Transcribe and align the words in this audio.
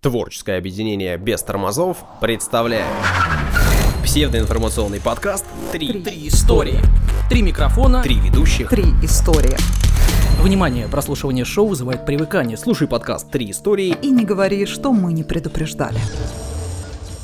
Творческое 0.00 0.58
объединение 0.58 1.18
без 1.18 1.42
тормозов 1.42 2.04
представляет 2.20 2.86
псевдоинформационный 4.04 5.00
подкаст 5.00 5.44
«Три, 5.72 6.00
Три 6.00 6.28
истории. 6.28 6.78
Три 7.28 7.42
микрофона. 7.42 8.00
Три 8.00 8.14
ведущих». 8.14 8.68
Три 8.68 8.84
истории. 9.02 9.56
Внимание, 10.40 10.86
прослушивание 10.86 11.44
шоу 11.44 11.66
вызывает 11.66 12.06
привыкание. 12.06 12.56
Слушай 12.56 12.86
подкаст 12.86 13.28
«Три 13.32 13.50
истории». 13.50 13.96
И 14.00 14.10
не 14.12 14.24
говори, 14.24 14.66
что 14.66 14.92
мы 14.92 15.12
не 15.12 15.24
предупреждали. 15.24 15.98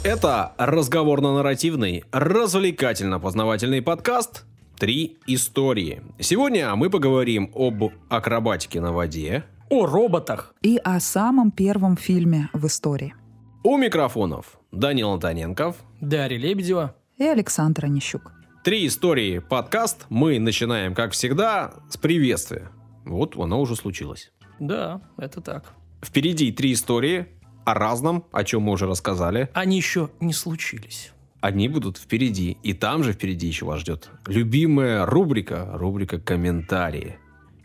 Это 0.02 0.54
разговорно-нарративный, 0.58 2.02
развлекательно-познавательный 2.10 3.82
подкаст 3.82 4.46
«Три 4.80 5.18
истории». 5.28 6.02
Сегодня 6.18 6.74
мы 6.74 6.90
поговорим 6.90 7.52
об 7.54 7.92
акробатике 8.08 8.80
на 8.80 8.92
воде, 8.92 9.44
О 9.70 9.86
роботах. 9.86 10.54
И 10.62 10.78
о 10.82 11.00
самом 11.00 11.50
первом 11.50 11.96
фильме 11.96 12.48
в 12.52 12.66
истории. 12.66 13.14
у 13.62 13.76
микрофонов 13.78 14.58
Данил 14.72 15.12
Антоненков. 15.12 15.76
Дарья 16.00 16.38
Лебедева. 16.38 16.94
И 17.16 17.24
Александр 17.24 17.86
Онищук. 17.86 18.32
«Три 18.62 18.86
истории» 18.86 19.38
подкаст 19.38 20.06
мы 20.08 20.38
начинаем, 20.38 20.94
как 20.94 21.12
всегда, 21.12 21.74
с 21.88 21.96
приветствия. 21.96 22.70
Вот 23.04 23.36
оно 23.36 23.60
уже 23.60 23.76
случилось. 23.76 24.32
Да, 24.58 25.00
это 25.18 25.40
так. 25.40 25.72
Впереди 26.02 26.50
три 26.52 26.72
истории 26.72 27.26
о 27.64 27.74
разном, 27.74 28.24
о 28.32 28.44
чем 28.44 28.62
мы 28.62 28.72
уже 28.72 28.86
рассказали. 28.86 29.48
Они 29.54 29.76
еще 29.76 30.10
не 30.20 30.32
случились. 30.32 31.12
Они 31.40 31.68
будут 31.68 31.98
впереди. 31.98 32.56
И 32.62 32.72
там 32.72 33.02
же 33.04 33.12
впереди 33.12 33.46
еще 33.46 33.66
вас 33.66 33.80
ждет 33.80 34.10
любимая 34.26 35.04
рубрика, 35.06 35.70
рубрика 35.74 36.18
«Комментарии». 36.18 37.18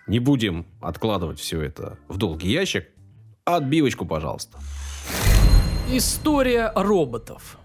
Не 0.09 0.17
будем 0.17 0.65
откладывать 0.81 1.39
все 1.39 1.61
это 1.61 1.99
в 2.07 2.17
долгий 2.17 2.49
ящик. 2.49 2.87
Отбивочку, 3.45 4.07
пожалуйста. 4.07 4.57
История 5.87 6.71
роботов. 6.75 7.59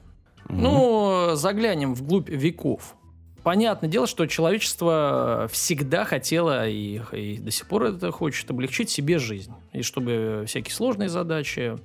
Ну, 0.51 1.37
заглянем 1.37 1.95
вглубь 1.95 2.29
веков. 2.29 2.97
Понятное 3.43 3.89
дело, 3.89 4.07
что 4.07 4.27
человечество 4.27 5.49
всегда 5.51 6.05
хотело 6.05 6.69
и, 6.69 7.01
и 7.13 7.39
до 7.39 7.51
сих 7.51 7.67
пор 7.67 7.85
это 7.85 8.13
хочет 8.13 8.51
облегчить 8.51 8.91
себе 8.91 9.19
жизнь. 9.19 9.55
И 9.73 9.81
чтобы 9.81 10.45
всякие 10.47 10.75
сложные 10.75 11.09
задачи 11.09 11.79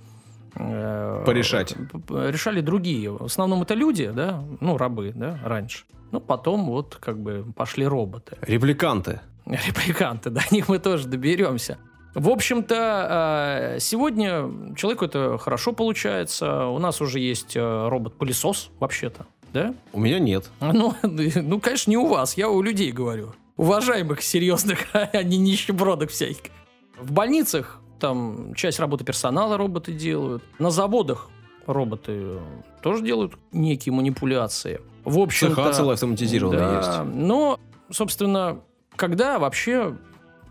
э, 0.56 1.24
Порешать. 1.26 1.74
решали 2.10 2.60
другие. 2.60 3.12
В 3.12 3.24
основном 3.24 3.62
это 3.62 3.76
люди, 3.76 4.12
да, 4.14 4.44
ну, 4.60 4.76
рабы, 4.76 5.14
да, 5.16 5.40
раньше. 5.42 5.86
Ну, 6.12 6.20
потом 6.20 6.66
вот 6.66 6.98
как 6.98 7.18
бы 7.18 7.46
пошли 7.56 7.86
роботы. 7.86 8.38
Репликанты. 8.42 9.22
Репликанты, 9.50 10.30
до 10.30 10.42
них 10.52 10.70
мы 10.70 10.80
тоже 10.80 11.08
доберемся. 11.08 11.78
В 12.16 12.30
общем-то, 12.30 13.76
э, 13.76 13.80
сегодня 13.80 14.76
человеку 14.76 15.06
это 15.06 15.38
хорошо 15.38 15.74
получается. 15.74 16.66
У 16.66 16.80
нас 16.80 17.02
уже 17.02 17.20
есть 17.20 17.56
э, 17.56 17.88
робот-пылесос, 17.88 18.72
вообще-то, 18.80 19.28
да? 19.54 19.76
У 19.94 20.00
меня 20.00 20.20
нет. 20.20 20.50
Ну, 20.60 20.96
ну, 21.04 21.60
конечно, 21.60 21.90
не 21.92 21.98
у 21.98 22.08
вас, 22.08 22.36
я 22.36 22.50
у 22.50 22.62
людей 22.62 22.92
говорю. 22.92 23.34
Уважаемых, 23.58 24.22
серьезных, 24.22 24.88
а 24.94 25.22
не 25.24 25.38
нищебродок 25.38 26.10
всяких. 26.10 26.52
В 27.00 27.12
больницах 27.12 27.80
там 28.00 28.54
часть 28.56 28.80
работы 28.80 29.04
персонала 29.04 29.58
роботы 29.58 29.92
делают. 29.92 30.44
На 30.58 30.72
заводах 30.72 31.30
роботы 31.68 32.40
тоже 32.82 33.04
делают 33.04 33.34
некие 33.52 33.94
манипуляции. 33.94 34.82
В 35.06 35.20
общем 35.20 35.50
Цеха 35.50 35.74
целая 35.74 35.94
автоматизированная 35.94 36.60
да, 36.60 36.78
есть. 36.78 37.14
Но, 37.14 37.60
собственно, 37.92 38.62
когда 39.00 39.40
вообще 39.40 39.96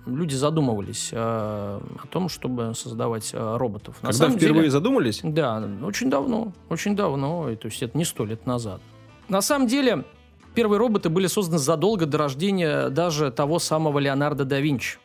люди 0.07 0.35
задумывались 0.35 1.11
э, 1.13 1.17
о 1.19 2.07
том, 2.11 2.29
чтобы 2.31 2.73
создавать 2.75 3.31
э, 3.35 3.57
роботов? 3.57 3.97
На 4.03 4.11
Когда 4.11 4.31
впервые 4.31 4.63
деле- 4.63 4.71
задумались, 4.71 5.21
да, 5.23 5.63
очень 5.85 6.09
давно, 6.09 6.53
очень 6.71 6.97
давно, 6.97 7.51
и, 7.51 7.57
то 7.57 7.67
есть 7.67 7.83
это 7.83 7.97
не 7.97 8.05
сто 8.07 8.25
лет 8.25 8.47
назад. 8.47 8.81
На 9.29 9.43
самом 9.43 9.67
деле, 9.69 10.05
первые 10.55 10.79
роботы 10.79 11.11
были 11.11 11.27
созданы 11.27 11.59
задолго 11.59 12.07
до 12.07 12.17
рождения 12.17 12.89
даже 12.89 13.31
того 13.31 13.59
самого 13.59 13.99
Леонардо 13.99 14.45
да 14.47 14.59
Винчи, 14.61 14.99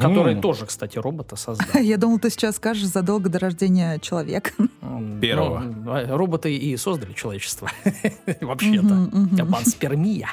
который 0.00 0.32
Мгм. 0.34 0.42
тоже, 0.42 0.66
кстати, 0.66 0.98
робота 0.98 1.36
создал. 1.36 1.66
Я 1.80 1.96
думал, 1.96 2.18
ты 2.18 2.30
сейчас 2.30 2.56
скажешь 2.56 2.86
задолго 2.86 3.28
до 3.28 3.38
рождения 3.38 3.98
человека. 4.00 4.50
М, 4.82 5.20
Первого. 5.20 5.60
ну, 5.60 5.92
а, 5.92 6.16
роботы 6.16 6.54
и 6.54 6.76
создали 6.76 7.12
человечество. 7.12 7.70
Вообще-то. 8.40 9.10
Панспермия 9.50 10.28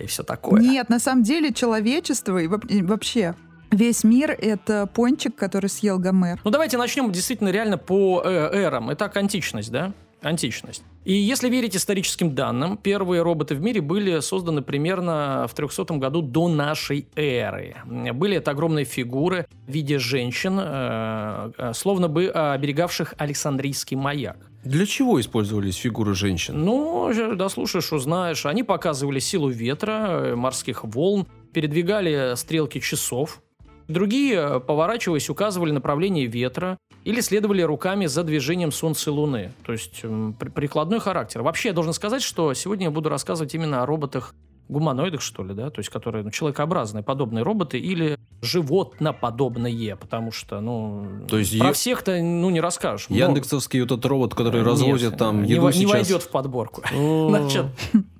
и 0.00 0.06
все 0.06 0.22
такое. 0.22 0.60
Нет, 0.60 0.88
на 0.88 0.98
самом 0.98 1.22
деле 1.22 1.52
человечество 1.52 2.38
и 2.38 2.46
вообще 2.82 3.34
весь 3.70 4.04
мир— 4.04 4.30
это 4.40 4.86
пончик, 4.86 5.34
который 5.36 5.68
съел 5.68 5.98
Гомер. 5.98 6.40
Ну, 6.44 6.50
давайте 6.50 6.78
начнем 6.78 7.10
действительно 7.12 7.48
реально 7.50 7.78
по 7.78 8.22
э, 8.24 8.50
эрам. 8.64 8.92
Итак, 8.94 9.16
античность, 9.16 9.70
да? 9.70 9.92
Античность. 10.22 10.82
И 11.08 11.14
если 11.14 11.48
верить 11.48 11.74
историческим 11.74 12.34
данным, 12.34 12.76
первые 12.76 13.22
роботы 13.22 13.54
в 13.54 13.62
мире 13.62 13.80
были 13.80 14.20
созданы 14.20 14.60
примерно 14.60 15.46
в 15.48 15.54
300 15.54 15.94
году 15.94 16.20
до 16.20 16.48
нашей 16.48 17.08
эры. 17.16 17.76
Были 18.12 18.36
это 18.36 18.50
огромные 18.50 18.84
фигуры 18.84 19.46
в 19.66 19.72
виде 19.72 19.98
женщин, 19.98 20.58
э, 20.60 21.50
э, 21.56 21.72
словно 21.72 22.08
бы 22.08 22.28
оберегавших 22.28 23.14
Александрийский 23.16 23.96
маяк. 23.96 24.36
для 24.64 24.84
чего 24.84 25.18
использовались 25.18 25.76
фигуры 25.76 26.14
женщин? 26.14 26.62
Ну, 26.62 27.10
дослушаешь, 27.36 27.90
узнаешь. 27.90 28.44
Они 28.44 28.62
показывали 28.62 29.18
силу 29.18 29.48
ветра, 29.48 30.08
э, 30.10 30.34
морских 30.34 30.84
волн, 30.84 31.26
передвигали 31.54 32.34
стрелки 32.36 32.80
часов. 32.80 33.40
Другие, 33.88 34.60
поворачиваясь, 34.60 35.30
указывали 35.30 35.70
направление 35.70 36.26
ветра 36.26 36.76
или 37.04 37.20
следовали 37.20 37.62
руками 37.62 38.06
за 38.06 38.22
движением 38.24 38.72
Солнца 38.72 39.10
и 39.10 39.12
Луны. 39.12 39.52
То 39.64 39.72
есть 39.72 40.00
м, 40.04 40.34
при- 40.38 40.48
прикладной 40.50 41.00
характер. 41.00 41.42
Вообще, 41.42 41.68
я 41.68 41.74
должен 41.74 41.92
сказать, 41.92 42.22
что 42.22 42.52
сегодня 42.54 42.86
я 42.86 42.90
буду 42.90 43.08
рассказывать 43.08 43.54
именно 43.54 43.82
о 43.82 43.86
роботах 43.86 44.34
гуманоидах, 44.68 45.22
что 45.22 45.42
ли, 45.44 45.54
да, 45.54 45.70
то 45.70 45.78
есть 45.78 45.88
которые 45.88 46.22
ну, 46.24 46.30
человекообразные, 46.30 47.02
подобные 47.02 47.42
роботы 47.42 47.78
или 47.78 48.18
животноподобные, 48.42 49.96
потому 49.96 50.30
что, 50.32 50.60
ну, 50.60 51.06
То 51.28 51.38
есть 51.38 51.58
про 51.58 51.68
е- 51.68 51.72
всех-то, 51.72 52.20
ну, 52.20 52.50
не 52.50 52.60
расскажешь. 52.60 53.06
Яндексовский 53.08 53.80
вот 53.80 53.92
этот 53.92 54.04
робот, 54.06 54.34
который 54.34 54.58
Нет, 54.58 54.66
развозит 54.66 55.16
там 55.16 55.42
не, 55.42 55.52
еду 55.52 55.66
не 55.68 55.72
сейчас. 55.72 55.90
войдет 55.90 56.22
в 56.22 56.28
подборку. 56.28 56.82
Значит, 56.92 57.66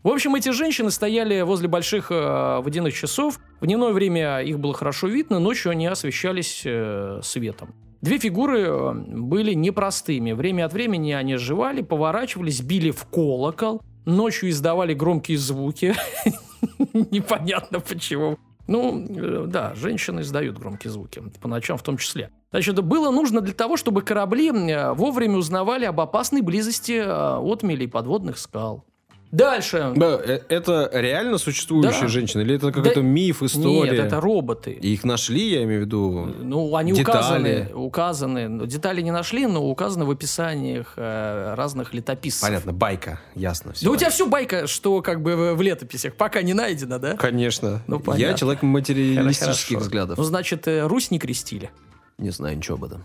в 0.02 0.08
общем, 0.08 0.34
эти 0.34 0.50
женщины 0.50 0.90
стояли 0.90 1.42
возле 1.42 1.68
больших 1.68 2.10
э, 2.10 2.60
водяных 2.62 2.94
часов. 2.94 3.38
В 3.60 3.66
дневное 3.66 3.92
время 3.92 4.38
их 4.40 4.58
было 4.58 4.72
хорошо 4.74 5.06
видно, 5.08 5.38
ночью 5.40 5.70
они 5.70 5.86
освещались 5.86 6.62
э, 6.64 7.20
светом. 7.22 7.74
Две 8.00 8.18
фигуры 8.18 8.60
э, 8.60 8.92
были 8.92 9.54
непростыми. 9.54 10.32
Время 10.32 10.66
от 10.66 10.72
времени 10.72 11.12
они 11.12 11.34
оживали, 11.34 11.82
поворачивались, 11.82 12.60
били 12.60 12.90
в 12.90 13.04
колокол, 13.06 13.82
ночью 14.04 14.50
издавали 14.50 14.94
громкие 14.94 15.38
звуки. 15.38 15.94
Непонятно 17.10 17.80
почему. 17.80 18.38
Ну, 18.68 19.04
э, 19.08 19.46
да, 19.48 19.74
женщины 19.74 20.20
издают 20.20 20.58
громкие 20.58 20.92
звуки, 20.92 21.22
по 21.40 21.48
ночам 21.48 21.76
в 21.76 21.82
том 21.82 21.96
числе. 21.96 22.30
Значит, 22.50 22.82
было 22.84 23.10
нужно 23.10 23.40
для 23.40 23.54
того, 23.54 23.76
чтобы 23.76 24.02
корабли 24.02 24.50
э, 24.50 24.92
вовремя 24.92 25.36
узнавали 25.36 25.84
об 25.84 26.00
опасной 26.00 26.42
близости 26.42 27.02
отмелей 27.04 27.88
подводных 27.88 28.38
скал. 28.38 28.84
Дальше. 29.30 29.92
Да, 29.94 30.18
э, 30.24 30.40
Это 30.48 30.90
реально 30.92 31.38
существующие 31.38 32.02
Да. 32.02 32.08
женщины? 32.08 32.40
Или 32.42 32.56
это 32.56 32.72
какой-то 32.72 33.00
Да- 33.00 33.06
миф, 33.06 33.42
история? 33.42 33.90
Нет, 33.92 34.06
это 34.06 34.20
роботы. 34.20 34.72
И 34.72 34.92
Их 34.94 35.04
нашли, 35.04 35.50
я 35.50 35.64
имею 35.64 35.82
в 35.82 35.84
виду. 35.84 36.34
Ну, 36.40 36.74
они 36.74 36.92
Детали. 36.92 37.16
указаны, 37.18 37.68
указаны, 37.74 38.48
ну, 38.48 38.66
детали 38.66 39.02
не 39.02 39.10
нашли, 39.10 39.46
но 39.46 39.64
указаны 39.68 40.04
в 40.06 40.10
описаниях 40.10 40.94
э, 40.96 41.54
разных 41.54 41.92
летописцев. 41.92 42.42
Понятно, 42.48 42.72
байка, 42.72 43.20
ясно 43.34 43.72
все. 43.72 43.84
Да 43.84 43.90
у 43.90 43.96
тебя 43.96 44.10
все 44.10 44.26
байка, 44.26 44.66
что 44.66 45.02
как 45.02 45.22
бы 45.22 45.54
в, 45.54 45.60
летописях, 45.62 46.14
пока 46.14 46.40
не 46.42 46.54
найдено, 46.54 46.98
да? 46.98 47.14
Конечно. 47.16 47.82
Ну, 47.86 47.96
я 47.96 48.02
понятно. 48.02 48.38
человек 48.38 48.62
материалистических 48.62 49.68
Хорошо. 49.76 49.78
взглядов. 49.84 50.18
Ну, 50.18 50.24
значит, 50.24 50.66
э, 50.66 50.86
Русь 50.86 51.10
не 51.10 51.18
крестили. 51.18 51.70
Не 52.16 52.30
знаю 52.30 52.56
ничего 52.56 52.76
об 52.76 52.84
этом. 52.84 53.04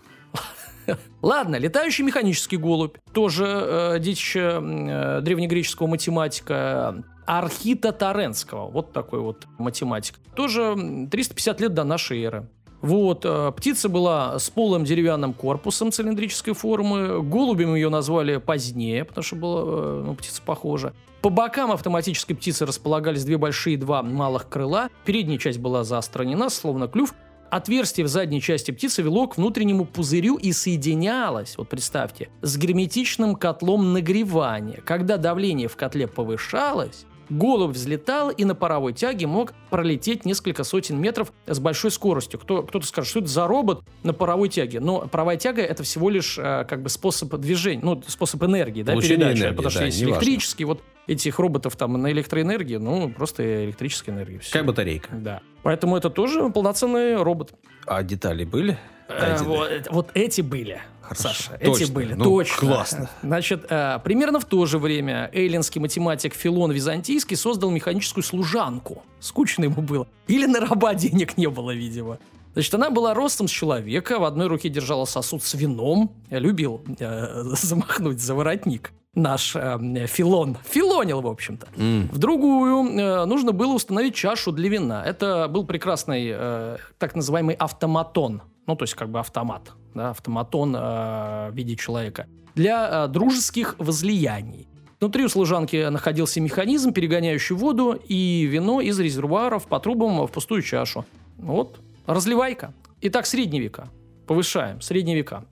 Ладно, 1.22 1.58
летающий 1.58 2.04
механический 2.04 2.58
голубь, 2.58 2.98
тоже 3.14 3.46
э, 3.46 4.00
детище 4.00 4.60
э, 4.62 5.22
древнегреческого 5.22 5.88
математика 5.88 7.04
Архита 7.26 7.92
Таренского, 7.92 8.70
вот 8.70 8.92
такой 8.94 9.20
вот 9.20 9.48
математик. 9.58 10.16
Тоже 10.36 10.62
м, 10.62 11.10
350 11.10 11.62
лет 11.62 11.74
до 11.74 11.84
нашей 11.84 12.22
эры. 12.24 12.48
Вот, 12.82 13.24
э, 13.24 13.52
птица 13.56 13.88
была 13.88 14.38
с 14.38 14.50
полым 14.50 14.84
деревянным 14.84 15.34
корпусом 15.34 15.92
цилиндрической 15.92 16.54
формы. 16.54 17.24
Голубем 17.24 17.76
ее 17.76 17.88
назвали 17.88 18.38
позднее, 18.38 19.06
потому 19.06 19.24
что 19.24 19.36
была 19.38 19.62
э, 19.66 20.04
ну, 20.08 20.16
птица 20.16 20.42
похожа. 20.46 20.94
По 21.22 21.30
бокам 21.30 21.72
автоматической 21.72 22.36
птицы 22.36 22.66
располагались 22.66 23.24
две 23.24 23.38
большие 23.38 23.76
и 23.76 23.78
два 23.78 24.04
малых 24.04 24.50
крыла. 24.50 24.90
Передняя 25.06 25.40
часть 25.40 25.60
была 25.60 25.86
заостренена, 25.86 26.50
словно 26.50 26.90
клюв. 26.90 27.14
Отверстие 27.54 28.04
в 28.04 28.08
задней 28.08 28.42
части 28.42 28.72
птицы 28.72 29.04
вело 29.04 29.28
к 29.28 29.38
внутреннему 29.38 29.86
пузырю 29.86 30.38
и 30.38 30.52
соединялось, 30.54 31.56
вот 31.56 31.70
представьте, 31.70 32.30
с 32.42 32.58
герметичным 32.58 33.36
котлом 33.36 33.94
нагревания. 33.94 34.82
Когда 34.84 35.18
давление 35.18 35.68
в 35.68 35.76
котле 35.76 36.08
повышалось, 36.08 37.06
Голубь 37.30 37.76
взлетал 37.76 38.32
и 38.32 38.44
на 38.44 38.56
паровой 38.56 38.94
тяге 38.94 39.28
мог 39.28 39.54
пролететь 39.70 40.26
несколько 40.26 40.64
сотен 40.64 41.00
метров 41.00 41.32
с 41.46 41.60
большой 41.60 41.92
скоростью. 41.92 42.40
Кто, 42.40 42.64
кто-то 42.64 42.88
скажет, 42.88 43.10
что 43.10 43.20
это 43.20 43.28
за 43.30 43.48
робот 43.48 43.84
на 44.02 44.14
паровой 44.14 44.50
тяге? 44.50 44.80
Но 44.80 45.08
паровая 45.08 45.38
тяга 45.38 45.62
это 45.62 45.84
всего 45.84 46.10
лишь 46.10 46.38
э, 46.40 46.66
как 46.68 46.82
бы 46.82 46.90
способ 46.90 47.34
движения, 47.36 47.82
ну, 47.84 48.02
способ 48.08 48.44
энергии, 48.44 48.82
да, 48.82 48.94
Получение 48.94 49.20
передачи. 49.28 49.40
энергии, 49.42 49.56
потому 49.56 49.70
да, 49.70 49.76
что 49.76 49.86
есть 49.86 50.02
электрический, 50.02 50.66
вот 50.66 50.82
этих 51.06 51.38
роботов 51.38 51.76
там 51.76 51.94
на 51.94 52.12
электроэнергии, 52.12 52.78
ну, 52.78 53.10
просто 53.10 53.66
электрическая 53.66 54.16
энергия. 54.16 54.40
всё. 54.40 54.52
Какая 54.52 54.68
батарейка? 54.68 55.10
Да. 55.14 55.42
Поэтому 55.64 55.98
это 55.98 56.10
тоже 56.10 56.50
полноценный 56.50 57.16
робот. 57.22 57.54
А 57.86 58.04
детали 58.04 58.44
были? 58.44 58.78
Э, 59.08 59.38
вот, 59.44 59.70
вот 59.90 60.10
эти 60.14 60.42
были. 60.42 60.82
Хорошо. 61.02 61.24
Саша, 61.24 61.60
Точно. 61.62 61.84
эти 61.84 61.92
были, 61.92 62.14
Ну, 62.14 62.24
точно. 62.24 62.58
классно. 62.60 63.10
Значит, 63.22 63.66
э, 63.70 64.00
примерно 64.04 64.40
в 64.40 64.46
то 64.46 64.66
же 64.66 64.78
время 64.80 65.30
эллинский 65.34 65.82
математик 65.82 66.34
Филон 66.34 66.72
Византийский 66.72 67.36
создал 67.36 67.72
механическую 67.72 68.24
служанку. 68.24 69.04
Скучно 69.20 69.66
ему 69.66 69.82
было. 69.82 70.08
Или 70.28 70.46
на 70.46 70.62
раба 70.62 70.94
денег 70.94 71.38
не 71.38 71.48
было, 71.48 71.72
видимо. 71.72 72.20
Значит, 72.54 72.74
она 72.76 72.90
была 72.90 73.14
ростом 73.14 73.48
с 73.48 73.52
человека, 73.52 74.20
в 74.20 74.24
одной 74.24 74.48
руке 74.48 74.70
держала 74.70 75.06
сосуд 75.06 75.44
с 75.44 75.54
вином. 75.56 76.12
Я 76.30 76.40
любил 76.40 76.82
э, 77.00 77.44
замахнуть 77.52 78.22
за 78.22 78.34
воротник. 78.36 78.94
Наш 79.16 79.56
э, 79.56 80.08
Филон. 80.08 80.58
Филонил, 80.64 81.22
в 81.22 81.28
общем-то. 81.28 81.68
М. 81.78 82.10
В 82.12 82.18
другую 82.18 82.98
э, 82.98 83.26
нужно 83.26 83.52
было 83.52 83.74
установить 83.74 84.16
чашу 84.16 84.52
для 84.52 84.70
вина. 84.70 85.04
Это 85.06 85.48
был 85.48 85.66
прекрасный 85.66 86.32
э, 86.34 86.78
так 86.98 87.16
называемый 87.16 87.54
автоматон. 87.56 88.42
Ну, 88.66 88.76
то 88.76 88.84
есть 88.84 88.96
как 88.96 89.10
бы 89.10 89.20
автомат. 89.20 89.74
Да, 89.94 90.10
автоматон 90.10 90.76
э, 90.76 90.80
в 90.80 91.54
виде 91.54 91.76
человека. 91.76 92.26
Для 92.56 93.06
э, 93.06 93.08
дружеских 93.08 93.76
возлияний. 93.78 94.68
Внутри 95.00 95.26
у 95.26 95.30
служанки 95.30 95.90
находился 95.90 96.42
механизм, 96.42 96.92
перегоняющий 96.92 97.56
воду 97.56 98.00
и 98.08 98.48
вино 98.50 98.82
из 98.82 99.00
резервуаров 99.00 99.68
по 99.68 99.80
трубам 99.80 100.26
в 100.26 100.32
пустую 100.32 100.62
чашу. 100.62 101.06
Вот, 101.38 101.80
разливайка. 102.08 102.74
Итак, 103.02 103.26
средние 103.26 103.62
века. 103.62 103.90
Повышаем, 104.26 104.82
средние 104.82 105.18
века. 105.18 105.44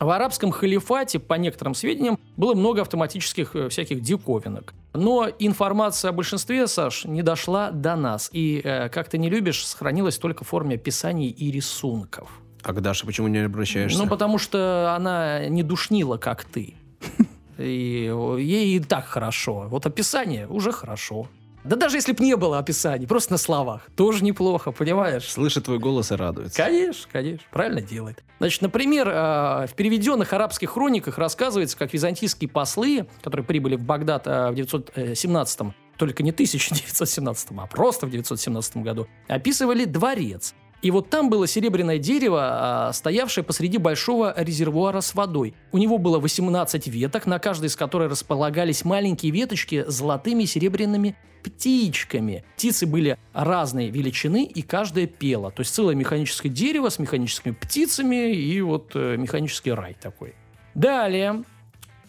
В 0.00 0.08
арабском 0.08 0.50
халифате, 0.50 1.18
по 1.18 1.34
некоторым 1.34 1.74
сведениям, 1.74 2.18
было 2.38 2.54
много 2.54 2.80
автоматических 2.80 3.54
э, 3.54 3.68
всяких 3.68 4.00
диковинок. 4.00 4.72
Но 4.94 5.28
информация 5.38 6.08
о 6.08 6.12
большинстве, 6.12 6.66
Саш, 6.66 7.04
не 7.04 7.22
дошла 7.22 7.70
до 7.70 7.96
нас. 7.96 8.30
И, 8.32 8.62
э, 8.64 8.88
как 8.88 9.10
ты 9.10 9.18
не 9.18 9.28
любишь, 9.28 9.66
сохранилась 9.66 10.16
только 10.16 10.42
в 10.42 10.48
форме 10.48 10.76
описаний 10.76 11.28
и 11.28 11.50
рисунков. 11.50 12.30
А 12.62 12.72
к 12.72 12.80
Даше 12.80 13.04
почему 13.04 13.28
не 13.28 13.40
обращаешься? 13.40 14.02
Ну, 14.02 14.08
потому 14.08 14.38
что 14.38 14.94
она 14.96 15.46
не 15.48 15.62
душнила, 15.62 16.16
как 16.16 16.44
ты. 16.44 16.74
И 17.58 18.10
ей 18.38 18.76
и 18.76 18.80
так 18.80 19.04
хорошо. 19.04 19.66
Вот 19.68 19.84
описание 19.84 20.48
уже 20.48 20.72
хорошо. 20.72 21.28
Да 21.64 21.76
даже 21.76 21.96
если 21.96 22.12
бы 22.12 22.24
не 22.24 22.36
было 22.36 22.58
описаний, 22.58 23.06
просто 23.06 23.32
на 23.32 23.38
словах, 23.38 23.88
тоже 23.96 24.24
неплохо, 24.24 24.72
понимаешь? 24.72 25.24
Слышит 25.24 25.64
твой 25.64 25.78
голос 25.78 26.10
и 26.10 26.14
радуется. 26.14 26.56
Конечно, 26.56 27.08
конечно, 27.12 27.46
правильно 27.50 27.82
делает. 27.82 28.22
Значит, 28.38 28.62
например, 28.62 29.08
э, 29.08 29.66
в 29.66 29.74
переведенных 29.76 30.32
арабских 30.32 30.70
хрониках 30.70 31.18
рассказывается, 31.18 31.76
как 31.76 31.92
византийские 31.92 32.48
послы, 32.48 33.06
которые 33.22 33.44
прибыли 33.44 33.76
в 33.76 33.82
Багдад 33.82 34.26
э, 34.26 34.50
в 34.50 34.54
917 34.54 35.74
только 36.00 36.22
не 36.22 36.30
1917, 36.30 37.48
а 37.58 37.66
просто 37.66 38.06
в 38.06 38.10
917 38.10 38.78
году, 38.78 39.06
описывали 39.28 39.84
дворец. 39.84 40.54
И 40.82 40.90
вот 40.90 41.10
там 41.10 41.28
было 41.28 41.46
серебряное 41.46 41.98
дерево, 41.98 42.40
а, 42.88 42.92
стоявшее 42.92 43.44
посреди 43.44 43.78
большого 43.78 44.34
резервуара 44.36 45.00
с 45.00 45.14
водой. 45.14 45.54
У 45.72 45.78
него 45.78 45.98
было 45.98 46.18
18 46.18 46.86
веток, 46.86 47.26
на 47.26 47.38
каждой 47.38 47.66
из 47.66 47.76
которых 47.76 48.10
располагались 48.10 48.84
маленькие 48.84 49.32
веточки 49.32 49.84
с 49.86 49.92
золотыми 49.92 50.44
серебряными 50.44 51.16
птичками. 51.42 52.44
Птицы 52.56 52.86
были 52.86 53.18
разной 53.32 53.88
величины, 53.88 54.44
и 54.44 54.62
каждая 54.62 55.06
пела. 55.06 55.50
То 55.50 55.60
есть 55.60 55.74
целое 55.74 55.94
механическое 55.94 56.48
дерево 56.48 56.88
с 56.88 56.98
механическими 56.98 57.52
птицами 57.52 58.32
и 58.34 58.60
вот 58.60 58.92
э, 58.94 59.16
механический 59.16 59.72
рай 59.72 59.96
такой. 60.00 60.34
Далее. 60.74 61.44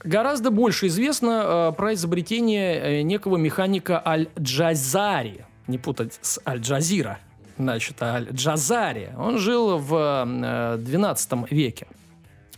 Гораздо 0.03 0.51
больше 0.51 0.87
известно 0.87 1.69
э, 1.71 1.75
про 1.75 1.93
изобретение 1.93 2.99
э, 2.99 3.01
некого 3.03 3.37
механика 3.37 4.01
Аль-Джазари. 4.05 5.45
Не 5.67 5.77
путать 5.77 6.17
с 6.21 6.39
Аль-Джазира. 6.45 7.19
Значит, 7.61 8.01
Аль-Джазари. 8.01 9.11
Он 9.17 9.37
жил 9.37 9.77
в 9.77 10.25
э, 10.25 10.77
12 10.79 11.51
веке. 11.51 11.87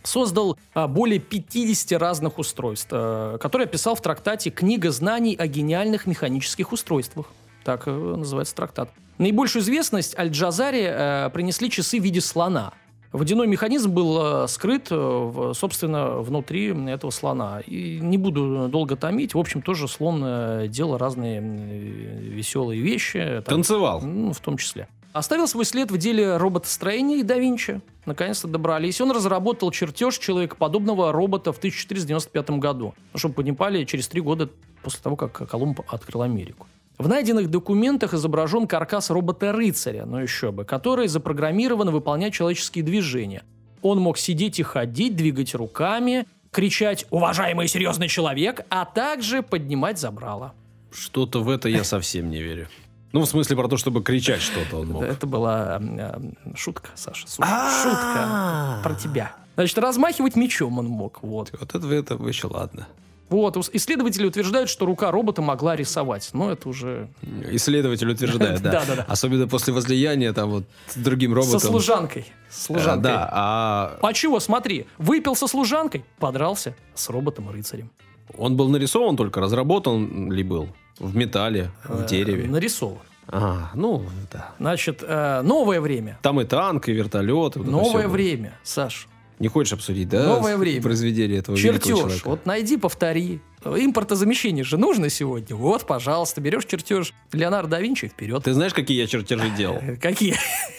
Создал 0.02 0.58
а, 0.72 0.88
более 0.88 1.18
50 1.18 2.00
разных 2.00 2.38
устройств, 2.38 2.88
э, 2.90 3.36
которые 3.38 3.66
описал 3.66 3.94
в 3.94 4.00
трактате 4.00 4.50
«Книга 4.50 4.90
знаний 4.90 5.36
о 5.38 5.46
гениальных 5.46 6.06
механических 6.06 6.72
устройствах». 6.72 7.26
Так 7.64 7.82
э, 7.86 7.90
называется 7.90 8.54
трактат. 8.54 8.88
Наибольшую 9.18 9.62
известность 9.62 10.18
Аль-Джазари 10.18 10.86
э, 10.88 11.30
принесли 11.30 11.68
часы 11.70 12.00
в 12.00 12.02
виде 12.02 12.22
слона. 12.22 12.72
Водяной 13.14 13.46
механизм 13.46 13.92
был 13.92 14.42
э, 14.42 14.48
скрыт, 14.48 14.88
э, 14.90 15.52
собственно, 15.54 16.18
внутри 16.18 16.74
этого 16.90 17.12
слона. 17.12 17.60
И 17.60 18.00
не 18.00 18.18
буду 18.18 18.68
долго 18.68 18.96
томить. 18.96 19.34
В 19.34 19.38
общем, 19.38 19.62
тоже 19.62 19.86
слон 19.86 20.20
э, 20.24 20.66
делал 20.66 20.98
разные 20.98 21.40
э, 21.40 22.18
веселые 22.22 22.82
вещи. 22.82 23.40
Там, 23.46 23.58
Танцевал. 23.58 24.00
ну, 24.00 24.32
в 24.32 24.40
том 24.40 24.56
числе. 24.56 24.88
Оставил 25.14 25.46
свой 25.46 25.64
след 25.64 25.92
в 25.92 25.96
деле 25.96 26.38
роботостроения 26.38 27.18
и 27.18 27.22
да 27.22 27.38
Винчи. 27.38 27.80
Наконец-то 28.04 28.48
добрались. 28.48 29.00
Он 29.00 29.12
разработал 29.12 29.70
чертеж 29.70 30.18
человекоподобного 30.18 31.12
робота 31.12 31.52
в 31.52 31.58
1495 31.58 32.50
году. 32.58 32.94
Ну, 33.12 33.18
чтобы 33.20 33.34
вы 33.36 33.44
понимали, 33.44 33.84
через 33.84 34.08
три 34.08 34.20
года 34.20 34.50
после 34.82 35.00
того, 35.00 35.14
как 35.14 35.48
Колумб 35.48 35.82
открыл 35.86 36.22
Америку. 36.22 36.66
В 36.98 37.06
найденных 37.06 37.48
документах 37.48 38.12
изображен 38.12 38.66
каркас 38.66 39.10
робота-рыцаря, 39.10 40.04
ну 40.04 40.18
еще 40.18 40.50
бы, 40.50 40.64
который 40.64 41.06
запрограммирован 41.06 41.90
выполнять 41.90 42.34
человеческие 42.34 42.82
движения. 42.82 43.44
Он 43.82 44.00
мог 44.00 44.18
сидеть 44.18 44.58
и 44.58 44.64
ходить, 44.64 45.14
двигать 45.14 45.54
руками, 45.54 46.26
кричать 46.50 47.06
«Уважаемый 47.10 47.68
серьезный 47.68 48.08
человек!», 48.08 48.62
а 48.68 48.84
также 48.84 49.44
поднимать 49.44 50.00
забрало. 50.00 50.54
Что-то 50.90 51.40
в 51.40 51.50
это 51.50 51.68
я 51.68 51.84
совсем 51.84 52.30
не 52.30 52.42
верю. 52.42 52.66
Ну, 53.14 53.20
в 53.20 53.26
смысле, 53.26 53.54
про 53.54 53.68
то, 53.68 53.76
чтобы 53.76 54.02
кричать 54.02 54.42
что-то 54.42 54.78
он 54.80 54.88
мог. 54.88 55.04
Это, 55.04 55.24
была 55.28 55.78
э, 55.80 56.20
шутка, 56.56 56.90
Саша. 56.96 57.28
Шутка 57.28 58.80
про 58.82 58.94
тебя. 58.94 59.36
Значит, 59.54 59.78
размахивать 59.78 60.34
мечом 60.34 60.80
он 60.80 60.86
мог. 60.86 61.22
Вот. 61.22 61.52
Вот 61.60 61.74
это, 61.76 61.86
это 61.94 62.14
еще 62.14 62.48
ладно. 62.48 62.88
Вот. 63.28 63.56
Исследователи 63.72 64.26
утверждают, 64.26 64.68
что 64.68 64.84
рука 64.84 65.12
робота 65.12 65.42
могла 65.42 65.76
рисовать. 65.76 66.28
Но 66.32 66.50
это 66.50 66.68
уже 66.68 67.08
Исследователь 67.52 68.10
утверждает, 68.10 68.60
да. 68.60 68.82
Особенно 69.08 69.46
после 69.46 69.72
возлияния 69.72 70.32
там 70.32 70.50
вот 70.50 70.64
с 70.88 70.96
другим 70.96 71.34
роботом. 71.34 71.60
со 71.60 71.66
служанкой. 71.68 72.26
С 72.50 72.64
Э, 72.64 72.66
служанкой. 72.66 73.02
Да, 73.12 73.28
а 73.30 73.98
А 74.02 74.12
чего, 74.12 74.40
смотри, 74.40 74.88
выпил 74.98 75.36
со 75.36 75.46
служанкой, 75.46 76.04
подрался 76.18 76.74
с 76.96 77.08
роботом-рыцарем. 77.08 77.92
он 78.36 78.56
был 78.56 78.68
нарисован 78.68 79.16
только, 79.16 79.40
разработан 79.40 80.32
ли 80.32 80.42
был? 80.42 80.68
В 80.98 81.16
металле, 81.16 81.70
в 81.84 82.02
Э, 82.02 82.06
дереве. 82.06 82.46
Нарисован. 82.48 82.98
А, 83.28 83.70
ну, 83.74 84.04
да. 84.32 84.52
Значит, 84.60 85.02
э, 85.02 85.40
новое 85.42 85.80
время. 85.80 86.18
Там 86.22 86.40
и 86.40 86.44
танк, 86.44 86.88
и 86.88 86.92
вертолет. 86.92 87.56
вот 87.56 87.66
Новое 87.66 88.06
время, 88.06 88.58
Саш. 88.62 89.08
Не 89.40 89.48
хочешь 89.48 89.72
обсудить, 89.72 90.08
да? 90.08 90.24
Новое 90.26 90.56
время. 90.56 90.80
Произведение 90.82 91.38
этого 91.38 91.56
Чертеж. 91.56 92.24
Вот 92.24 92.46
найди, 92.46 92.76
повтори. 92.76 93.40
Импортозамещение 93.64 94.64
же 94.64 94.76
нужно 94.76 95.08
сегодня. 95.08 95.56
Вот, 95.56 95.86
пожалуйста, 95.86 96.40
берешь 96.40 96.64
чертеж 96.66 97.12
Леонардо 97.32 97.74
да 97.74 97.80
Винчи 97.80 98.08
вперед. 98.08 98.44
Ты 98.44 98.52
знаешь, 98.54 98.72
какие 98.74 99.00
я 99.00 99.06
чертежи 99.06 99.50
делал? 99.50 99.78
Э, 99.80 99.96
Какие? 99.96 100.36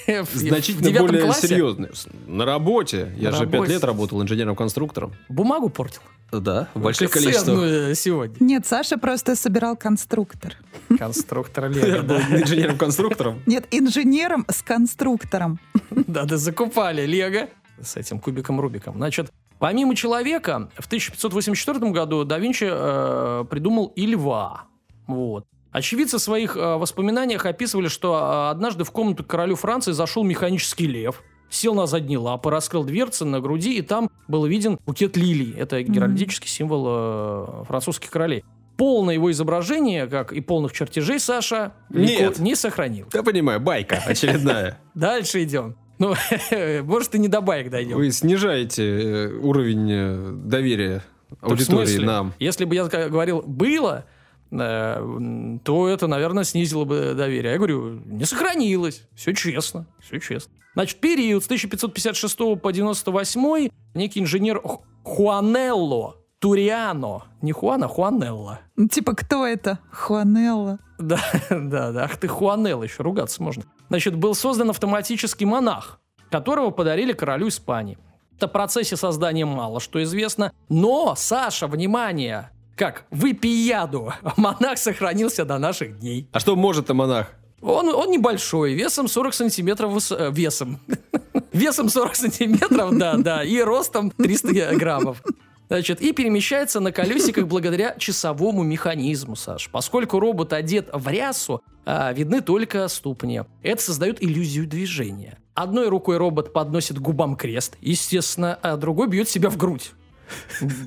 Значительно 0.33 0.99
более 1.01 1.23
классе? 1.23 1.47
серьезные. 1.47 1.91
На 2.27 2.45
работе. 2.45 3.11
Я 3.17 3.31
На 3.31 3.37
же 3.37 3.43
пять 3.45 3.53
работе. 3.55 3.73
лет 3.73 3.83
работал 3.83 4.21
инженером-конструктором. 4.21 5.13
Бумагу 5.29 5.69
портил. 5.69 6.01
Да, 6.31 6.69
в 6.73 6.81
больших 6.81 7.11
количествах. 7.11 7.45
ценную 7.45 7.95
сегодня. 7.95 8.35
Нет, 8.39 8.65
Саша 8.65 8.97
просто 8.97 9.35
собирал 9.35 9.75
конструктор. 9.75 10.55
Конструктор 10.97 11.69
Я 11.71 11.85
Лего, 11.85 12.01
был 12.03 12.17
да. 12.17 12.41
инженером-конструктором. 12.41 13.41
Нет, 13.45 13.65
инженером 13.71 14.45
с 14.49 14.61
конструктором. 14.61 15.59
Да, 15.91 16.23
да, 16.25 16.37
закупали 16.37 17.05
Лего 17.05 17.49
с 17.81 17.95
этим 17.97 18.19
кубиком 18.19 18.59
Рубиком. 18.59 18.95
Значит, 18.95 19.31
помимо 19.59 19.95
человека, 19.95 20.69
в 20.77 20.85
1584 20.85 21.91
году 21.91 22.23
да 22.23 22.39
Винчи 22.39 22.67
э, 22.69 23.45
придумал 23.49 23.87
и 23.95 24.05
льва. 24.05 24.65
Вот. 25.07 25.45
Очевидцы 25.75 26.17
в 26.17 26.21
своих 26.21 26.55
э, 26.55 26.77
воспоминаниях 26.77 27.45
описывали, 27.45 27.89
что 27.89 28.15
э, 28.15 28.51
однажды 28.51 28.85
в 28.85 28.91
комнату 28.91 29.25
к 29.25 29.27
королю 29.27 29.57
Франции 29.57 29.91
зашел 29.91 30.23
механический 30.23 30.87
лев, 30.87 31.21
сел 31.49 31.75
на 31.75 31.85
задние 31.85 32.17
лапы, 32.17 32.49
раскрыл 32.49 32.85
дверцы 32.85 33.25
на 33.25 33.41
груди, 33.41 33.77
и 33.77 33.81
там 33.81 34.09
был 34.29 34.45
виден 34.45 34.79
букет 34.85 35.17
лилий. 35.17 35.53
Это 35.57 35.83
геральдический 35.83 36.47
символ 36.49 36.85
э, 36.87 37.63
французских 37.67 38.09
королей. 38.09 38.45
Полное 38.77 39.15
его 39.15 39.29
изображение, 39.31 40.07
как 40.07 40.31
и 40.31 40.39
полных 40.39 40.71
чертежей, 40.71 41.19
Саша 41.19 41.73
Нет. 41.89 42.39
Не 42.39 42.55
сохранил. 42.55 43.07
Я 43.13 43.23
понимаю, 43.23 43.59
байка 43.59 44.01
очередная. 44.05 44.79
Дальше 44.95 45.43
идем. 45.43 45.75
Ну, 45.99 46.13
может, 46.83 47.15
и 47.15 47.19
не 47.19 47.27
до 47.27 47.41
баек 47.41 47.69
дойдем. 47.69 47.97
Вы 47.97 48.11
снижаете 48.11 48.83
э, 48.83 49.33
уровень 49.37 49.89
э, 49.91 50.31
доверия 50.31 51.03
аудитории 51.41 51.97
нам. 51.97 52.33
Если 52.39 52.65
бы 52.65 52.75
я 52.75 52.85
говорил 52.85 53.41
«было», 53.41 54.05
э, 54.51 55.57
то 55.63 55.87
это, 55.87 56.07
наверное, 56.07 56.43
снизило 56.43 56.85
бы 56.85 57.13
доверие. 57.15 57.53
Я 57.53 57.57
говорю, 57.57 58.01
не 58.05 58.25
сохранилось. 58.25 59.03
Все 59.15 59.33
честно, 59.33 59.87
все 60.01 60.19
честно. 60.19 60.51
Значит, 60.73 60.99
период 60.99 61.41
с 61.43 61.47
1556 61.47 62.37
по 62.61 62.71
98 62.71 63.69
некий 63.93 64.19
инженер 64.19 64.59
Ху- 64.61 64.83
Хуанелло 65.03 66.17
Туриано, 66.49 67.23
не 67.41 67.53
Хуана, 67.53 67.87
Хуанелло. 67.87 68.59
Ну, 68.75 68.87
Типа, 68.87 69.15
кто 69.15 69.47
это? 69.47 69.79
Хуанелла. 69.91 70.77
Да, 70.99 71.19
да, 71.49 71.91
да. 71.91 72.03
Ах 72.03 72.17
ты 72.17 72.27
Хуанелло, 72.27 72.83
еще 72.83 73.01
ругаться 73.01 73.41
можно. 73.41 73.63
Значит, 73.89 74.15
был 74.15 74.35
создан 74.35 74.69
автоматический 74.69 75.45
монах, 75.45 75.99
которого 76.29 76.69
подарили 76.69 77.13
королю 77.13 77.47
Испании. 77.47 77.97
О 78.39 78.45
процессе 78.45 78.95
создания 78.95 79.43
мало 79.45 79.79
что 79.79 80.03
известно. 80.03 80.51
Но, 80.69 81.15
Саша, 81.17 81.65
внимание! 81.65 82.51
Как? 82.75 83.05
Выпей 83.09 83.65
яду. 83.65 84.13
Монах 84.37 84.77
сохранился 84.77 85.45
до 85.45 85.57
наших 85.57 85.97
дней. 85.99 86.29
А 86.31 86.39
что 86.39 86.55
может-то 86.55 86.93
монах? 86.93 87.31
Он, 87.63 87.87
он 87.89 88.11
небольшой, 88.11 88.75
весом 88.75 89.07
40 89.07 89.33
сантиметров 89.33 89.93
выс- 89.93 90.15
э, 90.15 90.29
весом. 90.31 90.79
Весом 91.53 91.89
40 91.89 92.15
сантиметров, 92.15 92.97
да, 92.97 93.15
да, 93.15 93.43
и 93.43 93.59
ростом 93.61 94.11
300 94.11 94.75
граммов. 94.75 95.23
Значит, 95.67 96.01
и 96.01 96.13
перемещается 96.13 96.79
на 96.79 96.91
колесиках 96.91 97.47
благодаря 97.47 97.95
часовому 97.97 98.63
механизму, 98.63 99.35
Саш. 99.35 99.69
Поскольку 99.71 100.19
робот 100.19 100.53
одет 100.53 100.89
в 100.93 101.07
рясу, 101.07 101.61
а, 101.85 102.11
видны 102.13 102.41
только 102.41 102.87
ступни. 102.87 103.41
Это 103.63 103.81
создает 103.81 104.23
иллюзию 104.23 104.67
движения. 104.67 105.39
Одной 105.53 105.87
рукой 105.89 106.17
робот 106.17 106.53
подносит 106.53 106.97
к 106.97 107.01
губам 107.01 107.35
крест, 107.35 107.77
естественно, 107.81 108.59
а 108.61 108.75
другой 108.77 109.07
бьет 109.07 109.29
себя 109.29 109.49
в 109.49 109.57
грудь. 109.57 109.91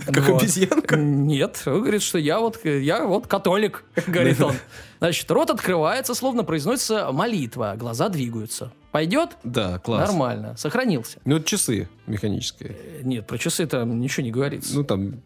Как 0.06 0.28
Вот. 0.28 0.42
обезьянка? 0.42 0.97
Нет, 0.97 1.62
он 1.66 1.80
говорит, 1.82 2.02
что 2.02 2.18
я 2.18 2.40
вот, 2.40 2.64
я 2.64 3.04
вот 3.04 3.26
католик, 3.26 3.85
говорит 4.06 4.40
он. 4.40 4.54
Значит, 4.99 5.30
рот 5.30 5.50
открывается, 5.50 6.14
словно 6.14 6.44
произносится 6.44 7.12
молитва, 7.12 7.75
глаза 7.76 8.08
двигаются. 8.08 8.73
Пойдет? 8.92 9.37
Да, 9.45 9.78
класс. 9.78 10.09
Нормально, 10.09 10.57
сохранился. 10.57 11.18
Ну, 11.25 11.37
это 11.37 11.45
часы 11.47 11.88
механические. 12.07 12.71
Э, 12.71 13.00
Нет, 13.02 13.26
про 13.26 13.37
часы 13.38 13.66
там 13.66 14.00
ничего 14.00 14.25
не 14.25 14.30
говорится. 14.30 14.75
Ну, 14.75 14.85
там... 14.85 15.21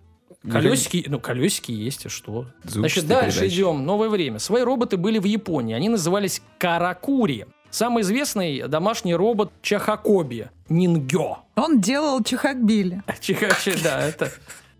Колесики, 0.50 1.04
ну, 1.06 1.20
колесики 1.20 1.70
есть, 1.70 2.06
и 2.06 2.08
что? 2.08 2.46
Значит, 2.64 3.02
Звуковые 3.04 3.22
дальше 3.22 3.38
передачи. 3.40 3.54
идем. 3.58 3.86
Новое 3.86 4.08
время. 4.08 4.40
Свои 4.40 4.62
роботы 4.64 4.96
были 4.96 5.20
в 5.20 5.24
Японии. 5.24 5.74
Они 5.74 5.88
назывались 5.88 6.42
Каракури. 6.58 7.46
Самый 7.70 8.02
известный 8.02 8.66
домашний 8.66 9.14
робот 9.14 9.52
Чахакоби. 9.62 10.50
Нингё. 10.68 11.38
Он 11.54 11.80
делал 11.80 12.22
чехакбили. 12.24 13.02
Чихачи, 13.20 13.74
да, 13.84 14.00
это 14.02 14.32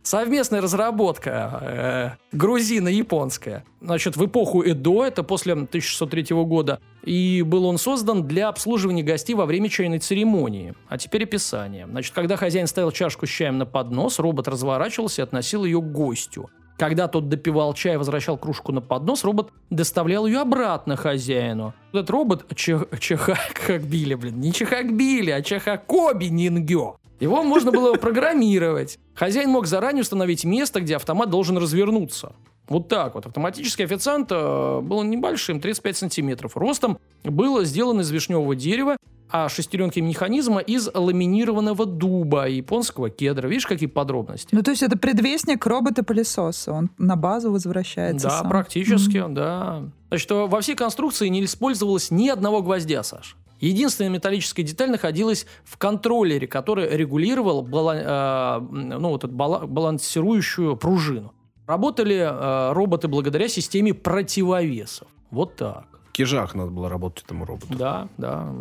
совместная 0.03 0.61
разработка 0.61 2.19
э, 2.33 2.37
грузино-японская. 2.37 3.65
Значит, 3.81 4.17
в 4.17 4.25
эпоху 4.25 4.63
Эдо, 4.63 5.05
это 5.05 5.23
после 5.23 5.53
1603 5.55 6.35
года, 6.45 6.81
и 7.05 7.43
был 7.43 7.65
он 7.67 7.79
создан 7.79 8.27
для 8.27 8.49
обслуживания 8.49 9.03
гостей 9.03 9.35
во 9.35 9.47
время 9.47 9.69
чайной 9.69 9.99
церемонии. 9.99 10.75
А 10.89 10.99
теперь 10.99 11.25
описание. 11.25 11.87
Значит, 11.87 12.15
когда 12.15 12.37
хозяин 12.37 12.67
ставил 12.67 12.91
чашку 12.91 13.27
с 13.27 13.31
чаем 13.31 13.59
на 13.59 13.67
поднос, 13.67 14.19
робот 14.19 14.49
разворачивался 14.49 15.23
и 15.23 15.25
относил 15.25 15.65
ее 15.65 15.81
к 15.81 15.93
гостю. 15.93 16.51
Когда 16.79 17.07
тот 17.07 17.29
допивал 17.29 17.75
чай 17.75 17.95
и 17.95 17.97
возвращал 17.97 18.37
кружку 18.37 18.73
на 18.73 18.81
поднос, 18.81 19.23
робот 19.25 19.51
доставлял 19.71 20.27
ее 20.27 20.41
обратно 20.41 20.97
хозяину. 20.97 21.75
Этот 21.93 22.11
робот 22.11 22.47
Чех- 22.57 22.89
Чехакбили, 22.99 24.15
блин, 24.15 24.41
не 24.41 24.53
Чехакбили, 24.53 25.31
а 25.31 25.43
Чехакоби 25.43 26.25
Нингё. 26.27 26.97
Его 27.23 27.45
можно 27.45 27.71
было 27.71 27.95
программировать. 27.95 28.99
Хозяин 29.15 29.51
мог 29.51 29.67
заранее 29.69 30.03
установить 30.03 30.45
место, 30.45 30.81
где 30.81 30.97
автомат 30.97 31.31
должен 31.31 31.57
развернуться. 31.57 32.33
Вот 32.69 32.89
так 32.89 33.15
вот. 33.15 33.27
Автоматический 33.27 33.85
официант 33.85 34.33
э, 34.33 34.81
был 34.83 35.05
небольшим, 35.05 35.61
35 35.61 35.97
сантиметров. 35.97 36.57
Ростом 36.57 36.99
был 37.23 37.63
сделан 37.65 38.01
из 38.01 38.11
вишневого 38.11 38.57
дерева, 38.57 38.97
а 39.31 39.49
шестеренки 39.49 40.01
механизма 40.01 40.59
из 40.61 40.89
ламинированного 40.93 41.87
дуба 41.87 42.49
и 42.49 42.57
японского 42.57 43.09
кедра. 43.09 43.47
Видишь, 43.47 43.67
какие 43.67 43.89
подробности? 43.89 44.49
Ну, 44.51 44.63
то 44.63 44.73
есть 44.73 44.83
это 44.83 44.99
предвестник 44.99 45.65
робота-пылесоса. 45.65 46.73
Он 46.73 46.91
на 46.99 47.15
базу 47.15 47.53
возвращается 47.53 48.29
Да, 48.29 48.39
сам. 48.39 48.49
практически, 48.49 49.19
Мгм. 49.19 49.35
да. 49.35 49.83
Значит, 50.09 50.31
во 50.31 50.61
всей 50.61 50.75
конструкции 50.75 51.29
не 51.29 51.45
использовалось 51.45 52.11
ни 52.11 52.29
одного 52.29 52.63
гвоздя, 52.63 53.05
Саш. 53.05 53.37
Единственная 53.63 54.11
металлическая 54.11 54.67
деталь 54.67 54.91
находилась 54.91 55.47
в 55.65 55.79
контроллере, 55.79 56.49
который 56.49 56.89
регулировал 56.97 57.63
бала- 57.63 58.59
э, 58.59 58.61
ну, 58.61 59.11
вот 59.11 59.23
эту 59.23 59.33
бала- 59.33 59.67
балансирующую 59.67 60.77
пружину. 60.77 61.33
Работали 61.69 62.17
э, 62.17 62.73
роботы 62.73 63.07
благодаря 63.07 63.47
системе 63.49 63.95
противовесов. 63.95 65.07
Вот 65.31 65.55
так. 65.55 65.87
В 66.09 66.13
кижах 66.13 66.55
надо 66.57 66.73
было 66.73 66.89
работать 66.89 67.25
этому 67.25 67.45
роботу. 67.45 67.73
Да, 67.79 68.09
да, 68.19 68.53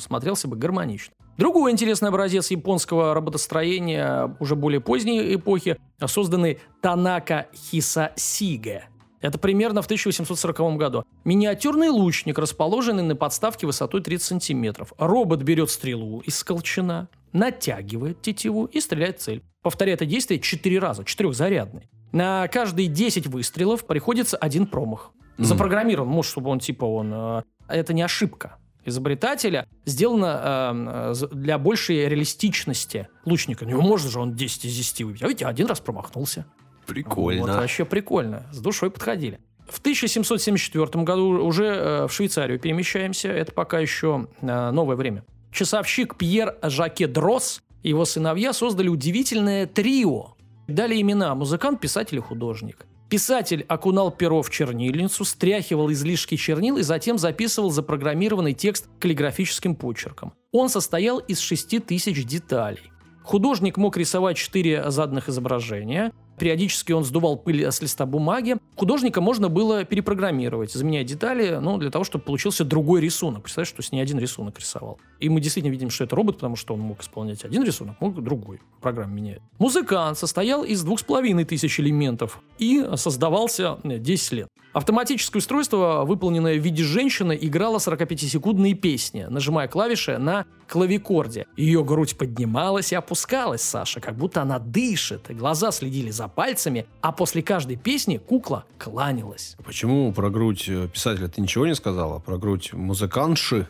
смотрелся 0.00 0.48
бы 0.48 0.56
гармонично. 0.56 1.12
Другой 1.36 1.70
интересный 1.70 2.08
образец 2.08 2.50
японского 2.50 3.12
роботостроения 3.12 4.34
уже 4.40 4.56
более 4.56 4.80
поздней 4.80 5.34
эпохи, 5.34 5.76
созданный 6.04 6.60
Танака 6.80 7.46
Хисасиге. 7.54 8.88
Это 9.26 9.38
примерно 9.38 9.82
в 9.82 9.86
1840 9.86 10.76
году. 10.76 11.04
Миниатюрный 11.24 11.88
лучник, 11.88 12.38
расположенный 12.38 13.02
на 13.02 13.16
подставке 13.16 13.66
высотой 13.66 14.00
30 14.00 14.24
сантиметров. 14.24 14.92
Робот 14.98 15.42
берет 15.42 15.68
стрелу 15.70 16.20
из 16.20 16.44
колчана, 16.44 17.08
натягивает 17.32 18.22
тетиву 18.22 18.66
и 18.66 18.80
стреляет 18.80 19.18
в 19.18 19.22
цель. 19.24 19.42
Повторяет 19.62 20.00
это 20.00 20.06
действие 20.06 20.38
4 20.38 20.78
раза, 20.78 21.04
четырехзарядный. 21.04 21.88
На 22.12 22.46
каждые 22.46 22.86
10 22.86 23.26
выстрелов 23.26 23.84
приходится 23.84 24.36
один 24.36 24.66
промах. 24.66 25.10
Мгм. 25.38 25.44
Запрограммирован, 25.44 26.08
может, 26.08 26.30
чтобы 26.30 26.50
он 26.50 26.60
типа 26.60 26.84
он... 26.84 27.12
э, 27.12 27.42
Это 27.68 27.92
не 27.94 28.02
ошибка 28.02 28.58
изобретателя, 28.84 29.66
сделано 29.84 31.12
э, 31.12 31.26
для 31.32 31.58
большей 31.58 32.08
реалистичности 32.08 33.08
лучника. 33.24 33.66
Не 33.66 33.74
может 33.74 34.12
же 34.12 34.20
он 34.20 34.34
10 34.34 34.66
из 34.66 34.76
10 34.76 35.02
выбить. 35.02 35.22
А 35.24 35.26
видите, 35.26 35.46
один 35.46 35.66
раз 35.66 35.80
промахнулся. 35.80 36.46
Прикольно. 36.86 37.42
Вот, 37.42 37.50
вообще 37.50 37.84
прикольно. 37.84 38.46
С 38.52 38.58
душой 38.58 38.90
подходили. 38.90 39.40
В 39.68 39.80
1774 39.80 41.04
году 41.04 41.44
уже 41.44 41.64
э, 41.66 42.06
в 42.06 42.12
Швейцарию 42.12 42.58
перемещаемся. 42.58 43.28
Это 43.28 43.52
пока 43.52 43.80
еще 43.80 44.28
э, 44.40 44.70
новое 44.70 44.96
время. 44.96 45.24
Часовщик 45.50 46.16
Пьер 46.16 46.56
Жаке 46.62 47.06
Дрос 47.06 47.62
и 47.82 47.88
его 47.88 48.04
сыновья 48.04 48.52
создали 48.52 48.88
удивительное 48.88 49.66
трио. 49.66 50.34
Дали 50.68 51.00
имена 51.00 51.34
музыкант, 51.34 51.80
писатель 51.80 52.18
и 52.18 52.20
художник. 52.20 52.86
Писатель 53.08 53.64
окунал 53.68 54.10
перо 54.10 54.42
в 54.42 54.50
чернильницу, 54.50 55.24
стряхивал 55.24 55.92
излишки 55.92 56.36
чернил 56.36 56.76
и 56.76 56.82
затем 56.82 57.18
записывал 57.18 57.70
запрограммированный 57.70 58.52
текст 58.52 58.88
каллиграфическим 58.98 59.76
почерком. 59.76 60.32
Он 60.50 60.68
состоял 60.68 61.18
из 61.18 61.38
6000 61.38 62.24
деталей. 62.24 62.90
Художник 63.22 63.76
мог 63.76 63.96
рисовать 63.96 64.36
четыре 64.36 64.90
заданных 64.90 65.28
изображения. 65.28 66.12
Периодически 66.38 66.92
он 66.92 67.04
сдувал 67.04 67.36
пыль 67.36 67.64
с 67.64 67.80
листа 67.80 68.06
бумаги. 68.06 68.56
Художника 68.76 69.20
можно 69.20 69.48
было 69.48 69.84
перепрограммировать, 69.84 70.72
заменяя 70.72 71.04
детали, 71.04 71.58
ну, 71.60 71.78
для 71.78 71.90
того, 71.90 72.04
чтобы 72.04 72.24
получился 72.24 72.64
другой 72.64 73.00
рисунок. 73.00 73.42
Представляешь, 73.42 73.68
что 73.68 73.82
с 73.82 73.92
не 73.92 74.00
один 74.00 74.18
рисунок 74.18 74.58
рисовал. 74.58 74.98
И 75.20 75.28
мы 75.28 75.40
действительно 75.40 75.72
видим, 75.72 75.90
что 75.90 76.04
это 76.04 76.14
робот, 76.14 76.36
потому 76.36 76.56
что 76.56 76.74
он 76.74 76.80
мог 76.80 77.02
исполнять 77.02 77.44
один 77.44 77.62
рисунок, 77.62 78.00
мог 78.00 78.22
другой. 78.22 78.60
Программа 78.80 79.12
меняет. 79.12 79.42
Музыкант 79.58 80.18
состоял 80.18 80.64
из 80.64 80.82
двух 80.82 81.00
с 81.00 81.02
половиной 81.02 81.44
тысяч 81.44 81.80
элементов 81.80 82.40
и 82.58 82.84
создавался 82.96 83.78
э, 83.84 83.98
10 83.98 84.32
лет. 84.32 84.48
Автоматическое 84.76 85.40
устройство, 85.40 86.04
выполненное 86.04 86.58
в 86.58 86.62
виде 86.62 86.84
женщины, 86.84 87.38
играло 87.40 87.78
45-секундные 87.78 88.74
песни, 88.74 89.24
нажимая 89.26 89.68
клавиши 89.68 90.18
на 90.18 90.44
клавикорде. 90.68 91.46
Ее 91.56 91.82
грудь 91.82 92.18
поднималась 92.18 92.92
и 92.92 92.94
опускалась, 92.94 93.62
Саша, 93.62 94.00
как 94.00 94.16
будто 94.16 94.42
она 94.42 94.58
дышит. 94.58 95.34
Глаза 95.34 95.70
следили 95.70 96.10
за 96.10 96.28
пальцами, 96.28 96.84
а 97.00 97.12
после 97.12 97.42
каждой 97.42 97.76
песни 97.76 98.18
кукла 98.18 98.66
кланялась. 98.76 99.56
Почему 99.64 100.12
про 100.12 100.28
грудь 100.28 100.66
э, 100.68 100.88
писателя 100.92 101.28
ты 101.28 101.40
ничего 101.40 101.66
не 101.66 101.74
сказала? 101.74 102.18
Про 102.18 102.36
грудь 102.36 102.74
музыкантши? 102.74 103.68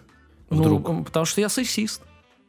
Вдруг? 0.50 0.88
Ну, 0.88 1.04
потому 1.04 1.24
что 1.24 1.40
я 1.40 1.48
сексист. 1.48 2.02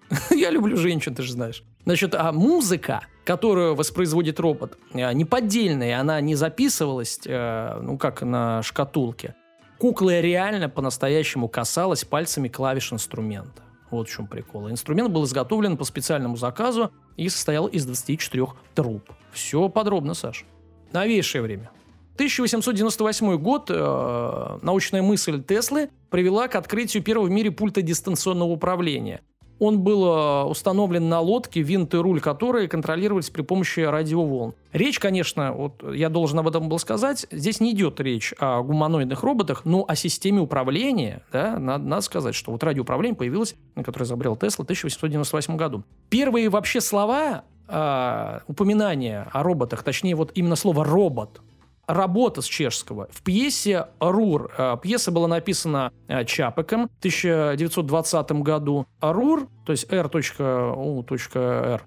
я 0.31 0.49
люблю 0.49 0.77
женщин, 0.77 1.13
ты 1.13 1.21
же 1.21 1.33
знаешь. 1.33 1.63
Значит, 1.85 2.15
а 2.15 2.31
музыка, 2.31 3.05
которую 3.27 3.75
воспроизводит 3.75 4.39
робот, 4.39 4.77
э, 4.93 5.11
не 5.11 5.25
поддельная, 5.25 5.99
она 5.99 6.21
не 6.21 6.35
записывалась, 6.35 7.19
э, 7.25 7.79
ну, 7.81 7.97
как 7.97 8.21
на 8.21 8.63
шкатулке. 8.63 9.35
Кукла 9.77 10.21
реально 10.21 10.69
по-настоящему 10.69 11.49
касалась 11.49 12.05
пальцами 12.05 12.47
клавиш 12.47 12.93
инструмента. 12.93 13.61
Вот 13.91 14.07
в 14.07 14.11
чем 14.11 14.27
прикол. 14.27 14.69
Инструмент 14.71 15.11
был 15.11 15.25
изготовлен 15.25 15.75
по 15.75 15.83
специальному 15.83 16.37
заказу 16.37 16.91
и 17.17 17.27
состоял 17.27 17.67
из 17.67 17.85
24 17.85 18.47
труб. 18.73 19.11
Все 19.33 19.67
подробно, 19.67 20.13
Саш. 20.13 20.45
Новейшее 20.93 21.41
время. 21.41 21.69
1898 22.15 23.37
год 23.37 23.69
э, 23.69 24.57
научная 24.61 25.01
мысль 25.01 25.43
Теслы 25.43 25.89
привела 26.09 26.47
к 26.47 26.55
открытию 26.55 27.03
первого 27.03 27.27
в 27.27 27.29
мире 27.29 27.51
пульта 27.51 27.81
дистанционного 27.81 28.49
управления. 28.49 29.21
Он 29.59 29.81
был 29.81 30.05
э, 30.05 30.43
установлен 30.43 31.09
на 31.09 31.19
лодке, 31.19 31.61
винт 31.61 31.93
и 31.93 31.97
руль 31.97 32.21
которой 32.21 32.67
контролировались 32.67 33.29
при 33.29 33.41
помощи 33.41 33.79
радиоволн. 33.79 34.53
Речь, 34.71 34.99
конечно, 34.99 35.51
вот 35.53 35.83
я 35.93 36.09
должен 36.09 36.39
об 36.39 36.47
этом 36.47 36.69
был 36.69 36.79
сказать, 36.79 37.25
здесь 37.31 37.59
не 37.59 37.71
идет 37.71 37.99
речь 37.99 38.33
о 38.39 38.61
гуманоидных 38.61 39.23
роботах, 39.23 39.65
но 39.65 39.85
о 39.87 39.95
системе 39.95 40.41
управления, 40.41 41.23
да, 41.31 41.57
надо, 41.57 41.83
надо 41.85 42.01
сказать, 42.01 42.35
что 42.35 42.51
вот 42.51 42.63
радиоуправление 42.63 43.15
появилось, 43.15 43.55
которое 43.75 44.05
изобрел 44.05 44.35
Тесла 44.35 44.63
в 44.63 44.65
1898 44.65 45.57
году. 45.57 45.83
Первые 46.09 46.49
вообще 46.49 46.81
слова 46.81 47.43
э, 47.67 48.39
упоминания 48.47 49.27
о 49.31 49.43
роботах, 49.43 49.83
точнее 49.83 50.15
вот 50.15 50.31
именно 50.35 50.55
слово 50.55 50.83
«робот», 50.83 51.41
работа 51.87 52.41
с 52.41 52.45
чешского. 52.45 53.07
В 53.11 53.23
пьесе 53.23 53.87
«Рур». 53.99 54.51
Э, 54.57 54.77
пьеса 54.81 55.11
была 55.11 55.27
написана 55.27 55.91
э, 56.07 56.25
Чапеком 56.25 56.89
в 56.89 56.99
1920 56.99 58.31
году. 58.43 58.85
«Рур», 59.01 59.47
то 59.65 59.71
есть 59.71 59.91
R.U.R. 59.91 61.79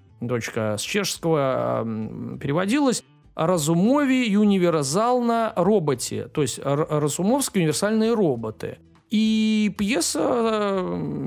с 0.77 0.81
чешского 0.81 1.83
э, 1.85 2.37
переводилась 2.39 3.03
«Разумові 3.35 4.27
юниверзална 4.27 5.53
роботи», 5.55 6.27
то 6.33 6.41
есть 6.41 6.59
«Разумовские 6.63 7.61
универсальные 7.61 8.13
роботы». 8.13 8.77
И 9.09 9.73
пьеса, 9.77 10.19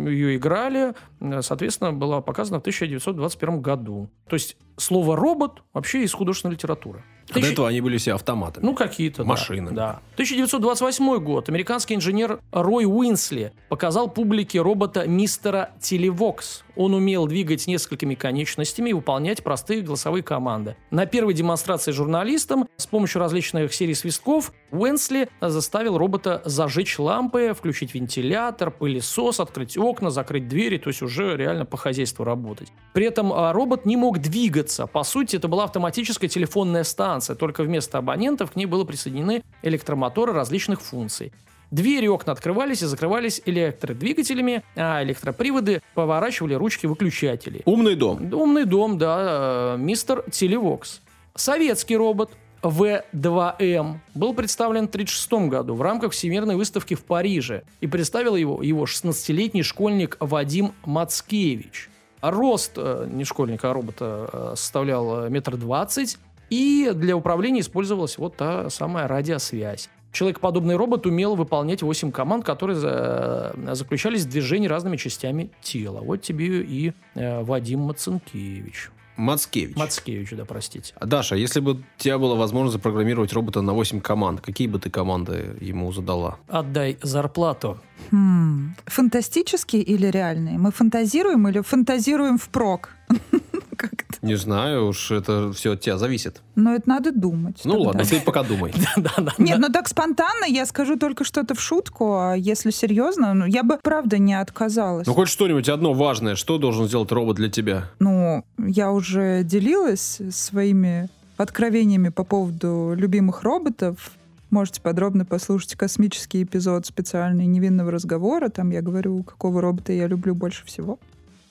ее 0.06 0.36
играли, 0.36 0.94
соответственно, 1.40 1.92
была 1.92 2.22
показана 2.22 2.58
в 2.58 2.60
1921 2.62 3.60
году. 3.60 4.08
То 4.28 4.34
есть 4.34 4.56
слово 4.78 5.16
«робот» 5.16 5.62
вообще 5.74 6.02
из 6.02 6.12
художественной 6.14 6.54
литературы. 6.54 7.04
До 7.34 7.40
Тысяч... 7.40 7.52
этого 7.52 7.68
они 7.68 7.80
были 7.80 7.98
все 7.98 8.14
автоматами. 8.14 8.64
Ну, 8.64 8.74
какие-то, 8.74 9.24
Машины. 9.24 9.70
Да, 9.70 9.74
да. 9.74 9.90
1928 10.14 11.18
год. 11.18 11.48
Американский 11.48 11.94
инженер 11.94 12.40
Рой 12.52 12.84
Уинсли 12.86 13.52
показал 13.68 14.08
публике 14.08 14.60
робота 14.60 15.06
мистера 15.06 15.70
Телевокс. 15.80 16.63
Он 16.76 16.94
умел 16.94 17.26
двигать 17.26 17.66
несколькими 17.66 18.14
конечностями 18.14 18.90
и 18.90 18.92
выполнять 18.92 19.42
простые 19.42 19.82
голосовые 19.82 20.22
команды. 20.22 20.76
На 20.90 21.06
первой 21.06 21.34
демонстрации 21.34 21.92
журналистам 21.92 22.68
с 22.76 22.86
помощью 22.86 23.20
различных 23.20 23.72
серий 23.72 23.94
свистков 23.94 24.52
Уинсли 24.70 25.28
заставил 25.40 25.98
робота 25.98 26.42
зажечь 26.44 26.98
лампы, 26.98 27.54
включить 27.56 27.94
вентилятор, 27.94 28.70
пылесос, 28.70 29.40
открыть 29.40 29.76
окна, 29.76 30.10
закрыть 30.10 30.48
двери, 30.48 30.78
то 30.78 30.88
есть 30.88 31.02
уже 31.02 31.36
реально 31.36 31.64
по 31.64 31.76
хозяйству 31.76 32.24
работать. 32.24 32.72
При 32.92 33.06
этом 33.06 33.32
а, 33.32 33.52
робот 33.52 33.86
не 33.86 33.96
мог 33.96 34.18
двигаться. 34.18 34.86
По 34.86 35.04
сути, 35.04 35.36
это 35.36 35.48
была 35.48 35.64
автоматическая 35.64 36.28
телефонная 36.28 36.84
станция, 36.84 37.36
только 37.36 37.62
вместо 37.62 37.98
абонентов 37.98 38.52
к 38.52 38.56
ней 38.56 38.66
были 38.66 38.84
присоединены 38.84 39.42
электромоторы 39.62 40.32
различных 40.32 40.80
функций. 40.80 41.32
Двери 41.74 42.06
окна 42.06 42.32
открывались 42.32 42.82
и 42.82 42.86
закрывались 42.86 43.42
электродвигателями, 43.46 44.62
а 44.76 45.02
электроприводы 45.02 45.82
поворачивали 45.94 46.54
ручки 46.54 46.86
выключателей. 46.86 47.62
Умный 47.64 47.96
дом. 47.96 48.32
Умный 48.32 48.64
дом, 48.64 48.96
да, 48.96 49.74
э, 49.74 49.76
мистер 49.76 50.22
Телевокс. 50.30 51.00
Советский 51.34 51.96
робот 51.96 52.30
В2М 52.62 53.98
был 54.14 54.34
представлен 54.34 54.86
в 54.86 54.90
1936 54.90 55.48
году 55.50 55.74
в 55.74 55.82
рамках 55.82 56.12
Всемирной 56.12 56.54
выставки 56.54 56.94
в 56.94 57.02
Париже 57.02 57.64
и 57.80 57.88
представил 57.88 58.36
его 58.36 58.62
его 58.62 58.84
16-летний 58.84 59.64
школьник 59.64 60.16
Вадим 60.20 60.74
Мацкевич. 60.84 61.90
Рост 62.20 62.74
э, 62.76 63.08
не 63.10 63.24
школьника, 63.24 63.72
а 63.72 63.74
робота 63.74 64.30
э, 64.32 64.52
составлял 64.54 65.28
метр 65.28 65.56
двадцать, 65.56 66.18
и 66.50 66.92
для 66.94 67.16
управления 67.16 67.62
использовалась 67.62 68.16
вот 68.16 68.36
та 68.36 68.70
самая 68.70 69.08
радиосвязь. 69.08 69.88
Человекоподобный 70.14 70.76
робот 70.76 71.06
умел 71.06 71.34
выполнять 71.34 71.82
8 71.82 72.12
команд, 72.12 72.44
которые 72.44 72.76
за, 72.76 73.54
заключались 73.72 74.22
в 74.22 74.28
движении 74.28 74.68
разными 74.68 74.96
частями 74.96 75.50
тела. 75.60 76.02
Вот 76.02 76.22
тебе 76.22 76.62
и 76.62 76.92
э, 77.16 77.42
Вадим 77.42 77.80
Мацинкевич. 77.80 78.90
Мацкевич. 79.16 79.76
Мацкевич, 79.76 80.30
да, 80.30 80.44
простите. 80.44 80.94
А, 80.96 81.06
Даша, 81.06 81.36
если 81.36 81.60
бы 81.60 81.72
у 81.72 81.78
тебя 81.96 82.18
была 82.18 82.34
возможность 82.34 82.76
запрограммировать 82.76 83.32
робота 83.32 83.60
на 83.60 83.72
8 83.72 84.00
команд, 84.00 84.40
какие 84.40 84.68
бы 84.68 84.78
ты 84.78 84.90
команды 84.90 85.56
ему 85.60 85.92
задала? 85.92 86.38
Отдай 86.48 86.98
зарплату. 87.02 87.78
Хм, 88.10 88.74
фантастические 88.86 89.82
или 89.82 90.06
реальные? 90.06 90.58
Мы 90.58 90.70
фантазируем 90.70 91.48
или 91.48 91.60
фантазируем 91.60 92.38
впрок? 92.38 92.90
Не 94.24 94.36
знаю, 94.36 94.86
уж 94.88 95.10
это 95.10 95.52
все 95.52 95.72
от 95.72 95.82
тебя 95.82 95.98
зависит. 95.98 96.40
Но 96.54 96.74
это 96.74 96.88
надо 96.88 97.12
думать. 97.12 97.60
Ну 97.64 97.72
тогда. 97.72 97.86
ладно, 97.88 98.04
ты 98.04 98.20
пока 98.22 98.42
думай. 98.42 98.72
Нет, 99.38 99.58
ну 99.58 99.68
так 99.68 99.86
спонтанно 99.86 100.46
я 100.46 100.64
скажу 100.64 100.96
только 100.96 101.24
что-то 101.24 101.54
в 101.54 101.60
шутку, 101.60 102.16
а 102.16 102.34
если 102.34 102.70
серьезно, 102.70 103.34
ну 103.34 103.44
я 103.44 103.62
бы 103.62 103.78
правда 103.82 104.16
не 104.16 104.32
отказалась. 104.32 105.06
Ну 105.06 105.12
хоть 105.12 105.28
что-нибудь 105.28 105.68
одно 105.68 105.92
важное, 105.92 106.36
что 106.36 106.56
должен 106.56 106.86
сделать 106.86 107.12
робот 107.12 107.36
для 107.36 107.50
тебя? 107.50 107.90
Ну, 107.98 108.44
я 108.56 108.92
уже 108.92 109.42
делилась 109.44 110.22
своими 110.30 111.10
откровениями 111.36 112.08
по 112.08 112.24
поводу 112.24 112.94
любимых 112.96 113.42
роботов. 113.42 114.12
Можете 114.48 114.80
подробно 114.80 115.26
послушать 115.26 115.74
космический 115.74 116.44
эпизод 116.44 116.86
специальный 116.86 117.44
невинного 117.44 117.90
разговора. 117.90 118.48
Там 118.48 118.70
я 118.70 118.80
говорю, 118.80 119.22
какого 119.22 119.60
робота 119.60 119.92
я 119.92 120.06
люблю 120.06 120.34
больше 120.34 120.64
всего. 120.64 120.98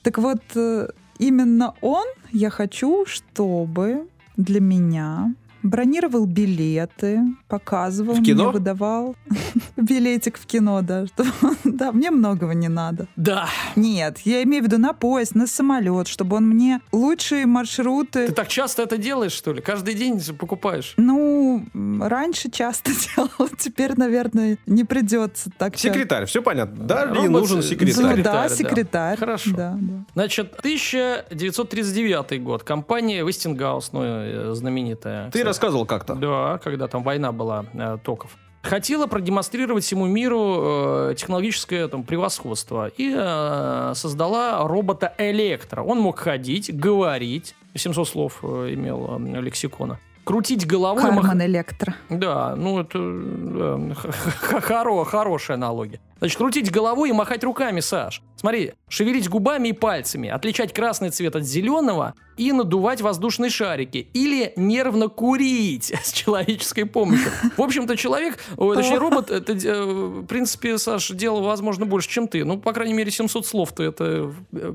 Так 0.02 0.18
вот, 0.18 0.42
э, 0.56 0.88
именно 1.28 1.74
он, 1.82 2.06
я 2.32 2.50
хочу, 2.50 3.06
чтобы 3.06 4.08
для 4.38 4.60
меня 4.60 5.34
бронировал 5.64 6.26
билеты, 6.26 7.22
показывал, 7.48 8.16
в 8.16 8.24
кино? 8.24 8.44
мне 8.44 8.54
выдавал 8.54 9.16
билетик 9.78 10.38
в 10.38 10.46
кино, 10.46 10.82
да. 10.82 11.08
Что, 11.08 11.26
да, 11.64 11.92
мне 11.92 12.12
многого 12.12 12.54
не 12.54 12.68
надо. 12.68 13.08
Да. 13.16 13.48
Нет, 13.76 14.20
я 14.20 14.44
имею 14.44 14.64
в 14.64 14.68
виду 14.68 14.78
на 14.78 14.94
поезд, 14.94 15.36
на 15.36 15.48
самолет, 15.48 16.08
чтобы 16.08 16.38
он 16.38 16.48
мне 16.48 16.82
лучшие 16.92 17.46
маршруты... 17.46 18.28
Ты 18.28 18.34
так 18.34 18.48
часто 18.48 18.84
это 18.84 18.98
делаешь, 18.98 19.32
что 19.32 19.54
ли? 19.54 19.62
Каждый 19.62 19.94
день 19.96 20.20
покупаешь? 20.38 20.94
Ну, 20.98 21.66
раньше 21.74 22.52
часто 22.52 22.92
делал, 23.16 23.50
теперь, 23.58 23.98
наверное, 23.98 24.58
не 24.66 24.84
придется 24.84 25.50
так 25.58 25.78
Секретарь, 25.78 26.26
все 26.26 26.42
понятно. 26.42 26.84
Да, 26.86 27.06
мне 27.08 27.30
нужен 27.30 27.62
секретарь. 27.64 28.18
Ну, 28.18 28.24
да, 28.24 28.50
секретарь. 28.50 29.18
Хорошо. 29.18 29.52
Да, 29.56 29.78
да. 29.80 30.06
Значит, 30.14 30.56
1939 30.60 32.44
год. 32.44 32.64
Компания 32.64 33.22
Westinghouse, 33.26 33.90
ну, 33.92 34.02
э, 34.04 34.54
знаменитая. 34.54 35.32
Ты 35.32 35.44
рассказывал 35.54 35.86
как-то. 35.86 36.16
Да, 36.16 36.60
когда 36.64 36.88
там 36.88 37.04
война 37.04 37.32
была, 37.32 37.66
э, 37.74 37.98
токов 38.04 38.38
хотела 38.64 39.08
продемонстрировать 39.08 39.84
всему 39.84 40.08
миру 40.08 41.10
э, 41.12 41.16
технологическое 41.18 41.88
там, 41.88 42.04
превосходство 42.04 42.88
и 42.88 43.14
э, 43.16 43.92
создала 43.94 44.66
робота 44.66 45.14
Электро. 45.18 45.84
Он 45.84 46.00
мог 46.00 46.18
ходить, 46.18 46.76
говорить, 46.76 47.56
700 47.76 48.08
слов 48.08 48.40
э, 48.42 48.74
имел 48.74 49.20
э, 49.20 49.42
лексикона 49.42 50.00
крутить 50.24 50.66
головой. 50.66 51.04
Карман 51.04 51.38
мах... 51.38 51.46
Электро. 51.46 51.96
Да, 52.10 52.56
ну 52.56 52.80
это 52.80 53.00
да, 53.00 54.62
хоро, 54.62 55.04
хорошая 55.04 55.58
аналогия. 55.58 56.00
Значит, 56.20 56.38
крутить 56.38 56.72
головой 56.72 57.10
и 57.10 57.12
махать 57.12 57.44
руками, 57.44 57.82
Саш. 57.82 58.22
Смотри, 58.38 58.74
шевелить 58.88 59.30
губами 59.30 59.70
и 59.70 59.74
пальцами, 59.74 60.30
отличать 60.30 60.74
красный 60.74 61.10
цвет 61.10 61.36
от 61.36 61.44
зеленого 61.44 62.14
и 62.38 62.52
надувать 62.54 63.02
воздушные 63.02 63.50
шарики. 63.50 64.08
Или 64.14 64.54
нервно 64.56 65.10
курить 65.10 65.94
с 66.04 66.14
человеческой 66.14 66.86
помощью. 66.86 67.30
В 67.58 67.62
общем-то, 67.62 67.98
человек, 67.98 68.40
точнее, 68.58 69.00
робот, 69.00 69.32
это, 69.32 69.52
э, 69.52 69.84
в 69.84 70.26
принципе, 70.26 70.78
Саш, 70.78 71.10
делал, 71.10 71.44
возможно, 71.44 71.86
больше, 71.86 72.10
чем 72.10 72.28
ты. 72.28 72.46
Ну, 72.46 72.58
по 72.58 72.72
крайней 72.72 72.94
мере, 72.94 73.12
700 73.12 73.46
слов-то 73.46 73.84
это 73.84 74.34
э, 74.54 74.74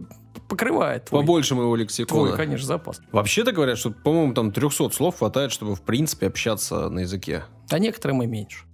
покрывает. 0.48 1.06
Твой, 1.06 1.20
Побольше 1.20 1.54
моего 1.54 1.76
лексикона. 1.76 2.26
Твой, 2.26 2.36
конечно, 2.36 2.66
запас. 2.66 3.00
Вообще-то 3.12 3.52
говорят, 3.52 3.78
что, 3.78 3.90
по-моему, 3.90 4.34
там 4.34 4.50
300 4.50 4.90
слов 4.90 5.18
хватает, 5.18 5.52
чтобы, 5.52 5.74
в 5.74 5.82
принципе, 5.82 6.26
общаться 6.26 6.88
на 6.88 7.00
языке. 7.00 7.44
А 7.70 7.78
некоторым 7.78 8.22
и 8.22 8.26
меньше. 8.26 8.64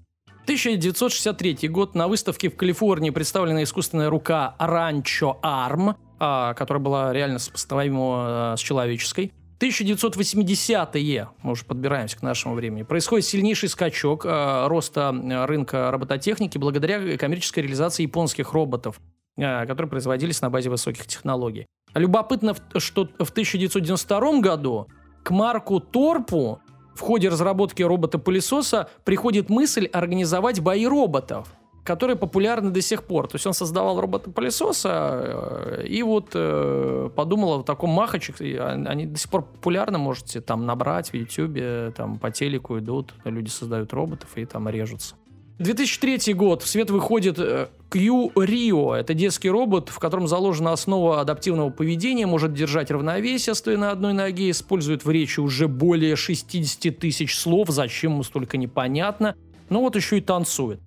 1963 0.45 1.69
год 1.69 1.95
на 1.95 2.07
выставке 2.07 2.51
в 2.51 2.57
Калифорнии 2.57 3.11
представлена 3.11 3.63
искусственная 3.63 4.11
рука 4.11 4.55
Ранчо 4.59 5.39
Арм, 5.43 5.97
а, 6.19 6.53
которая 6.55 6.83
была 6.83 7.13
реально 7.15 7.39
сопоставима 7.39 8.53
а, 8.53 8.57
с 8.57 8.61
человеческой. 8.61 9.33
1980-е, 9.59 11.29
мы 11.43 11.53
уже 11.53 11.65
подбираемся 11.65 12.19
к 12.19 12.23
нашему 12.23 12.55
времени, 12.55 12.83
происходит 12.83 13.25
сильнейший 13.25 13.69
скачок 13.69 14.27
э, 14.27 14.67
роста 14.67 15.15
рынка 15.47 15.91
робототехники 15.91 16.59
благодаря 16.59 17.17
коммерческой 17.17 17.61
реализации 17.61 18.03
японских 18.03 18.53
роботов. 18.53 19.01
Э, 19.37 19.67
которые 19.67 19.91
производились 19.91 20.43
на 20.43 20.51
базе 20.51 20.71
высоких 20.71 21.07
технологий. 21.07 21.67
Любопытно, 21.95 22.55
что 22.77 23.09
в 23.19 23.31
1992 23.31 24.41
году 24.41 24.87
к 25.25 25.31
Марку 25.33 25.81
Торпу 25.81 26.61
в 26.95 27.01
ходе 27.01 27.29
разработки 27.29 27.83
робота-пылесоса 27.83 28.89
приходит 29.03 29.51
мысль 29.51 29.87
организовать 29.87 30.61
бои 30.61 30.87
роботов, 30.87 31.49
которые 31.83 32.17
популярны 32.17 32.71
до 32.71 32.81
сих 32.81 33.03
пор. 33.03 33.27
То 33.27 33.35
есть 33.35 33.47
он 33.47 33.55
создавал 33.55 34.01
робота-пылесоса 34.01 35.81
э, 35.83 35.87
и 35.89 36.05
вот 36.05 36.31
э, 36.35 37.11
подумал 37.17 37.61
о 37.61 37.63
таком 37.65 37.91
махаче. 37.91 38.33
Они 38.61 39.07
до 39.07 39.19
сих 39.19 39.31
пор 39.31 39.43
популярны, 39.43 39.99
можете 39.99 40.43
там 40.43 40.65
набрать 40.65 41.11
в 41.11 41.15
Ютьюбе, 41.15 41.93
там 41.97 42.21
по 42.21 42.31
телеку 42.31 42.79
идут, 42.79 43.15
люди 43.25 43.49
создают 43.49 43.93
роботов 43.93 44.29
и 44.37 44.45
там 44.45 44.69
режутся. 44.69 45.17
2003 45.59 46.35
год. 46.35 46.63
В 46.63 46.69
свет 46.69 46.91
выходит 46.91 47.39
э, 47.39 47.69
Q 47.89 48.33
Rio. 48.35 48.93
Это 48.95 49.15
детский 49.15 49.49
робот, 49.49 49.89
в 49.89 49.99
котором 49.99 50.27
заложена 50.27 50.73
основа 50.73 51.21
адаптивного 51.21 51.71
поведения, 51.71 52.27
может 52.27 52.53
держать 52.53 52.91
равновесие, 52.91 53.55
стоя 53.55 53.77
на 53.77 53.91
одной 53.91 54.13
ноге, 54.15 54.51
использует 54.51 55.05
в 55.05 55.11
речи 55.11 55.39
уже 55.39 55.69
более 55.69 56.17
60 56.17 56.99
тысяч 56.99 57.39
слов, 57.39 57.69
зачем 57.69 58.13
ему 58.13 58.23
столько 58.25 58.57
непонятно. 58.57 59.37
Ну 59.69 59.81
вот 59.81 59.95
еще 59.95 60.19
и 60.19 60.21
танцует. 60.21 60.81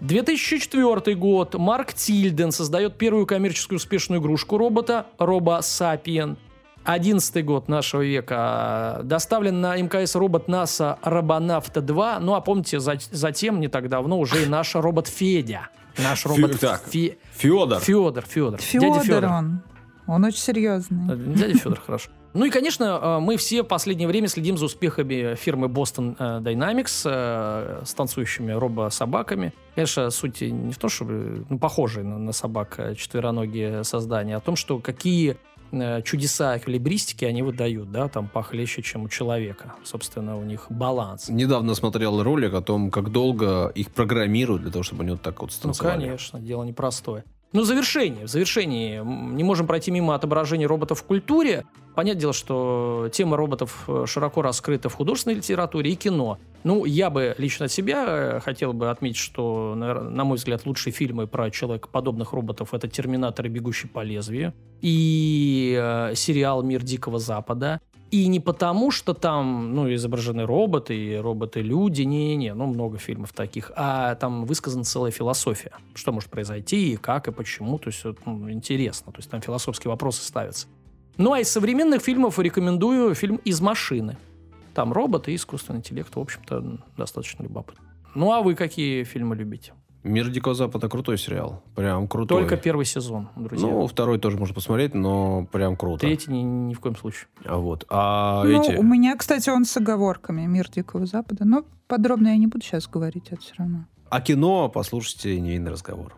2004 0.00 1.16
год. 1.16 1.54
Марк 1.54 1.92
Тильден 1.92 2.52
создает 2.52 2.98
первую 2.98 3.26
коммерческую 3.26 3.76
успешную 3.76 4.20
игрушку 4.20 4.56
робота 4.56 5.06
Робо 5.18 5.60
Сапиен. 5.62 6.36
11 6.84 7.44
год 7.44 7.68
нашего 7.68 8.02
века. 8.02 9.00
Доставлен 9.04 9.60
на 9.60 9.76
МКС 9.76 10.14
робот 10.14 10.48
НАСА 10.48 10.98
Робонавта-2. 11.02 12.18
Ну, 12.20 12.34
а 12.34 12.40
помните, 12.40 12.80
за- 12.80 12.98
затем, 13.10 13.60
не 13.60 13.68
так 13.68 13.88
давно, 13.88 14.18
уже 14.18 14.42
и 14.44 14.46
наш 14.46 14.74
робот 14.74 15.06
Федя. 15.06 15.68
Наш 15.98 16.24
робот 16.26 16.58
так. 16.60 16.82
Фе- 16.92 17.16
Федор. 17.34 17.80
Федор, 17.80 18.24
Федор. 18.26 18.60
Федор, 18.60 18.92
Дядя 18.94 19.04
Федор. 19.04 19.24
он. 19.30 19.60
Он 20.08 20.24
очень 20.24 20.38
серьезный. 20.40 21.12
Э, 21.14 21.16
Дядя 21.16 21.56
Федор, 21.58 21.80
хорошо. 21.80 22.10
Ну 22.34 22.44
и, 22.46 22.50
конечно, 22.50 22.98
э, 23.00 23.18
мы 23.20 23.36
все 23.36 23.62
в 23.62 23.66
последнее 23.66 24.08
время 24.08 24.26
следим 24.26 24.56
за 24.58 24.64
успехами 24.64 25.34
фирмы 25.36 25.68
Boston 25.68 26.16
э, 26.18 26.40
Dynamics 26.40 27.84
с 27.84 27.94
танцующими 27.94 28.52
робо-собаками. 28.52 29.52
Конечно, 29.76 30.10
суть 30.10 30.40
не 30.40 30.72
в 30.72 30.78
том, 30.78 30.90
чтобы 30.90 31.46
ну, 31.48 31.58
похожие 31.58 32.04
на, 32.04 32.18
на 32.18 32.32
собак 32.32 32.80
четвероногие 32.96 33.84
создания, 33.84 34.36
а 34.36 34.40
в 34.40 34.42
том, 34.42 34.56
что 34.56 34.78
какие 34.80 35.36
чудеса 36.04 36.56
эквилибристики 36.58 37.24
они 37.24 37.42
выдают, 37.42 37.90
да, 37.90 38.08
там 38.08 38.28
похлеще, 38.28 38.82
чем 38.82 39.04
у 39.04 39.08
человека. 39.08 39.74
Собственно, 39.84 40.36
у 40.36 40.44
них 40.44 40.66
баланс. 40.70 41.28
Недавно 41.28 41.74
смотрел 41.74 42.22
ролик 42.22 42.54
о 42.54 42.60
том, 42.60 42.90
как 42.90 43.10
долго 43.10 43.68
их 43.74 43.90
программируют 43.90 44.62
для 44.62 44.70
того, 44.70 44.82
чтобы 44.82 45.02
они 45.02 45.12
вот 45.12 45.22
так 45.22 45.40
вот 45.40 45.50
Ну, 45.50 45.72
станцевали. 45.72 46.00
конечно, 46.04 46.38
дело 46.40 46.64
непростое. 46.64 47.24
Ну, 47.52 47.62
в 47.62 47.64
завершении, 47.66 48.24
в 48.24 48.28
завершении, 48.28 49.02
не 49.04 49.44
можем 49.44 49.66
пройти 49.66 49.90
мимо 49.90 50.14
отображения 50.14 50.66
роботов 50.66 51.00
в 51.00 51.04
культуре. 51.04 51.66
Понятное 51.94 52.20
дело, 52.22 52.32
что 52.32 53.10
тема 53.12 53.36
роботов 53.36 53.84
э, 53.86 54.04
широко 54.06 54.40
раскрыта 54.40 54.88
в 54.88 54.94
художественной 54.94 55.36
литературе 55.36 55.92
и 55.92 55.94
кино. 55.94 56.38
Ну, 56.64 56.86
я 56.86 57.10
бы 57.10 57.34
лично 57.36 57.66
от 57.66 57.72
себя 57.72 58.04
э, 58.08 58.40
хотел 58.40 58.72
бы 58.72 58.88
отметить, 58.88 59.18
что, 59.18 59.74
на 59.74 60.24
мой 60.24 60.38
взгляд, 60.38 60.64
лучшие 60.64 60.94
фильмы 60.94 61.26
про 61.26 61.50
человекоподобных 61.50 62.32
роботов— 62.32 62.70
это 62.72 62.88
«Терминатор» 62.88 63.44
и 63.44 63.48
«Бегущий 63.50 63.88
по 63.88 64.02
лезвию», 64.02 64.54
и 64.80 65.78
э, 65.78 66.14
сериал 66.14 66.62
«Мир 66.62 66.82
Дикого 66.82 67.18
Запада». 67.18 67.82
И 68.12 68.28
не 68.28 68.40
потому, 68.40 68.90
что 68.90 69.14
там, 69.14 69.74
ну, 69.74 69.92
изображены 69.94 70.44
роботы 70.44 70.94
и 70.94 71.16
роботы-люди, 71.16 72.02
не-не-не, 72.02 72.52
ну, 72.52 72.66
много 72.66 72.98
фильмов 72.98 73.32
таких, 73.32 73.72
а 73.74 74.16
там 74.16 74.44
высказана 74.44 74.84
целая 74.84 75.10
философия, 75.10 75.72
что 75.94 76.12
может 76.12 76.28
произойти, 76.28 76.92
и 76.92 76.96
как, 76.96 77.28
и 77.28 77.32
почему, 77.32 77.78
то 77.78 77.88
есть, 77.88 78.04
ну, 78.26 78.50
интересно, 78.50 79.12
то 79.12 79.18
есть 79.18 79.30
там 79.30 79.40
философские 79.40 79.90
вопросы 79.90 80.22
ставятся. 80.22 80.66
Ну, 81.16 81.32
а 81.32 81.40
из 81.40 81.48
современных 81.48 82.02
фильмов 82.02 82.38
рекомендую 82.38 83.14
фильм 83.14 83.36
«Из 83.36 83.62
машины». 83.62 84.18
Там 84.74 84.92
роботы 84.92 85.32
и 85.32 85.36
искусственный 85.36 85.78
интеллект, 85.78 86.14
в 86.14 86.20
общем-то, 86.20 86.80
достаточно 86.98 87.44
любопытно. 87.44 87.82
Ну, 88.14 88.30
а 88.32 88.42
вы 88.42 88.54
какие 88.54 89.04
фильмы 89.04 89.36
любите? 89.36 89.72
Мир 90.04 90.28
Дикого 90.30 90.54
Запада 90.54 90.88
крутой 90.88 91.16
сериал. 91.16 91.62
Прям 91.76 92.08
крутой. 92.08 92.40
Только 92.40 92.56
первый 92.56 92.84
сезон, 92.84 93.28
друзья. 93.36 93.68
Ну, 93.68 93.86
второй 93.86 94.18
тоже 94.18 94.36
можно 94.36 94.54
посмотреть, 94.54 94.94
но 94.94 95.46
прям 95.52 95.76
круто. 95.76 96.00
Третий 96.00 96.32
ни, 96.32 96.42
ни 96.42 96.74
в 96.74 96.80
коем 96.80 96.96
случае. 96.96 97.28
А 97.44 97.56
вот. 97.56 97.84
А 97.88 98.42
Ну, 98.44 98.62
эти... 98.62 98.76
у 98.76 98.82
меня, 98.82 99.16
кстати, 99.16 99.48
он 99.50 99.64
с 99.64 99.76
оговорками 99.76 100.44
«Мир 100.46 100.68
Дикого 100.68 101.06
Запада». 101.06 101.44
Но 101.44 101.64
подробно 101.86 102.28
я 102.28 102.36
не 102.36 102.48
буду 102.48 102.64
сейчас 102.64 102.88
говорить, 102.88 103.28
это 103.30 103.40
все 103.40 103.54
равно. 103.56 103.86
А 104.08 104.20
кино 104.20 104.68
послушайте 104.68 105.40
невинный 105.40 105.70
разговор. 105.70 106.16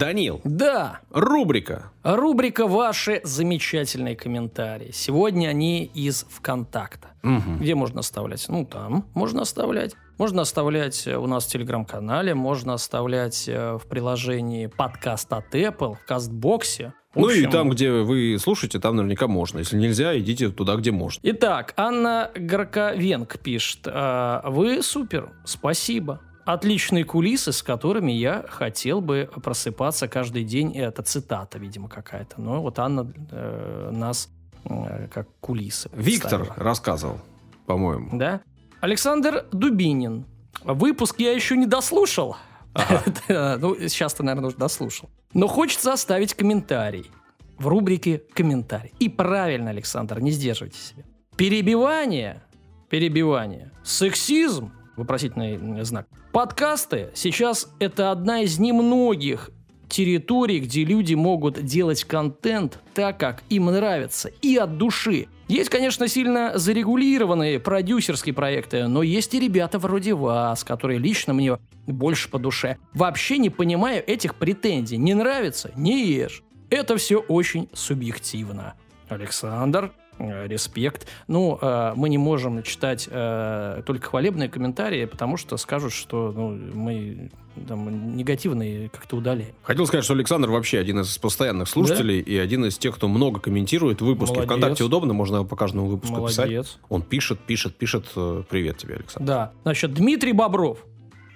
Данил, 0.00 0.40
Да, 0.44 1.00
рубрика. 1.10 1.92
Рубрика 2.02 2.66
«Ваши 2.66 3.20
замечательные 3.22 4.16
комментарии». 4.16 4.92
Сегодня 4.94 5.48
они 5.48 5.84
из 5.84 6.24
ВКонтакта. 6.30 7.08
Мгм. 7.22 7.58
Где 7.58 7.74
можно 7.74 8.00
оставлять? 8.00 8.46
Ну, 8.48 8.64
там 8.64 9.04
можно 9.12 9.42
оставлять. 9.42 9.94
Можно 10.16 10.40
оставлять 10.40 11.06
э, 11.06 11.18
у 11.18 11.26
нас 11.26 11.44
в 11.44 11.50
Телеграм-канале, 11.50 12.34
можно 12.34 12.72
оставлять 12.72 13.46
э, 13.46 13.76
в 13.76 13.86
приложении 13.86 14.68
подкаст 14.68 15.30
от 15.34 15.54
Apple, 15.54 15.96
в 15.96 16.06
Кастбоксе. 16.06 16.94
В 17.12 17.18
Ну 17.20 17.28
и 17.28 17.40
общем, 17.40 17.50
там, 17.50 17.68
где 17.68 17.90
вы 17.92 18.38
слушаете, 18.38 18.78
там 18.78 18.96
наверняка 18.96 19.26
можно. 19.28 19.58
Если 19.58 19.76
нельзя, 19.76 20.18
идите 20.18 20.48
туда, 20.48 20.76
где 20.76 20.92
можно. 20.92 21.20
Итак, 21.24 21.74
Анна 21.76 22.30
Горковенк 22.34 23.38
пишет. 23.40 23.80
«А, 23.86 24.48
Вы 24.48 24.82
супер, 24.82 25.30
спасибо. 25.44 26.20
Отличные 26.52 27.04
кулисы, 27.04 27.52
с 27.52 27.62
которыми 27.62 28.10
я 28.10 28.44
хотел 28.48 29.00
бы 29.00 29.30
просыпаться 29.42 30.08
каждый 30.08 30.42
день. 30.42 30.74
И 30.74 30.78
Это 30.78 31.02
цитата, 31.02 31.58
видимо, 31.58 31.88
какая-то. 31.88 32.40
Но 32.40 32.60
вот 32.60 32.80
Анна 32.80 33.12
э, 33.30 33.90
нас 33.92 34.28
э, 34.64 35.06
как 35.12 35.28
кулисы. 35.40 35.88
Виктор 35.92 36.40
представила. 36.40 36.54
рассказывал, 36.56 37.20
по-моему. 37.66 38.18
Да? 38.18 38.40
Александр 38.80 39.46
Дубинин. 39.52 40.26
Выпуск 40.64 41.20
я 41.20 41.32
еще 41.32 41.56
не 41.56 41.66
дослушал. 41.66 42.36
Ну, 43.28 43.76
сейчас-то, 43.88 44.24
наверное, 44.24 44.48
уже 44.48 44.56
дослушал. 44.56 45.08
Но 45.32 45.46
хочется 45.46 45.92
оставить 45.92 46.34
комментарий 46.34 47.10
в 47.58 47.68
рубрике 47.68 48.22
«Комментарий». 48.32 48.92
И 48.98 49.08
правильно, 49.08 49.70
Александр, 49.70 50.18
не 50.18 50.32
сдерживайте 50.32 50.78
себя. 50.78 51.04
Перебивание, 51.36 52.42
перебивание, 52.88 53.70
сексизм, 53.84 54.72
вопросительный 54.96 55.84
знак. 55.84 56.08
Подкасты 56.32 57.10
сейчас 57.14 57.68
это 57.80 58.12
одна 58.12 58.42
из 58.42 58.60
немногих 58.60 59.50
территорий, 59.88 60.60
где 60.60 60.84
люди 60.84 61.14
могут 61.14 61.64
делать 61.64 62.04
контент 62.04 62.78
так, 62.94 63.18
как 63.18 63.42
им 63.48 63.66
нравится, 63.66 64.30
и 64.40 64.56
от 64.56 64.78
души. 64.78 65.26
Есть, 65.48 65.70
конечно, 65.70 66.06
сильно 66.06 66.52
зарегулированные 66.56 67.58
продюсерские 67.58 68.32
проекты, 68.32 68.86
но 68.86 69.02
есть 69.02 69.34
и 69.34 69.40
ребята 69.40 69.80
вроде 69.80 70.14
вас, 70.14 70.62
которые 70.62 71.00
лично 71.00 71.34
мне 71.34 71.58
больше 71.88 72.30
по 72.30 72.38
душе. 72.38 72.76
Вообще 72.94 73.38
не 73.38 73.50
понимаю 73.50 74.04
этих 74.06 74.36
претензий. 74.36 74.98
Не 74.98 75.14
нравится? 75.14 75.72
Не 75.74 76.06
ешь. 76.06 76.44
Это 76.70 76.96
все 76.96 77.18
очень 77.18 77.68
субъективно. 77.72 78.74
Александр, 79.08 79.92
респект. 80.20 81.06
Ну, 81.28 81.58
э, 81.60 81.92
мы 81.96 82.08
не 82.08 82.18
можем 82.18 82.62
читать 82.62 83.08
э, 83.10 83.82
только 83.86 84.08
хвалебные 84.08 84.48
комментарии, 84.48 85.04
потому 85.06 85.36
что 85.36 85.56
скажут, 85.56 85.92
что 85.92 86.32
ну, 86.34 86.50
мы 86.50 87.30
там, 87.66 88.16
негативные 88.16 88.88
как-то 88.90 89.16
удаляем. 89.16 89.54
Хотел 89.62 89.86
сказать, 89.86 90.04
что 90.04 90.14
Александр 90.14 90.50
вообще 90.50 90.78
один 90.78 91.00
из 91.00 91.16
постоянных 91.18 91.68
слушателей 91.68 92.20
и 92.20 92.36
один 92.36 92.64
из 92.64 92.78
тех, 92.78 92.94
кто 92.96 93.08
много 93.08 93.40
комментирует 93.40 94.00
выпуски. 94.00 94.34
Молодец. 94.34 94.50
Вконтакте 94.50 94.84
удобно, 94.84 95.12
можно 95.12 95.44
по 95.44 95.56
каждому 95.56 95.86
выпуску 95.86 96.26
писать. 96.26 96.46
Молодец. 96.46 96.78
Он 96.88 97.02
пишет, 97.02 97.40
пишет, 97.40 97.76
пишет. 97.76 98.06
Э, 98.16 98.42
Привет 98.48 98.78
тебе, 98.78 98.94
Александр. 98.96 99.26
Да. 99.26 99.52
Значит, 99.62 99.94
Дмитрий 99.94 100.32
Бобров. 100.32 100.78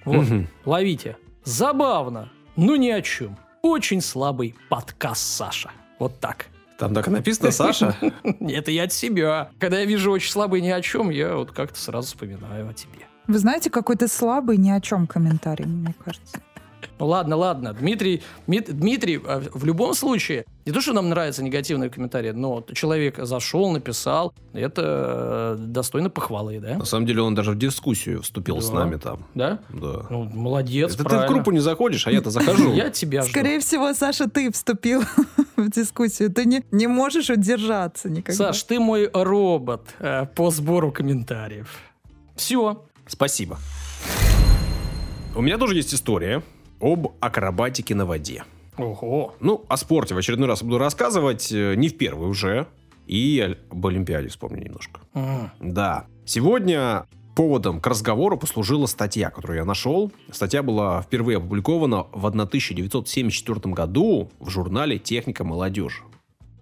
Вот, 0.05 0.27
Мгм. 0.29 0.49
ловите. 0.65 1.17
Забавно, 1.45 2.31
но 2.57 2.77
ни 2.77 2.89
о 2.91 3.01
чем. 3.03 3.37
Очень 3.63 4.01
слабый 4.01 4.55
подкаст, 4.69 5.23
Саша. 5.23 5.71
Вот 5.99 6.21
так. 6.21 6.47
Там 6.79 6.95
так 6.95 7.07
и 7.09 7.11
написано, 7.11 7.51
Саша. 7.51 7.97
Это 8.41 8.71
я 8.71 8.85
от 8.85 8.93
себя. 8.93 9.51
Когда 9.59 9.79
я 9.81 9.85
вижу 9.85 10.11
очень 10.11 10.31
слабый 10.31 10.61
ни 10.61 10.71
о 10.71 10.81
чем, 10.81 11.11
я 11.11 11.37
вот 11.37 11.53
как-то 11.53 11.79
сразу 11.79 12.09
вспоминаю 12.09 12.69
о 12.69 12.73
тебе. 12.73 13.07
Вы 13.27 13.39
знаете, 13.39 13.71
какой-то 13.71 14.09
слабый 14.09 14.57
ни 14.57 14.71
о 14.71 14.81
чем 14.81 15.07
комментарий, 15.07 15.65
мне 15.65 15.95
кажется. 16.05 16.41
Ну 16.99 17.07
ладно, 17.07 17.37
ладно. 17.37 17.73
Дмитрий, 17.73 18.23
Мит- 18.47 18.73
Дмитрий, 18.73 19.21
э, 19.25 19.43
в 19.53 19.65
любом 19.65 19.95
случае, 19.95 20.45
не 20.67 20.73
то, 20.73 20.81
что 20.81 20.93
нам 20.93 21.09
нравятся 21.09 21.43
негативные 21.43 21.91
комментарии, 21.91 22.31
но 22.31 22.65
человек 22.73 23.19
зашел, 23.19 23.71
написал, 23.71 24.33
это 24.53 25.57
э, 25.59 25.63
достойно 25.67 26.11
похвалы, 26.11 26.59
да? 26.61 26.77
На 26.79 26.85
самом 26.85 27.07
деле 27.07 27.23
он 27.23 27.35
даже 27.35 27.51
в 27.53 27.59
дискуссию 27.59 28.23
вступил 28.23 28.61
с 28.61 28.69
Да. 28.71 28.75
нами 28.81 28.97
там. 28.97 29.25
Да? 29.35 29.59
Да. 29.71 30.07
Ну, 30.11 30.25
молодец, 30.25 30.95
Это 30.95 31.05
ты 31.05 31.17
в 31.19 31.27
группу 31.29 31.51
не 31.51 31.61
заходишь, 31.61 32.07
а 32.07 32.11
я-то 32.11 32.31
захожу. 32.31 32.73
Я 32.75 32.91
тебя 32.91 33.23
жду. 33.23 33.31
Скорее 33.31 33.61
всего, 33.61 33.93
Саша, 33.95 34.29
ты 34.29 34.51
вступил 34.53 35.03
в 35.57 35.71
дискуссию. 35.71 36.33
Ты 36.33 36.45
не, 36.47 36.65
не 36.71 36.87
можешь 36.87 37.31
удержаться 37.31 38.09
никогда. 38.09 38.53
Саш, 38.53 38.63
ты 38.63 38.81
мой 38.81 39.11
робот 39.13 39.83
э, 39.99 40.27
по 40.35 40.51
сбору 40.51 40.93
комментариев. 40.93 41.69
Все. 42.37 42.85
Спасибо. 43.07 43.59
У 45.37 45.43
меня 45.43 45.59
тоже 45.59 45.75
есть 45.75 45.93
история 45.93 46.43
об 46.81 47.09
акробатике 47.21 47.95
на 47.95 48.07
воде. 48.07 48.45
Ого. 48.77 49.35
Ну, 49.41 49.65
о 49.69 49.77
спорте 49.77 50.15
в 50.15 50.19
очередной 50.19 50.49
раз 50.49 50.63
буду 50.63 50.79
рассказывать, 50.79 51.53
э, 51.53 51.75
не 51.77 51.89
в 51.89 51.97
первый 51.97 52.29
уже. 52.29 52.67
И 53.07 53.57
об 53.71 53.87
Олимпиаде 53.87 54.29
вспомню 54.29 54.65
немножко. 54.65 55.01
М. 55.15 55.51
Да. 55.61 56.07
Сегодня 56.25 57.07
поводом 57.35 57.81
к 57.81 57.87
разговору 57.87 58.39
послужила 58.39 58.87
статья, 58.87 59.31
которую 59.31 59.59
я 59.59 59.65
нашел. 59.65 60.11
Статья 60.31 60.63
была 60.63 61.03
впервые 61.03 61.39
опубликована 61.39 62.07
в 62.13 62.27
1974 62.27 63.75
году 63.75 64.31
в 64.41 64.49
журнале 64.49 64.99
«Техника 64.99 65.45
молодежи». 65.45 66.03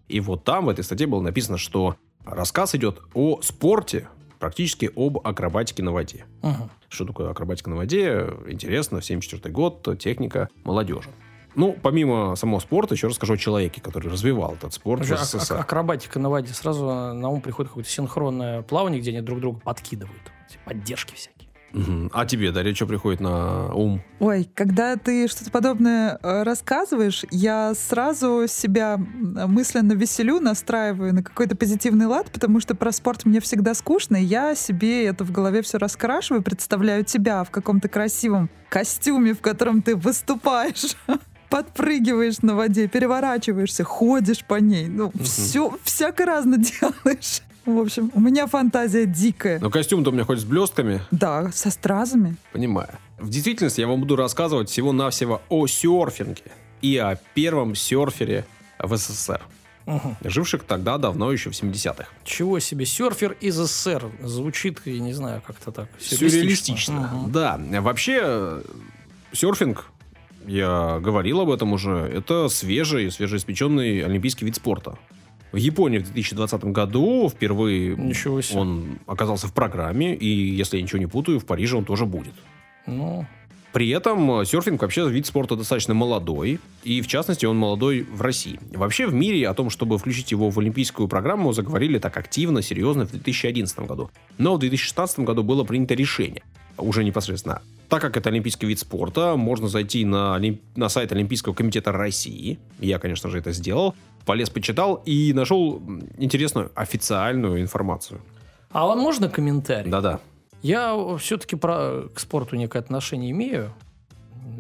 И 0.09 0.21
вот 0.21 0.45
там, 0.45 0.67
в 0.67 0.69
этой 0.69 0.85
статье 0.85 1.07
было 1.07 1.21
написано, 1.21 1.59
что 1.59 1.97
рассказ 2.25 2.75
идет 2.75 3.01
о 3.15 3.41
спорте, 3.43 4.09
практически 4.43 4.91
об 4.97 5.19
акробатике 5.25 5.85
на 5.85 5.93
воде. 5.93 6.25
Мгм. 6.43 6.69
Что 6.89 7.05
такое 7.07 7.31
акробатика 7.31 7.71
на 7.71 7.77
воде? 7.77 8.27
Интересно, 8.49 9.01
74 9.01 9.55
год, 9.55 9.97
техника 10.01 10.49
молодежи. 10.65 11.09
Ну, 11.55 11.77
помимо 11.81 12.35
самого 12.35 12.59
спорта, 12.59 12.95
еще 12.95 13.07
расскажу 13.07 13.35
о 13.35 13.37
человеке, 13.37 13.81
который 13.81 14.11
развивал 14.11 14.55
этот 14.55 14.73
спорт 14.75 15.03
Уже 15.03 15.17
СССР. 15.17 15.55
ак- 15.55 15.61
акробатика 15.61 16.19
на 16.19 16.29
воде. 16.29 16.53
Сразу 16.55 16.85
на 16.87 17.29
ум 17.29 17.41
приходит 17.41 17.69
какое-то 17.71 17.89
синхронное 17.89 18.63
плавание, 18.63 19.01
где 19.01 19.11
они 19.13 19.21
друг 19.21 19.39
друга 19.39 19.61
подкидывают. 19.61 20.33
Поддержки 20.65 21.15
всякие. 21.15 21.42
А 22.13 22.27
тебе, 22.27 22.53
Дарья, 22.53 22.75
что 22.75 22.87
приходит 22.87 23.21
на 23.21 23.73
ум? 23.73 24.03
Ой, 24.21 24.49
когда 24.55 24.97
ты 24.97 25.27
что-то 25.29 25.51
подобное 25.51 26.19
э, 26.23 26.43
рассказываешь, 26.43 27.25
я 27.31 27.75
сразу 27.75 28.45
себя 28.47 28.99
мысленно 28.99 29.93
веселю, 29.93 30.41
настраиваю 30.41 31.15
на 31.15 31.23
какой-то 31.23 31.57
позитивный 31.57 32.07
лад, 32.07 32.31
потому 32.31 32.61
что 32.61 32.75
про 32.75 32.93
спорт 32.93 33.25
мне 33.25 33.41
всегда 33.41 33.75
скучно, 33.75 34.17
и 34.17 34.25
я 34.25 34.55
себе 34.55 35.07
это 35.07 35.25
в 35.25 35.33
голове 35.33 35.63
все 35.63 35.79
раскрашиваю, 35.79 36.43
представляю 36.43 37.05
тебя 37.05 37.45
в 37.45 37.51
каком-то 37.51 37.89
красивом 37.89 38.51
костюме, 38.69 39.35
в 39.35 39.41
котором 39.41 39.83
ты 39.83 39.97
выступаешь, 39.97 40.97
подпрыгиваешь 41.49 42.39
на 42.43 42.55
воде, 42.55 42.89
переворачиваешься, 42.89 43.85
ходишь 43.85 44.45
по 44.45 44.55
ней. 44.55 44.89
Ну, 44.89 45.13
все, 45.23 45.77
всяко 45.85 46.25
разно 46.25 46.57
делаешь. 46.59 47.43
В 47.65 47.79
общем, 47.79 48.11
у 48.15 48.21
меня 48.21 48.47
фантазия 48.47 49.07
дикая. 49.07 49.59
Ну, 49.61 49.71
костюм-то 49.71 50.11
у 50.11 50.13
меня 50.13 50.25
хоть 50.25 50.41
с 50.41 50.45
блестками, 50.45 51.01
Да, 51.11 51.51
со 51.53 51.71
стразами. 51.71 52.37
понимаю. 52.53 52.91
В 53.19 53.29
действительности 53.31 53.81
я 53.81 53.87
вам 53.87 54.01
буду 54.01 54.17
рассказывать 54.17 54.69
всего-навсего 54.69 55.41
о 55.49 55.67
серфинге 55.69 56.43
и 56.81 56.97
о 56.97 57.17
первом 57.35 57.77
серфере 57.77 58.45
в 58.81 58.97
СССР, 58.97 59.41
Мгм. 59.87 60.17
живших 60.25 60.65
тогда 60.65 60.99
давно 60.99 61.31
еще 61.31 61.51
в 61.51 61.55
70-х. 61.55 62.09
Чего 62.25 62.59
себе, 62.59 62.85
серфер 62.85 63.37
из 63.41 63.55
СССР. 63.57 64.11
Звучит, 64.23 64.81
я 64.85 64.99
не 64.99 65.13
знаю, 65.13 65.41
как-то 65.47 65.71
так. 65.71 65.89
Сюрреалистично. 66.01 67.11
Мгм. 67.15 67.33
Да, 67.33 67.61
вообще 67.81 68.19
э, 68.23 68.63
серфинг, 69.33 69.87
я 70.47 70.99
говорил 71.01 71.41
об 71.41 71.51
этом 71.51 71.73
уже, 71.73 71.93
это 72.13 72.49
свежий, 72.49 73.13
свежеиспеченный 73.13 74.01
олимпийский 74.05 74.45
вид 74.45 74.57
спорта. 74.57 74.99
В 75.53 75.57
Японии 75.57 75.99
в 75.99 76.05
2020 76.05 76.65
году 76.65 77.29
впервые 77.29 77.95
он 78.55 78.99
оказался 79.07 79.49
в 79.49 79.53
программе, 79.53 80.15
и, 80.15 80.27
если 80.27 80.79
я 80.79 80.83
ничего 80.83 80.99
не 80.99 81.07
путаю, 81.07 81.39
в 81.39 81.45
Париже 81.45 81.77
он 81.77 81.85
тоже 81.85 82.07
будет. 82.07 82.33
Ну, 82.87 83.27
При 83.73 83.91
этом 83.91 84.41
э, 84.41 84.45
серфинг 84.47 84.81
вообще 84.81 85.09
вид 85.09 85.27
спорта 85.27 85.55
достаточно 85.55 85.93
молодой, 85.93 86.59
и 86.85 87.03
в 87.03 87.07
частности 87.07 87.45
он 87.45 87.59
молодой 87.59 88.03
в 88.03 88.23
России. 88.23 88.59
Вообще 88.73 89.07
в 89.07 89.15
мире 89.15 89.47
о 89.47 89.55
том, 89.55 89.69
чтобы 89.69 89.99
включить 89.99 90.31
его 90.33 90.49
в 90.49 90.59
олимпийскую 90.59 91.07
программу, 91.07 91.53
заговорили 91.53 91.99
так 91.99 92.17
активно, 92.17 92.63
серьезно 92.63 93.07
в 93.07 93.11
2011 93.11 93.79
году. 93.81 94.11
Но 94.39 94.57
в 94.57 94.59
2016 94.59 95.21
году 95.21 95.43
было 95.43 95.65
принято 95.65 95.95
решение, 95.95 96.43
уже 96.79 97.05
непосредственно. 97.05 97.61
Так 97.93 98.01
как 98.01 98.17
это 98.17 98.31
олимпийский 98.31 98.65
вид 98.65 98.79
спорта, 98.79 99.37
можно 99.37 99.69
зайти 99.69 100.07
на, 100.07 100.41
на 100.77 100.89
сайт 100.89 101.13
Олимпийского 101.13 101.53
комитета 101.53 101.93
России. 101.93 102.59
Я, 102.81 102.99
конечно 102.99 103.29
же, 103.29 103.37
это 103.37 103.53
сделал. 103.53 103.95
Полез, 104.27 104.51
почитал 104.51 105.03
и 105.05 105.33
нашел 105.33 105.83
интересную 106.19 106.71
официальную 106.75 107.61
информацию. 107.61 108.21
а 108.71 108.87
вам 108.87 108.99
можно 109.01 109.29
комментарий? 109.29 109.91
Да-да. 109.91 110.21
Я 110.63 110.97
все-таки 111.19 111.57
про, 111.57 112.03
к 112.15 112.21
спорту 112.21 112.57
некое 112.57 112.79
отношение 112.79 113.31
имею 113.33 113.73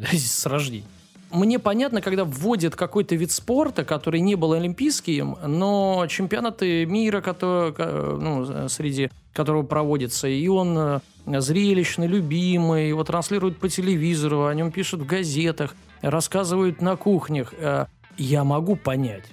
с 0.13 0.47
рождения. 0.47 0.87
Мне 1.31 1.59
понятно, 1.59 2.03
когда 2.03 2.25
вводят 2.27 2.77
какой-то 2.77 3.15
вид 3.15 3.31
спорта, 3.31 3.85
который 3.87 4.21
не 4.21 4.35
был 4.35 4.53
олимпийским, 4.53 5.39
но 5.47 6.05
чемпионаты 6.09 6.85
мира, 6.85 7.23
которые, 7.23 7.73
ну, 8.19 8.69
среди 8.69 9.11
которого 9.33 9.63
проводится, 9.63 10.29
и 10.29 10.47
он 10.49 10.77
э, 10.77 11.01
зрелищный, 11.41 12.07
любимый, 12.07 12.89
его 12.89 13.03
транслируют 13.03 13.57
по 13.59 13.69
телевизору, 13.71 14.45
о 14.45 14.55
нем 14.55 14.71
пишут 14.73 15.01
в 15.01 15.07
газетах, 15.07 15.75
рассказывают 16.03 16.83
на 16.83 16.97
кухнях. 16.97 17.55
Э, 17.57 17.87
Я 18.19 18.45
могу 18.45 18.77
понять. 18.77 19.25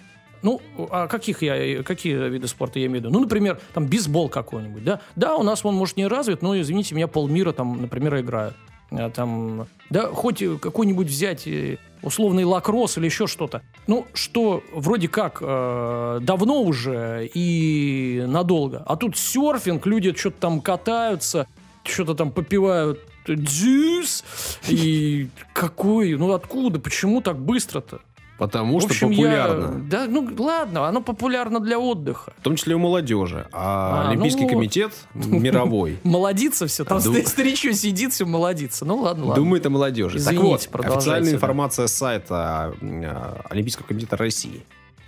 Ну, 0.42 0.62
а 0.90 1.08
каких 1.08 1.42
я, 1.42 1.84
какие 1.84 2.30
виды 2.30 2.48
спорта 2.48 2.80
я 2.80 2.86
имею 2.86 3.02
в 3.02 3.06
виду? 3.06 3.14
Ну, 3.14 3.22
например, 3.22 3.60
там 3.74 3.86
бейсбол 3.86 4.30
какой-нибудь, 4.30 4.84
да? 4.84 5.02
Да, 5.16 5.36
у 5.36 5.44
нас 5.44 5.66
он, 5.66 5.76
может, 5.76 5.98
не 5.98 6.08
развит, 6.08 6.42
но, 6.42 6.60
извините 6.60 6.96
меня, 6.96 7.08
полмира 7.08 7.52
там, 7.52 7.82
например, 7.82 8.20
играют. 8.20 8.56
А 8.92 9.10
Там, 9.12 9.68
да, 9.90 10.08
хоть 10.08 10.44
какой-нибудь 10.62 11.08
взять 11.08 11.48
э, 11.48 11.78
условный 12.02 12.44
лакросс 12.44 12.98
или 12.98 13.06
еще 13.06 13.28
что-то. 13.28 13.62
Ну, 13.86 14.08
что 14.14 14.64
вроде 14.74 15.08
как 15.08 15.40
э, 15.42 16.20
давно 16.22 16.62
уже 16.64 17.30
и 17.34 18.24
надолго. 18.28 18.84
А 18.88 18.96
тут 18.96 19.16
серфинг, 19.16 19.86
люди 19.86 20.14
что-то 20.16 20.40
там 20.40 20.62
катаются, 20.62 21.48
что-то 21.84 22.16
там 22.16 22.32
попивают 22.32 23.00
джус. 23.30 24.24
И 24.68 25.30
какой, 25.54 26.16
ну 26.16 26.32
откуда, 26.34 26.80
почему 26.80 27.22
так 27.22 27.38
быстро-то? 27.38 28.02
Потому 28.40 28.78
В 28.80 28.82
что 28.82 28.90
общем, 28.90 29.10
популярно. 29.10 29.64
Я, 29.66 29.90
да, 29.90 30.06
ну 30.08 30.28
ладно, 30.38 30.88
оно 30.88 31.02
популярно 31.02 31.60
для 31.60 31.78
отдыха. 31.78 32.34
В 32.40 32.42
том 32.42 32.56
числе 32.56 32.74
у 32.74 32.80
молодежи. 32.80 33.46
А, 33.52 34.06
А, 34.06 34.10
Олимпийский 34.10 34.42
ну 34.44 34.48
вот. 34.48 34.54
комитет 34.54 34.94
мировой 35.14 36.00
Молодится 36.04 36.66
все, 36.66 36.86
там 36.86 37.02
Ду- 37.02 37.14
старичок 37.26 37.74
сидит, 37.74 38.14
все 38.14 38.26
молодится. 38.26 38.86
Ну 38.86 38.96
ладно, 38.96 39.26
ладно. 39.26 39.44
думает 39.44 39.66
о 39.66 39.70
молодежи. 39.70 40.18
так 40.18 40.34
Извините, 40.34 40.48
вот, 40.48 40.70
продолжайте, 40.72 41.00
официальная 41.00 41.34
информация 41.34 41.88
с 41.88 41.94
сайта 41.94 42.74
э, 42.82 43.36
Олимпийского 43.50 43.86
комитета 43.86 44.16
России. 44.18 44.64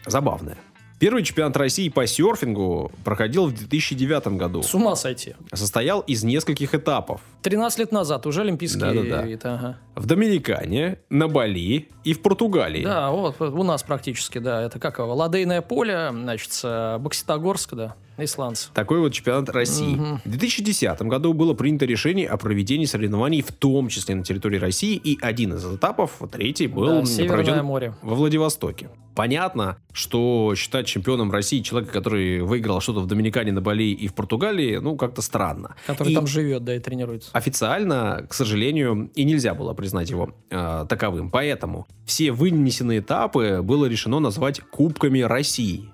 Забавная. 0.06 0.58
Первый 1.02 1.24
чемпионат 1.24 1.58
России 1.58 1.90
по 1.90 2.06
серфингу 2.06 2.92
проходил 3.04 3.48
в 3.48 3.56
2009 3.56 4.38
году. 4.38 4.62
С 4.62 4.76
ума 4.76 4.96
сойти. 4.96 5.34
Состоял 5.52 6.02
из 6.02 6.24
нескольких 6.24 6.76
этапов. 6.76 7.22
13 7.42 7.80
лет 7.80 7.92
назад 7.92 8.28
уже 8.28 8.42
олимпийский 8.42 8.80
Да-да-да. 8.80 9.56
Ага. 9.56 9.78
В 9.96 10.06
Доминикане, 10.06 11.00
на 11.10 11.28
Бали 11.28 11.90
и 12.04 12.14
в 12.14 12.22
Португалии. 12.22 12.84
Да, 12.84 13.10
вот 13.10 13.42
у 13.42 13.64
нас 13.64 13.82
практически, 13.82 14.38
да. 14.38 14.62
Это 14.62 14.78
как 14.78 15.00
его? 15.00 15.16
Ладейное 15.16 15.64
поле, 15.64 16.10
значит, 16.12 16.52
э, 16.64 17.00
Бокситогорск, 17.00 17.74
да, 17.74 17.96
исландцы. 18.20 18.70
Такой 18.76 19.00
вот 19.00 19.12
чемпионат 19.12 19.50
России. 19.50 19.96
Мгм. 19.96 20.22
В 20.24 20.30
2010 20.30 21.02
году 21.02 21.34
было 21.34 21.56
принято 21.56 21.86
решение 21.88 22.28
о 22.28 22.38
проведении 22.38 22.86
соревнований, 22.86 23.42
в 23.42 23.52
том 23.52 23.90
числе 23.90 24.14
на 24.14 24.24
территории 24.24 24.60
России, 24.60 24.96
и 24.98 25.18
один 25.20 25.56
из 25.56 25.66
этапов, 25.66 26.20
третий, 26.32 26.68
был 26.68 27.02
Да, 27.02 27.26
проведен 27.28 27.66
море. 27.66 27.96
во 28.04 28.14
Владивостоке. 28.14 28.90
Понятно, 29.16 29.78
что 29.92 30.54
считать 30.56 30.88
чемпионом 30.92 31.32
России 31.32 31.62
человека, 31.62 31.94
который 31.94 32.42
выиграл 32.42 32.82
что-то 32.82 33.00
в 33.02 33.08
Доминикане, 33.08 33.52
на 33.52 33.62
Бали 33.62 33.92
и 33.92 34.08
в 34.08 34.14
Португалии, 34.14 34.78
ну, 34.78 34.96
как-то 34.96 35.22
странно. 35.22 35.76
Который 35.88 36.12
И 36.12 36.16
там 36.16 36.28
живет, 36.28 36.64
да, 36.64 36.76
и 36.76 36.80
тренируется. 36.80 37.30
Официально, 37.34 38.26
к 38.30 38.34
сожалению, 38.34 39.10
и 39.16 39.24
нельзя 39.24 39.54
было 39.54 39.74
признать 39.74 40.10
его 40.10 40.34
э, 40.50 40.86
таковым. 40.88 41.32
Поэтому 41.32 41.88
все 42.06 42.32
вынесенные 42.32 43.00
этапы 43.00 43.62
было 43.62 43.86
решено 43.86 44.20
назвать 44.20 44.60
Кубками 44.60 45.22
России. 45.22 45.90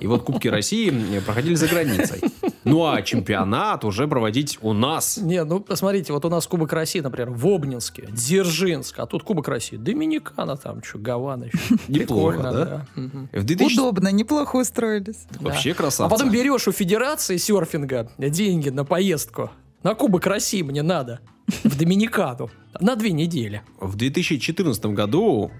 И 0.00 0.06
вот 0.06 0.22
Кубки 0.22 0.48
России 0.48 0.92
э, 1.16 1.20
проходили 1.20 1.54
за 1.54 1.68
границей. 1.68 2.20
Ну 2.68 2.86
а 2.86 3.02
чемпионат 3.02 3.84
уже 3.84 4.06
проводить 4.06 4.58
у 4.62 4.72
нас. 4.72 5.16
Не, 5.16 5.44
ну, 5.44 5.60
посмотрите, 5.60 6.12
вот 6.12 6.24
у 6.24 6.28
нас 6.28 6.46
Кубок 6.46 6.72
России, 6.72 7.00
например, 7.00 7.30
в 7.30 7.46
Обнинске, 7.46 8.08
Дзержинск, 8.10 8.98
а 8.98 9.06
тут 9.06 9.22
Кубок 9.22 9.48
России, 9.48 9.76
Доминикана 9.76 10.56
там, 10.56 10.82
что, 10.82 10.98
Гавана 10.98 11.44
еще. 11.44 11.58
Неплохо, 11.88 12.42
да? 12.42 12.86
Мгм. 12.94 13.28
В 13.32 13.44
2000... 13.44 13.74
Удобно, 13.74 14.08
неплохо 14.12 14.56
устроились. 14.56 15.26
Вообще 15.40 15.72
А 15.72 15.74
красавцы. 15.74 16.14
потом 16.14 16.30
берешь 16.30 16.68
у 16.68 16.72
Федерации 16.72 17.36
серфинга 17.36 18.10
деньги 18.18 18.68
на 18.68 18.84
поездку. 18.84 19.50
На 19.82 19.94
Кубок 19.94 20.26
России 20.26 20.62
мне 20.62 20.82
надо. 20.82 21.20
В 21.64 21.78
Доминикану. 21.78 22.50
На 22.80 22.94
две 22.94 23.10
недели. 23.12 23.62
В 23.80 23.96
2014 23.96 24.86
году 24.86 25.50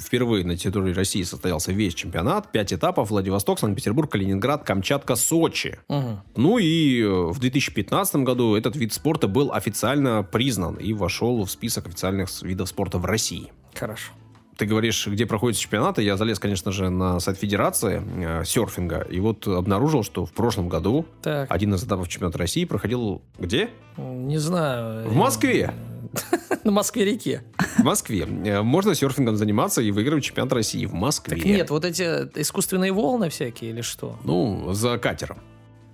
впервые 0.00 0.44
на 0.44 0.56
территории 0.56 0.92
России 0.92 1.22
состоялся 1.22 1.72
весь 1.72 1.94
чемпионат. 1.94 2.52
Пять 2.52 2.72
этапов. 2.72 3.10
Владивосток, 3.10 3.58
Санкт-Петербург, 3.58 4.10
Калининград, 4.10 4.64
Камчатка, 4.64 5.16
Сочи. 5.16 5.78
Мгм. 5.88 6.20
Ну 6.36 6.58
и 6.58 7.02
э, 7.02 7.08
в 7.08 7.38
2015 7.38 8.16
году 8.16 8.54
этот 8.56 8.76
вид 8.76 8.92
спорта 8.92 9.28
был 9.28 9.52
официально 9.52 10.22
признан 10.22 10.74
и 10.74 10.92
вошел 10.92 11.44
в 11.44 11.50
список 11.50 11.86
официальных 11.86 12.30
видов 12.42 12.68
спорта 12.68 12.98
в 12.98 13.04
России. 13.04 13.52
Хорошо. 13.74 14.12
Ты 14.56 14.64
говоришь, 14.64 15.06
где 15.06 15.26
проходят 15.26 15.58
чемпионаты. 15.58 16.02
Я 16.02 16.16
залез, 16.16 16.38
конечно 16.38 16.72
же, 16.72 16.88
на 16.88 17.20
сайт 17.20 17.38
Федерации 17.38 18.02
э, 18.16 18.44
серфинга. 18.44 19.00
И 19.00 19.20
вот 19.20 19.46
обнаружил, 19.46 20.02
что 20.02 20.24
в 20.24 20.32
прошлом 20.32 20.68
году 20.70 21.04
Так, 21.22 21.50
один 21.50 21.74
из 21.74 21.84
этапов 21.84 22.08
чемпионата 22.08 22.38
России 22.38 22.64
проходил 22.64 23.20
где? 23.38 23.68
не 23.98 24.38
знаю. 24.38 25.08
В 25.08 25.14
Москве. 25.14 25.74
На 26.64 26.70
Москве-реке. 26.70 27.42
В 27.86 27.88
Москве. 27.88 28.26
Э, 28.44 28.62
Можно 28.62 28.96
серфингом 28.96 29.36
заниматься 29.36 29.80
и 29.80 29.92
выиграть 29.92 30.24
чемпионат 30.24 30.52
России 30.52 30.86
в 30.86 30.92
Москве. 30.94 31.36
Так 31.36 31.46
нет, 31.46 31.70
вот 31.70 31.84
эти 31.84 32.02
искусственные 32.40 32.90
волны 32.92 33.28
всякие 33.30 33.70
или 33.70 33.80
что? 33.80 34.18
Ну, 34.24 34.72
за 34.72 34.98
катером. 34.98 35.38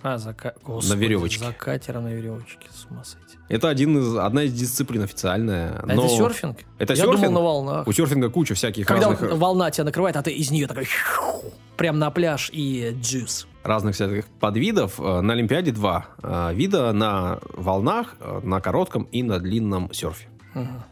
А, 0.03 0.17
за, 0.17 0.33
ка- 0.33 0.55
Господи, 0.65 0.99
веревочке. 0.99 1.45
За 1.45 1.53
катером 1.53 2.05
на 2.05 2.15
веревочке, 2.15 2.67
с 2.73 2.87
ума 2.91 3.05
сойти. 3.05 3.37
Это 3.51 3.69
один 3.69 3.99
из, 3.99 4.17
одна 4.17 4.45
из 4.45 4.55
дисциплин 4.55 5.03
официальная. 5.03 5.81
А 5.83 5.87
но 5.87 6.07
это 6.07 6.09
серфинг? 6.17 6.59
Это 6.79 6.95
Я 6.95 7.05
серфинг? 7.05 7.21
думал 7.27 7.33
на 7.33 7.41
волнах. 7.41 7.87
У 7.87 7.93
серфинга 7.93 8.31
куча 8.31 8.55
всяких 8.55 8.87
Когда 8.87 9.11
разных... 9.11 9.35
волна 9.37 9.71
тебя 9.71 9.85
накрывает, 9.85 10.17
а 10.17 10.23
ты 10.23 10.31
из 10.33 10.51
нее 10.51 10.67
такой 10.67 10.89
прям 11.77 11.99
на 11.99 12.11
пляж 12.11 12.49
и 12.55 12.97
джус. 13.03 13.47
разных 13.65 13.95
всяких 13.95 14.27
подвидов. 14.41 14.99
Э, 14.99 15.21
На 15.21 15.35
Олимпиаде 15.35 15.73
два 15.73 16.07
э, 16.23 16.53
вида 16.55 16.91
на 16.95 17.39
волнах, 17.55 18.17
э, 18.19 18.41
на 18.43 18.61
коротком 18.61 19.05
и 19.13 19.23
на 19.23 19.39
длинном 19.39 19.93
серфе. 19.93 20.27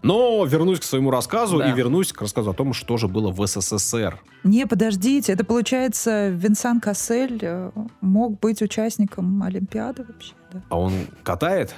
Но 0.03 0.45
вернусь 0.45 0.81
к 0.81 0.85
своему 0.85 1.11
рассказу 1.11 1.59
Да. 1.59 1.71
и 1.71 1.75
вернусь 1.75 2.13
к 2.13 2.21
рассказу 2.21 2.51
о 2.51 2.55
том, 2.55 2.73
что 2.73 2.97
же 2.97 3.09
было 3.09 3.31
в 3.31 3.47
СССР. 3.47 4.21
Не, 4.45 4.67
подождите, 4.67 5.33
это 5.33 5.45
получается 5.45 6.29
Винсан 6.29 6.81
Кассель 6.81 7.39
э, 7.43 7.71
мог 8.01 8.41
быть 8.41 8.63
участником 8.63 9.43
Олимпиады 9.43 10.05
вообще, 10.09 10.33
да? 10.53 10.63
А 10.71 10.79
он 10.79 10.93
катает? 11.23 11.75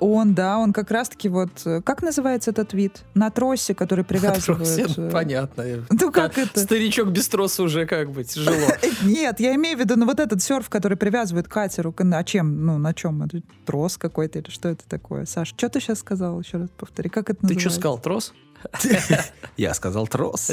Он, 0.00 0.34
да, 0.34 0.58
он 0.58 0.72
как 0.72 0.90
раз-таки 0.90 1.28
вот... 1.28 1.50
э, 1.66 1.82
Как 1.82 2.02
называется 2.02 2.50
этот 2.50 2.72
вид? 2.72 3.02
На 3.14 3.30
тросе, 3.30 3.74
который 3.74 4.04
привязывают... 4.04 4.64
Тросе, 4.64 4.86
э, 4.96 5.10
Понятно. 5.10 5.64
Ну 5.90 6.10
как 6.10 6.38
это? 6.38 6.58
Старичок 6.58 7.08
без 7.10 7.28
троса 7.28 7.62
уже 7.62 7.86
как 7.86 8.10
бы 8.10 8.24
тяжело. 8.24 8.56
Нет, 9.02 9.40
я 9.40 9.54
имею 9.54 9.76
в 9.76 9.80
виду, 9.80 9.96
ну 9.96 10.06
вот 10.06 10.18
этот 10.18 10.42
серф, 10.42 10.68
который 10.70 10.96
привязывает 10.96 11.48
к 11.48 11.52
катеру, 11.52 11.94
на 11.98 12.24
чем, 12.24 12.64
ну 12.64 12.78
на 12.78 12.94
чем? 12.94 13.22
Это 13.22 13.42
трос 13.66 13.98
какой-то 13.98 14.38
или 14.38 14.50
что 14.50 14.70
это 14.70 14.88
такое? 14.88 15.26
Саш, 15.26 15.48
что 15.48 15.68
ты 15.68 15.80
сейчас 15.80 15.98
сказал? 15.98 16.40
Еще 16.40 16.56
раз 16.56 16.70
повтори, 16.76 17.10
как 17.10 17.28
это 17.30 17.40
Ты 17.40 17.42
называется? 17.54 17.70
что 17.70 17.80
сказал, 17.80 17.98
трос? 17.98 18.32
Я 19.56 19.74
сказал 19.74 20.06
трос. 20.06 20.50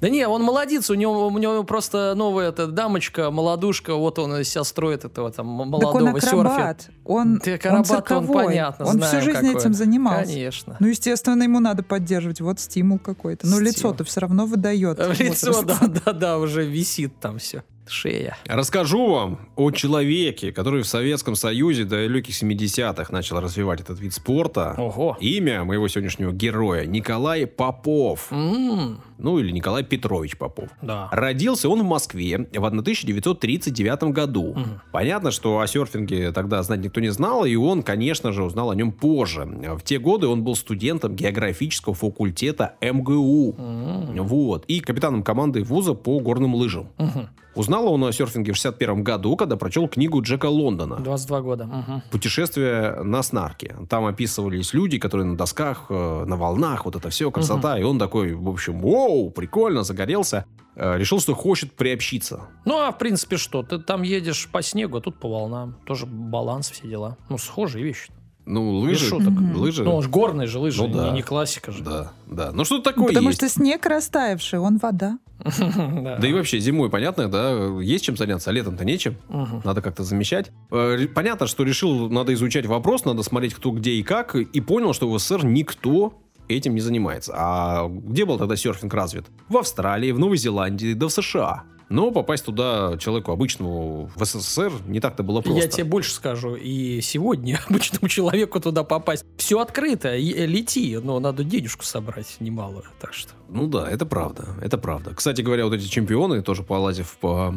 Да 0.00 0.08
не, 0.08 0.26
он 0.26 0.42
молодец, 0.42 0.88
у 0.88 0.94
него, 0.94 1.26
у 1.26 1.38
него 1.38 1.62
просто 1.62 2.14
новая 2.16 2.48
эта 2.48 2.66
дамочка, 2.66 3.30
молодушка, 3.30 3.94
вот 3.94 4.18
он 4.18 4.34
из 4.40 4.48
себя 4.48 4.64
строит 4.64 5.04
этого 5.04 5.30
там 5.30 5.60
м- 5.60 5.70
Так 5.78 5.94
он 5.94 6.04
молодого 6.04 6.18
акробат. 6.18 6.88
Он, 7.04 7.20
он 7.32 7.36
акробат, 7.36 7.78
он 7.78 7.84
цирковой. 7.84 8.44
понятно, 8.46 8.86
Он 8.86 8.92
всю 8.92 8.98
знаем, 9.08 9.24
жизнь 9.24 9.36
какой 9.40 9.56
этим 9.60 9.66
он. 9.70 9.74
занимался. 9.74 10.24
Конечно. 10.32 10.76
Ну, 10.80 10.86
естественно, 10.86 11.42
ему 11.42 11.60
надо 11.60 11.82
поддерживать. 11.82 12.40
Вот 12.40 12.60
стимул 12.60 12.98
какой-то. 12.98 13.46
Но 13.46 13.60
лицо-то 13.60 14.04
все 14.04 14.20
равно 14.20 14.46
выдает. 14.46 14.98
Лицо, 15.18 15.62
да, 15.64 15.78
да, 16.06 16.12
да, 16.12 16.38
уже 16.38 16.64
висит 16.64 17.20
там 17.20 17.38
все. 17.38 17.62
Шея. 17.90 18.36
Расскажу 18.46 19.10
вам 19.10 19.48
о 19.56 19.70
человеке, 19.70 20.52
который 20.52 20.82
в 20.82 20.86
Советском 20.86 21.34
Союзе 21.36 21.84
до 21.84 21.96
далеких 21.96 22.40
70-х 22.42 23.12
начал 23.12 23.40
развивать 23.40 23.80
этот 23.80 24.00
вид 24.00 24.14
спорта. 24.14 24.74
Ого. 24.78 25.16
Имя 25.20 25.64
моего 25.64 25.88
сегодняшнего 25.88 26.32
героя 26.32 26.86
Николай 26.86 27.46
Попов. 27.46 28.28
М, 28.30 29.00
Ну, 29.22 29.38
или 29.38 29.50
Николай 29.52 29.82
Петрович 29.84 30.36
Попов. 30.36 30.68
Да. 30.82 31.08
Родился 31.12 31.68
он 31.68 31.82
в 31.82 31.84
Москве 31.84 32.48
в 32.52 32.64
1939 32.64 34.12
году. 34.12 34.54
Мгм. 34.54 34.80
Понятно, 34.92 35.30
что 35.30 35.60
о 35.60 35.66
серфинге 35.66 36.32
тогда 36.32 36.62
знать 36.62 36.80
никто 36.80 37.00
не 37.00 37.10
знал, 37.10 37.44
и 37.44 37.54
он, 37.56 37.82
конечно 37.82 38.32
же, 38.32 38.44
узнал 38.44 38.70
о 38.70 38.74
нем 38.74 38.92
позже. 38.92 39.44
В 39.44 39.82
те 39.82 39.98
годы 39.98 40.26
он 40.26 40.42
был 40.42 40.56
студентом 40.56 41.14
географического 41.14 41.94
факультета 41.94 42.74
МГУ. 42.80 43.54
М, 43.58 44.16
Вот. 44.24 44.64
И 44.66 44.80
капитаном 44.80 45.22
команды 45.22 45.62
вуза 45.62 45.94
по 45.94 46.18
горным 46.20 46.54
лыжам. 46.54 46.88
мгм. 46.98 47.28
Узнал 47.56 47.92
он 47.92 48.04
о 48.04 48.12
серфинге 48.12 48.52
в 48.52 48.56
61 48.56 49.02
году, 49.02 49.34
когда 49.36 49.56
прочел 49.56 49.88
книгу 49.88 50.22
Джека 50.22 50.46
Лондона 50.46 50.96
22 51.00 51.40
года. 51.40 51.64
мгм. 51.66 52.02
«Путешествие 52.12 53.02
на 53.02 53.24
снарке». 53.24 53.74
Там 53.88 54.06
описывались 54.06 54.72
люди, 54.72 54.98
которые 55.00 55.26
на 55.26 55.36
досках, 55.36 55.86
э, 55.90 56.24
на 56.26 56.36
волнах, 56.36 56.84
вот 56.84 56.94
это 56.94 57.10
все, 57.10 57.28
красота. 57.32 57.76
И 57.76 57.82
он 57.82 57.98
такой, 57.98 58.34
в 58.34 58.48
общем, 58.48 58.80
вау, 59.10 59.30
прикольно, 59.30 59.82
загорелся. 59.82 60.44
Э, 60.76 60.96
Решил, 60.98 61.20
что 61.20 61.34
хочет 61.34 61.72
приобщиться. 61.72 62.42
Ну, 62.64 62.78
а 62.78 62.92
в 62.92 62.98
принципе 62.98 63.36
что? 63.36 63.62
Ты 63.62 63.78
там 63.78 64.02
едешь 64.02 64.48
по 64.50 64.62
снегу, 64.62 64.98
а 64.98 65.00
тут 65.00 65.18
по 65.18 65.28
волнам. 65.28 65.76
Тоже 65.84 66.06
баланс, 66.06 66.70
все 66.70 66.86
дела. 66.88 67.16
Ну, 67.28 67.38
схожие 67.38 67.84
вещи. 67.84 68.10
Ну, 68.46 68.78
лыжи, 68.78 69.06
шуток. 69.06 69.28
Мгм. 69.30 69.56
лыжи, 69.56 69.84
Ну, 69.84 69.94
он 69.96 70.02
же 70.02 70.08
горные 70.08 70.48
же 70.48 70.58
лыжи, 70.58 70.82
Ну 70.82 70.88
да. 70.92 71.08
не, 71.10 71.16
не 71.16 71.22
классика 71.22 71.70
же. 71.72 71.82
да, 71.84 72.12
да. 72.26 72.50
Ну, 72.52 72.64
что-то 72.64 72.90
Ну, 72.90 72.92
такое 72.94 73.08
Потому 73.08 73.28
есть. 73.28 73.38
что 73.40 73.48
снег 73.48 73.84
растаявший, 73.86 74.58
он 74.58 74.78
вода. 74.78 75.18
Да. 75.44 76.16
И 76.26 76.32
вообще, 76.32 76.58
зимой, 76.58 76.90
понятно, 76.90 77.28
да, 77.28 77.52
есть 77.80 78.04
чем 78.04 78.16
заняться, 78.16 78.50
а 78.50 78.52
летом-то 78.52 78.84
нечем. 78.84 79.16
Надо 79.64 79.82
как-то 79.82 80.02
замещать. 80.04 80.50
Э, 80.70 81.06
Понятно, 81.14 81.46
что 81.46 81.62
решил, 81.64 82.08
надо 82.10 82.32
изучать 82.34 82.66
вопрос, 82.66 83.04
надо 83.04 83.22
смотреть, 83.22 83.54
кто 83.54 83.70
где 83.72 83.92
и 83.92 84.02
как, 84.02 84.34
и 84.34 84.60
понял, 84.60 84.92
что 84.94 85.10
в 85.10 85.18
СССР 85.18 85.44
никто 85.44 86.14
этим 86.56 86.74
не 86.74 86.80
занимается. 86.80 87.32
А 87.36 87.88
где 87.88 88.24
был 88.24 88.38
тогда 88.38 88.56
серфинг 88.56 88.92
развит? 88.94 89.26
В 89.48 89.58
Австралии, 89.58 90.12
в 90.12 90.18
Новой 90.18 90.36
Зеландии, 90.36 90.94
да 90.94 91.08
в 91.08 91.10
США. 91.10 91.64
Но 91.90 92.12
попасть 92.12 92.44
туда 92.44 92.96
человеку 92.98 93.32
обычному 93.32 94.10
в 94.14 94.24
СССР 94.24 94.72
не 94.86 95.00
так-то 95.00 95.24
было 95.24 95.40
просто. 95.40 95.60
Я 95.60 95.68
тебе 95.68 95.84
больше 95.84 96.12
скажу, 96.12 96.54
и 96.54 97.00
сегодня 97.00 97.58
обычному 97.68 98.08
человеку 98.08 98.60
туда 98.60 98.84
попасть. 98.84 99.24
Все 99.36 99.58
открыто, 99.58 100.08
э, 100.08 100.46
лети, 100.46 100.96
но 101.02 101.18
надо 101.18 101.42
денежку 101.42 101.84
собрать 101.84 102.36
немалую, 102.38 102.84
так 103.00 103.12
что. 103.12 103.32
Ну 103.48 103.66
да, 103.66 103.90
это 103.90 104.06
правда, 104.06 104.54
это 104.62 104.78
правда. 104.78 105.12
Кстати 105.16 105.42
говоря, 105.42 105.64
вот 105.64 105.74
эти 105.74 105.88
чемпионы, 105.88 106.42
тоже 106.42 106.62
полазив 106.62 107.18
по 107.20 107.52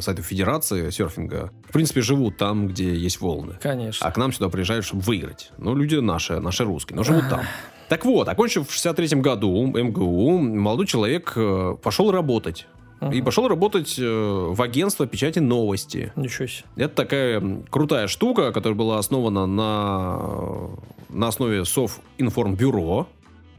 сайту 0.00 0.22
Федерации 0.22 0.88
серфинга, 0.88 1.52
в 1.68 1.72
принципе, 1.72 2.00
живут 2.00 2.38
там, 2.38 2.68
где 2.68 2.96
есть 2.96 3.20
волны. 3.20 3.58
Конечно. 3.60 4.06
А 4.06 4.10
к 4.10 4.16
нам 4.16 4.32
сюда 4.32 4.48
приезжают, 4.48 4.86
чтобы 4.86 5.02
выиграть. 5.02 5.52
Ну, 5.58 5.74
люди 5.74 5.96
наши, 5.96 6.40
наши 6.40 6.64
русские, 6.64 6.96
но 6.96 7.02
живут 7.02 7.28
там. 7.28 7.42
Так 7.88 8.04
вот, 8.04 8.28
окончив 8.28 8.68
в 8.68 8.72
63 8.72 9.20
году 9.20 9.66
МГУ, 9.66 10.38
молодой 10.38 10.86
человек 10.86 11.32
э, 11.36 11.76
пошел 11.82 12.10
работать. 12.10 12.66
И 13.00 13.04
Мгм. 13.04 13.24
пошел 13.24 13.46
работать 13.46 13.96
э, 13.98 14.04
в 14.50 14.60
агентство 14.62 15.06
печати 15.06 15.38
новости. 15.38 16.12
Ничего 16.16 16.48
себе. 16.48 16.64
Это 16.76 16.94
такая 16.94 17.42
крутая 17.70 18.08
штука, 18.08 18.52
которая 18.52 18.76
была 18.76 18.98
основана 18.98 19.46
на, 19.46 20.70
на 21.10 21.28
основе 21.28 21.64
Совинформбюро 21.66 23.06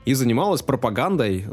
и 0.06 0.14
занималась 0.14 0.62
пропагандой 0.64 1.46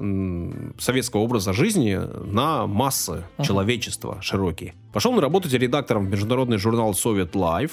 советского 0.79 1.21
образа 1.21 1.53
жизни 1.53 1.99
на 2.25 2.67
массы 2.67 3.25
Ага. 3.37 3.47
человечества 3.47 4.19
широкие. 4.23 4.75
Пошел 4.93 5.13
он 5.13 5.19
работать 5.19 5.53
редактором 5.53 6.07
в 6.07 6.09
международный 6.11 6.57
журнал 6.57 6.93
Soviet 6.93 7.33
Life. 7.33 7.73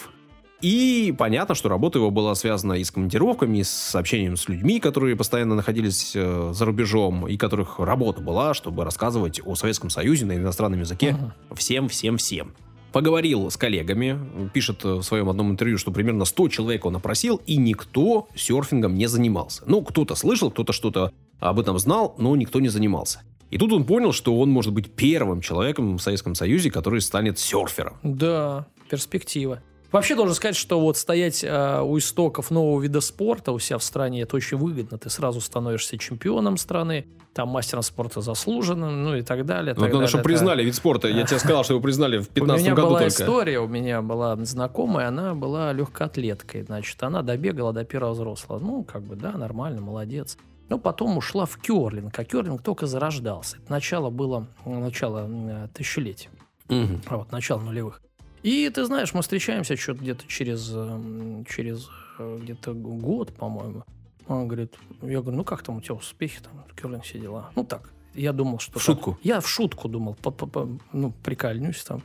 И 0.62 1.14
понятно, 1.18 1.56
что 1.56 1.70
работа 1.70 1.98
его 2.00 2.12
была 2.12 2.36
связана 2.36 2.74
и 2.74 2.84
с 2.84 2.92
командировками, 2.92 3.60
и 3.60 3.64
с 3.64 3.96
общением 3.96 4.38
с 4.38 4.48
людьми, 4.48 4.80
которые 4.80 5.16
постоянно 5.16 5.56
находились 5.56 6.12
э, 6.16 6.52
за 6.54 6.66
рубежом, 6.66 7.28
и 7.28 7.36
которых 7.36 7.80
работа 7.80 8.22
была, 8.22 8.54
чтобы 8.54 8.84
рассказывать 8.84 9.42
о 9.44 9.56
Советском 9.56 9.90
Союзе 9.90 10.26
на 10.26 10.36
иностранном 10.36 10.80
языке 10.82 11.14
Мгм. 11.14 11.56
всем, 11.56 11.90
всем, 11.90 12.18
всем. 12.18 12.54
Поговорил 12.92 13.50
с 13.50 13.58
коллегами, 13.58 14.20
пишет 14.54 14.84
э, 14.86 14.96
в 14.96 15.04
своем 15.04 15.30
одном 15.30 15.50
интервью, 15.52 15.78
что 15.78 15.92
примерно 15.92 16.26
100 16.26 16.50
человек 16.50 16.86
он 16.86 16.96
опросил, 16.96 17.42
и 17.48 17.58
никто 17.58 18.28
серфингом 18.36 18.96
не 18.96 19.08
занимался. 19.08 19.64
Ну, 19.66 19.82
кто-то 19.82 20.14
слышал, 20.16 20.52
кто-то 20.52 20.74
что-то 20.74 21.12
об 21.40 21.60
этом 21.60 21.80
знал, 21.80 22.14
но 22.20 22.36
никто 22.36 22.60
не 22.60 22.70
занимался. 22.70 23.22
И 23.50 23.58
тут 23.58 23.74
он 23.74 23.84
понял, 23.86 24.12
что 24.14 24.38
он 24.40 24.50
может 24.52 24.74
быть 24.74 24.94
первым 24.94 25.42
человеком 25.42 25.98
в 25.98 26.02
Советском 26.02 26.36
Союзе, 26.36 26.70
который 26.70 27.02
станет 27.02 27.40
серфером. 27.40 27.96
Да, 28.04 28.68
перспектива. 28.90 29.62
Вообще 29.92 30.16
должен 30.16 30.36
сказать, 30.36 30.56
что 30.56 30.80
вот 30.80 30.96
стоять 30.98 31.44
э, 31.44 31.82
у 31.82 31.98
истоков 31.98 32.50
нового 32.50 32.82
вида 32.82 33.02
спорта 33.02 33.52
у 33.52 33.60
себя 33.60 33.78
в 33.78 33.84
стране 33.84 34.22
это 34.22 34.36
очень 34.38 34.58
выгодно. 34.58 34.98
Ты 34.98 35.10
сразу 35.10 35.42
становишься 35.42 35.98
чемпионом 35.98 36.56
страны, 36.58 37.08
там 37.34 37.50
мастером 37.50 37.84
спорта 37.84 38.22
заслуженным, 38.22 39.04
ну 39.04 39.16
и 39.16 39.22
так 39.22 39.46
далее. 39.46 39.74
Вот 39.74 39.84
так 39.84 39.94
надо, 39.94 40.08
чтобы 40.08 40.22
Это- 40.22 40.30
признали 40.30 40.64
вид 40.64 40.76
спорта. 40.76 41.08
Я 41.10 41.26
тебе 41.26 41.40
сказал, 41.40 41.64
что 41.66 41.74
его 41.74 41.84
признали 41.84 42.20
в 42.20 42.30
У 42.30 42.34
15 42.34 42.64
меня 42.66 42.76
году 42.76 42.88
была 42.88 43.00
только. 43.00 43.14
история, 43.14 43.60
у 43.60 43.68
меня 43.68 44.02
была 44.02 44.38
знакомая, 44.46 45.10
она 45.10 45.34
была 45.36 45.74
легкоатлеткой, 45.74 46.64
значит, 46.64 47.02
она 47.04 47.22
добегала 47.22 47.74
до 47.74 47.84
первого 47.84 48.14
взрослого. 48.14 48.60
Ну, 48.60 48.84
как 48.86 49.04
бы, 49.04 49.16
да, 49.18 49.34
нормально, 49.34 49.82
молодец. 49.82 50.38
Но 50.70 50.78
потом 50.80 51.18
ушла 51.18 51.46
в 51.46 51.58
керлинг, 51.58 52.18
а 52.18 52.24
керлинг 52.24 52.62
только 52.64 52.86
зарождался. 52.88 53.58
Это 53.58 53.70
начало 53.72 54.10
было, 54.10 54.48
начало 54.66 55.28
э, 55.30 55.68
тысячелетия. 55.74 56.30
А 56.70 57.18
вот 57.18 57.32
начало 57.34 57.60
нулевых. 57.60 58.02
И 58.44 58.70
ты 58.70 58.86
знаешь, 58.86 59.14
мы 59.14 59.22
встречаемся 59.22 59.76
что-то 59.78 60.02
где-то 60.02 60.28
через, 60.28 60.72
эм, 60.74 61.46
через 61.46 61.90
э, 62.18 62.40
где-то 62.42 62.74
год, 62.74 63.34
по-моему. 63.36 63.84
Он 64.28 64.48
говорит, 64.48 64.76
я 65.02 65.22
говорю, 65.22 65.38
ну 65.38 65.44
как 65.44 65.62
там 65.64 65.78
у 65.78 65.82
тебя 65.82 65.96
успехи, 65.96 66.42
там, 66.42 66.64
керлинг, 66.76 67.04
все 67.04 67.20
дела. 67.20 67.52
Ну 67.56 67.64
так, 67.64 67.92
я 68.14 68.34
думал, 68.34 68.60
что... 68.60 68.72
В 68.72 68.76
так. 68.76 68.84
шутку? 68.84 69.18
Я 69.24 69.42
в 69.42 69.48
шутку 69.48 69.88
думал, 69.88 70.16
по- 70.16 70.32
по- 70.32 70.48
по- 70.48 70.70
ну, 70.94 71.14
прикольнусь 71.24 71.84
там. 71.84 72.02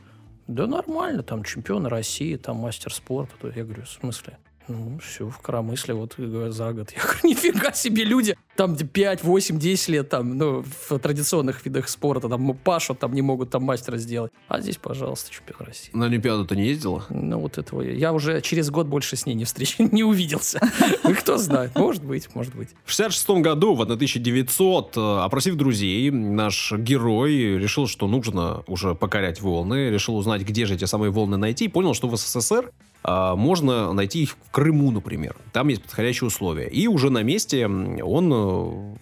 Да 0.47 0.65
нормально, 0.67 1.23
там 1.23 1.43
чемпионы 1.43 1.89
России, 1.89 2.35
там 2.35 2.57
мастер 2.57 2.93
спорта. 2.93 3.33
То 3.41 3.49
Я 3.49 3.63
говорю, 3.63 3.83
в 3.83 3.89
смысле? 3.89 4.37
Ну, 4.67 4.99
все, 5.01 5.29
в 5.29 5.39
коромысле 5.39 5.93
вот 5.93 6.15
за 6.17 6.73
год. 6.73 6.91
Я 6.95 7.01
говорю, 7.01 7.19
нифига 7.23 7.71
себе 7.71 8.03
люди, 8.03 8.35
там 8.55 8.75
5, 8.75 9.23
8, 9.23 9.59
10 9.59 9.89
лет, 9.89 10.09
там, 10.09 10.37
ну, 10.37 10.63
в 10.63 10.99
традиционных 10.99 11.65
видах 11.65 11.87
спорта, 11.87 12.27
там, 12.27 12.53
пашут, 12.55 12.99
там, 12.99 13.13
не 13.13 13.21
могут 13.21 13.49
там 13.49 13.63
мастера 13.63 13.97
сделать. 13.97 14.31
А 14.47 14.59
здесь, 14.59 14.77
пожалуйста, 14.77 15.31
чемпион 15.31 15.67
России. 15.67 15.91
На 15.93 16.05
Олимпиаду 16.05 16.45
ты 16.45 16.55
не 16.55 16.67
ездила? 16.67 17.05
Ну, 17.09 17.39
вот 17.39 17.57
этого 17.57 17.81
я, 17.81 17.93
я 17.93 18.13
уже 18.13 18.41
через 18.41 18.69
год 18.69 18.87
больше 18.87 19.15
с 19.15 19.25
ней 19.25 19.35
не 19.35 19.45
встреч, 19.45 19.75
не 19.79 20.03
увиделся. 20.03 20.59
Ну, 21.03 21.15
кто 21.15 21.37
знает, 21.37 21.75
может 21.75 22.03
быть, 22.03 22.33
может 22.35 22.55
быть. 22.55 22.69
В 22.83 22.91
66 22.91 23.29
году, 23.41 23.73
в 23.75 23.81
1900, 23.81 24.97
э, 24.97 25.19
опросив 25.19 25.55
друзей, 25.55 26.11
наш 26.11 26.73
герой 26.73 27.57
решил, 27.57 27.87
что 27.87 28.07
нужно 28.07 28.63
уже 28.67 28.95
покорять 28.95 29.41
волны, 29.41 29.89
решил 29.89 30.17
узнать, 30.17 30.41
где 30.41 30.65
же 30.65 30.75
эти 30.75 30.85
самые 30.85 31.11
волны 31.11 31.37
найти, 31.37 31.65
и 31.65 31.67
понял, 31.69 31.93
что 31.93 32.07
в 32.07 32.17
СССР 32.17 32.71
можно 33.03 33.93
найти 33.93 34.23
их 34.23 34.31
в 34.31 34.51
Крыму, 34.51 34.91
например. 34.91 35.35
Там 35.53 35.69
есть 35.69 35.83
подходящие 35.83 36.27
условия. 36.27 36.67
И 36.67 36.87
уже 36.87 37.09
на 37.09 37.23
месте 37.23 37.65
он 37.67 38.31
э, 38.33 38.97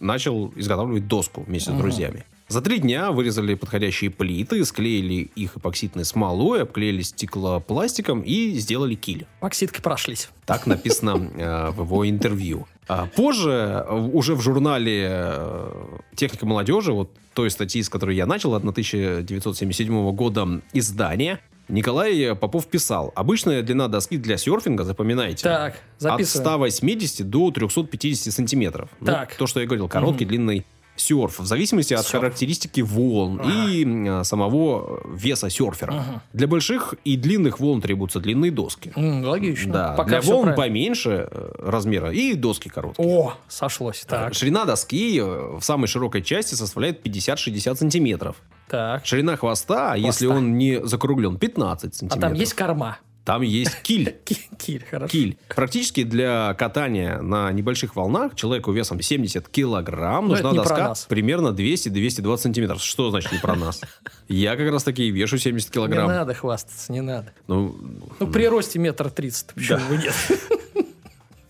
начал 0.00 0.52
изготавливать 0.56 1.06
доску 1.06 1.42
вместе 1.42 1.70
с 1.70 1.74
друзьями. 1.74 2.24
За 2.46 2.60
три 2.60 2.78
дня 2.78 3.10
вырезали 3.10 3.54
подходящие 3.54 4.10
плиты, 4.10 4.64
склеили 4.66 5.30
их 5.34 5.56
эпоксидной 5.56 6.04
смолой, 6.04 6.62
обклеили 6.62 7.00
стеклопластиком 7.00 8.20
и 8.20 8.52
сделали 8.52 8.94
киль. 8.94 9.26
Эпоксидкой 9.38 9.82
прошлись. 9.82 10.28
Так 10.44 10.66
написано 10.66 11.30
э, 11.36 11.70
в 11.70 11.80
его 11.84 12.08
интервью. 12.08 12.66
А 12.86 13.06
позже, 13.06 13.50
э, 13.88 13.94
уже 13.94 14.34
в 14.34 14.42
журнале 14.42 15.70
«Техника 16.14 16.44
молодежи», 16.44 16.92
вот 16.92 17.10
той 17.32 17.50
статьи, 17.50 17.82
с 17.82 17.88
которой 17.88 18.14
я 18.14 18.26
начал, 18.26 18.54
от 18.54 18.62
1977 18.62 20.12
года 20.12 20.60
издания, 20.72 21.40
Николай 21.68 22.34
Попов 22.36 22.66
писал, 22.66 23.12
обычная 23.14 23.62
длина 23.62 23.88
доски 23.88 24.16
для 24.18 24.36
серфинга, 24.36 24.84
запоминайте, 24.84 25.42
Так, 25.44 25.74
от 25.74 25.80
записываем. 25.98 26.44
180 26.44 27.30
до 27.30 27.50
350 27.50 28.32
сантиметров. 28.32 28.90
Ну, 29.00 29.06
Так. 29.06 29.34
то, 29.36 29.46
что 29.46 29.60
я 29.60 29.66
говорил, 29.66 29.88
короткий, 29.88 30.24
длинный 30.24 30.66
серф, 30.96 31.38
в 31.40 31.46
зависимости 31.46 31.92
от 31.94 32.06
Серф. 32.06 32.20
характеристики 32.20 32.80
волн 32.80 33.40
и 33.44 33.84
м, 33.84 34.24
самого 34.24 35.00
веса 35.12 35.50
серфера. 35.50 35.90
Ага. 35.92 36.22
Для 36.32 36.46
больших 36.46 36.94
и 37.04 37.16
длинных 37.16 37.58
волн 37.60 37.80
требуются 37.80 38.20
длинные 38.20 38.50
доски. 38.50 38.92
М, 38.96 39.24
логично. 39.24 39.72
Да, 39.72 39.92
Пока 39.96 40.08
для 40.10 40.20
волн 40.20 40.42
правильно. 40.54 40.62
поменьше 40.64 41.28
э, 41.30 41.52
размера 41.58 42.12
и 42.12 42.34
доски 42.34 42.68
короткие. 42.68 43.08
О, 43.08 43.34
сошлось. 43.48 44.04
Так, 44.06 44.34
Ширина 44.34 44.64
доски 44.64 45.18
э, 45.18 45.58
в 45.58 45.62
самой 45.62 45.88
широкой 45.88 46.22
части 46.22 46.54
составляет 46.54 47.04
50-60 47.04 47.74
сантиметров. 47.76 48.36
так. 48.68 49.04
Ширина 49.04 49.36
хвоста, 49.36 49.94
если 49.96 50.26
Хвоста. 50.26 50.38
он 50.38 50.56
не 50.58 50.84
закруглен, 50.86 51.36
15 51.38 51.92
А 51.92 51.96
сантиметров. 51.96 52.20
там 52.20 52.32
есть 52.34 52.54
корма. 52.54 52.98
Там 53.24 53.40
есть 53.42 53.80
киль. 53.82 54.14
Ки- 54.24 54.48
Киль, 54.58 54.84
хорошо. 54.90 55.10
Киль. 55.10 55.38
Практически 55.48 56.04
для 56.04 56.54
катания 56.54 57.20
на 57.20 57.50
небольших 57.52 57.96
волнах 57.96 58.34
человеку 58.34 58.70
весом 58.72 59.00
70 59.00 59.48
килограмм 59.48 60.24
Ну, 60.28 60.30
нужна 60.32 60.50
не 60.52 60.56
доска 60.58 60.94
примерно 61.08 61.48
200-220 61.48 62.36
сантиметров. 62.38 62.82
Что 62.82 63.10
значит 63.10 63.32
не 63.32 63.38
про 63.38 63.56
нас? 63.56 63.80
Я 64.28 64.56
как 64.56 64.70
раз 64.70 64.84
таки 64.84 65.10
вешу 65.10 65.38
70 65.38 65.68
Не 65.68 65.72
килограмм. 65.72 66.08
надо 66.08 66.34
хвастаться, 66.34 66.92
не 66.92 67.00
надо. 67.00 67.32
Ну, 67.46 67.74
Ну, 68.20 68.26
при 68.26 68.46
росте 68.46 68.78
метр 68.78 69.10
тридцать, 69.10 69.52
почему 69.54 69.80
бы 69.88 69.96
нет? 69.96 70.14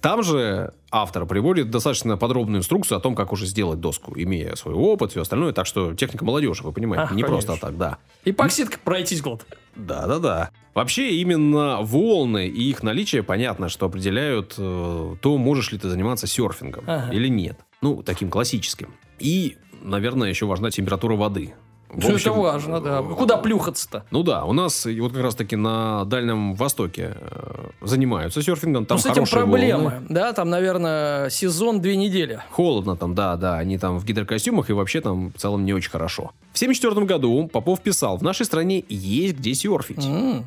Там 0.04 0.22
же 0.22 0.74
автор 0.90 1.24
приводит 1.24 1.70
достаточно 1.70 2.18
подробную 2.18 2.58
инструкцию 2.60 2.98
о 2.98 3.00
том, 3.00 3.14
как 3.14 3.32
уже 3.32 3.46
сделать 3.46 3.80
доску, 3.80 4.12
имея 4.14 4.54
свой 4.54 4.74
опыт 4.74 5.08
и 5.08 5.12
все 5.12 5.22
остальное. 5.22 5.54
Так 5.54 5.64
что 5.64 5.94
техника 5.94 6.26
молодежи, 6.26 6.62
вы 6.62 6.72
понимаете, 6.72 7.08
А, 7.10 7.14
не 7.14 7.22
конечно. 7.22 7.46
просто 7.54 7.66
так, 7.66 7.78
да. 7.78 7.96
Эпоксидка 8.26 8.78
пройтись 8.84 9.22
год. 9.22 9.46
Да-да-да. 9.76 10.50
Вообще, 10.74 11.12
именно 11.16 11.78
волны 11.80 12.46
и 12.46 12.68
их 12.68 12.82
наличие, 12.82 13.22
понятно, 13.22 13.70
что 13.70 13.86
определяют 13.86 14.56
э, 14.58 15.14
то, 15.22 15.38
можешь 15.38 15.72
ли 15.72 15.78
ты 15.78 15.88
заниматься 15.88 16.26
серфингом 16.26 16.84
Ага. 16.86 17.10
или 17.10 17.28
нет. 17.28 17.58
Ну, 17.80 18.02
таким 18.02 18.28
классическим. 18.28 18.92
И, 19.18 19.56
наверное, 19.82 20.28
еще 20.28 20.44
важна 20.44 20.70
температура 20.70 21.16
воды. 21.16 21.54
В 21.90 22.00
Что 22.00 22.08
это 22.08 22.14
общем, 22.14 22.32
важно, 22.40 22.80
да. 22.80 23.00
э, 23.00 23.14
Куда 23.14 23.36
плюхаться-то? 23.36 24.04
Ну 24.10 24.22
да, 24.22 24.44
у 24.44 24.52
нас 24.52 24.84
вот 24.86 25.12
как 25.12 25.22
раз-таки 25.22 25.54
на 25.56 26.04
Дальнем 26.06 26.54
Востоке 26.54 27.14
э, 27.16 27.68
занимаются 27.82 28.42
серфингом. 28.42 28.84
Там 28.86 28.96
Ну, 28.96 29.02
с 29.02 29.06
этим 29.06 29.24
проблемы. 29.26 29.82
волны. 29.90 30.06
Да, 30.08 30.32
там, 30.32 30.50
наверное, 30.50 31.30
сезон 31.30 31.80
две 31.80 31.94
недели. 31.96 32.40
Холодно 32.50 32.96
там, 32.96 33.14
да, 33.14 33.36
да, 33.36 33.58
они 33.58 33.78
там 33.78 33.98
в 33.98 34.04
гидрокостюмах 34.04 34.70
и 34.70 34.72
вообще 34.72 35.00
там 35.00 35.32
в 35.32 35.38
целом 35.38 35.64
не 35.64 35.72
очень 35.72 35.90
хорошо. 35.90 36.32
В 36.52 36.56
1974 36.56 37.06
году 37.06 37.48
Попов 37.52 37.80
писал, 37.80 38.16
в 38.16 38.22
нашей 38.22 38.46
стране 38.46 38.84
есть 38.88 39.36
где 39.36 39.54
серфить. 39.54 40.04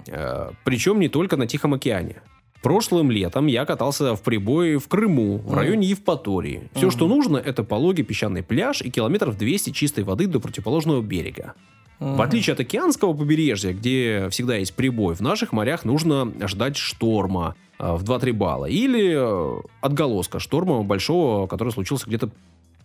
Э, 0.08 0.52
Причем 0.66 1.00
не 1.00 1.08
только 1.08 1.38
на 1.38 1.48
Тихом 1.48 1.74
океане. 1.74 2.18
Прошлым 2.62 3.12
летом 3.12 3.48
я 3.48 3.66
катался 3.66 4.16
в 4.16 4.22
прибое 4.22 4.80
в 4.80 4.88
Крыму, 4.88 5.38
в 5.38 5.54
районе 5.54 5.88
Евпатории. 5.88 6.70
Все, 6.74 6.90
что 6.90 7.08
нужно, 7.08 7.38
это 7.38 7.64
пологий 7.64 8.04
песчаный 8.04 8.44
пляж 8.44 8.82
и 8.82 8.90
километров 8.90 9.38
200 9.38 9.72
чистой 9.72 10.04
воды 10.04 10.28
до 10.28 10.40
противоположного 10.40 11.02
берега. 11.02 11.54
В 12.00 12.22
отличие 12.22 12.54
от 12.54 12.60
океанского 12.60 13.14
побережья, 13.14 13.74
где 13.74 14.28
всегда 14.30 14.58
есть 14.58 14.76
прибой, 14.76 15.16
в 15.16 15.22
наших 15.22 15.52
морях 15.52 15.84
нужно 15.84 16.32
ждать 16.48 16.78
шторма 16.78 17.56
э, 17.80 17.96
в 17.96 18.04
2-3 18.04 18.34
балла. 18.34 18.66
Или 18.66 19.16
э, 19.18 19.62
отголоска 19.82 20.40
шторма 20.40 20.84
большого, 20.84 21.48
который 21.48 21.74
случился 21.74 22.06
где-то 22.08 22.30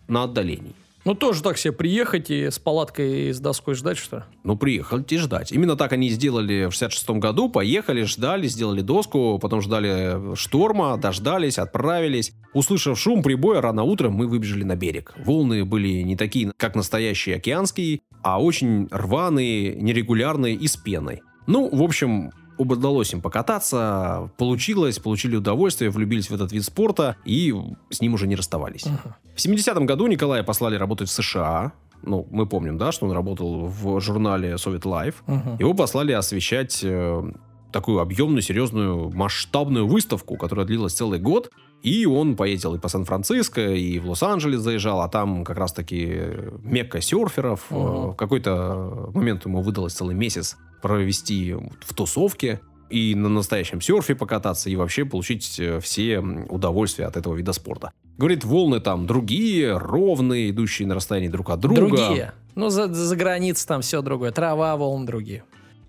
на 0.07 0.23
отдалении. 0.23 0.73
Ну, 1.05 1.15
тоже 1.15 1.43
так 1.43 1.57
себе 1.57 1.73
приехать 1.73 2.31
и 2.31 2.49
с 2.49 2.59
палаткой 2.59 3.29
и 3.29 3.33
с 3.33 3.39
доской 3.39 3.75
ждать, 3.75 3.97
что 3.97 4.17
ли? 4.17 4.23
Ну, 4.43 4.55
приехали 4.55 5.03
и 5.09 5.17
ждать. 5.17 5.51
Именно 5.51 5.75
так 5.75 5.91
они 5.91 6.09
сделали 6.09 6.67
в 6.67 6.71
66 6.71 7.09
году. 7.11 7.49
Поехали, 7.49 8.03
ждали, 8.03 8.47
сделали 8.47 8.81
доску, 8.81 9.37
потом 9.41 9.61
ждали 9.61 10.35
шторма, 10.35 10.97
дождались, 10.97 11.59
отправились. 11.59 12.31
Услышав 12.53 12.97
шум 12.97 13.21
прибоя, 13.21 13.59
рано 13.59 13.83
утром 13.83 14.13
мы 14.13 14.27
выбежали 14.27 14.63
на 14.63 14.77
берег. 14.77 15.13
Волны 15.17 15.65
были 15.65 16.01
не 16.03 16.15
такие, 16.15 16.53
как 16.55 16.75
настоящие 16.75 17.35
океанские, 17.35 17.99
а 18.21 18.41
очень 18.41 18.87
рваные, 18.89 19.75
нерегулярные 19.75 20.55
и 20.55 20.67
с 20.67 20.77
пеной. 20.77 21.21
Ну, 21.47 21.69
в 21.69 21.83
общем, 21.83 22.31
удалось 22.57 23.13
им 23.13 23.21
покататься, 23.21 24.29
получилось, 24.37 24.99
получили 24.99 25.35
удовольствие, 25.35 25.89
влюбились 25.89 26.29
в 26.29 26.33
этот 26.33 26.51
вид 26.51 26.63
спорта 26.63 27.17
и 27.25 27.53
с 27.89 28.01
ним 28.01 28.13
уже 28.13 28.27
не 28.27 28.35
расставались. 28.35 28.85
Ага. 28.85 29.17
В 29.35 29.37
70-м 29.37 29.85
году 29.85 30.07
Николая 30.07 30.43
послали 30.43 30.75
работать 30.75 31.09
в 31.09 31.11
США. 31.11 31.73
Ну, 32.01 32.27
мы 32.31 32.45
помним, 32.45 32.77
да, 32.77 32.91
что 32.91 33.05
он 33.05 33.13
работал 33.13 33.65
в 33.65 33.99
журнале 34.01 34.53
Soviet 34.55 34.81
Life. 34.81 35.15
Мгм. 35.25 35.57
Его 35.57 35.73
послали 35.73 36.11
освещать 36.11 36.81
э, 36.83 37.31
такую 37.71 37.99
объемную, 37.99 38.41
серьезную, 38.41 39.09
масштабную 39.11 39.87
выставку, 39.87 40.37
которая 40.37 40.65
длилась 40.65 40.93
целый 40.93 41.19
год. 41.19 41.49
И 41.83 42.05
он 42.05 42.37
поездил 42.37 42.75
и 42.75 42.79
по 42.79 42.87
Сан-Франциско, 42.87 43.61
и 43.61 43.99
в 43.99 44.09
Лос-Анджелес 44.09 44.61
заезжал, 44.61 45.01
а 45.01 45.09
там 45.09 45.43
как 45.43 45.57
раз-таки 45.57 46.21
мекка 46.63 47.01
серферов. 47.01 47.69
Мгм. 47.69 48.11
В 48.11 48.15
какой-то 48.15 49.11
момент 49.13 49.45
ему 49.45 49.61
выдалось 49.61 49.93
целый 49.93 50.15
месяц 50.15 50.55
провести 50.81 51.53
в 51.53 51.93
тусовке 51.93 52.61
и 52.89 53.15
на 53.15 53.27
настоящем 53.27 53.81
серфе 53.81 54.15
покататься, 54.15 54.69
и 54.69 54.75
вообще 54.75 55.03
получить 55.03 55.59
э, 55.59 55.79
все 55.79 56.19
удовольствия 56.19 57.05
от 57.05 57.17
этого 57.17 57.35
вида 57.35 57.51
спорта. 57.51 57.91
Говорит, 58.17 58.45
волны 58.45 58.79
там 58.79 59.07
другие, 59.07 59.77
ровные, 59.77 60.51
идущие 60.51 60.87
на 60.87 60.95
расстоянии 60.95 61.29
друг 61.29 61.49
от 61.49 61.59
друга. 61.59 61.79
Другие. 61.79 62.33
Ну, 62.55 62.69
за, 62.69 62.93
за 62.93 63.15
границей 63.15 63.67
там 63.67 63.81
все 63.81 64.01
другое. 64.01 64.31
Трава, 64.31 64.75
волн 64.77 65.05
другие. 65.05 65.43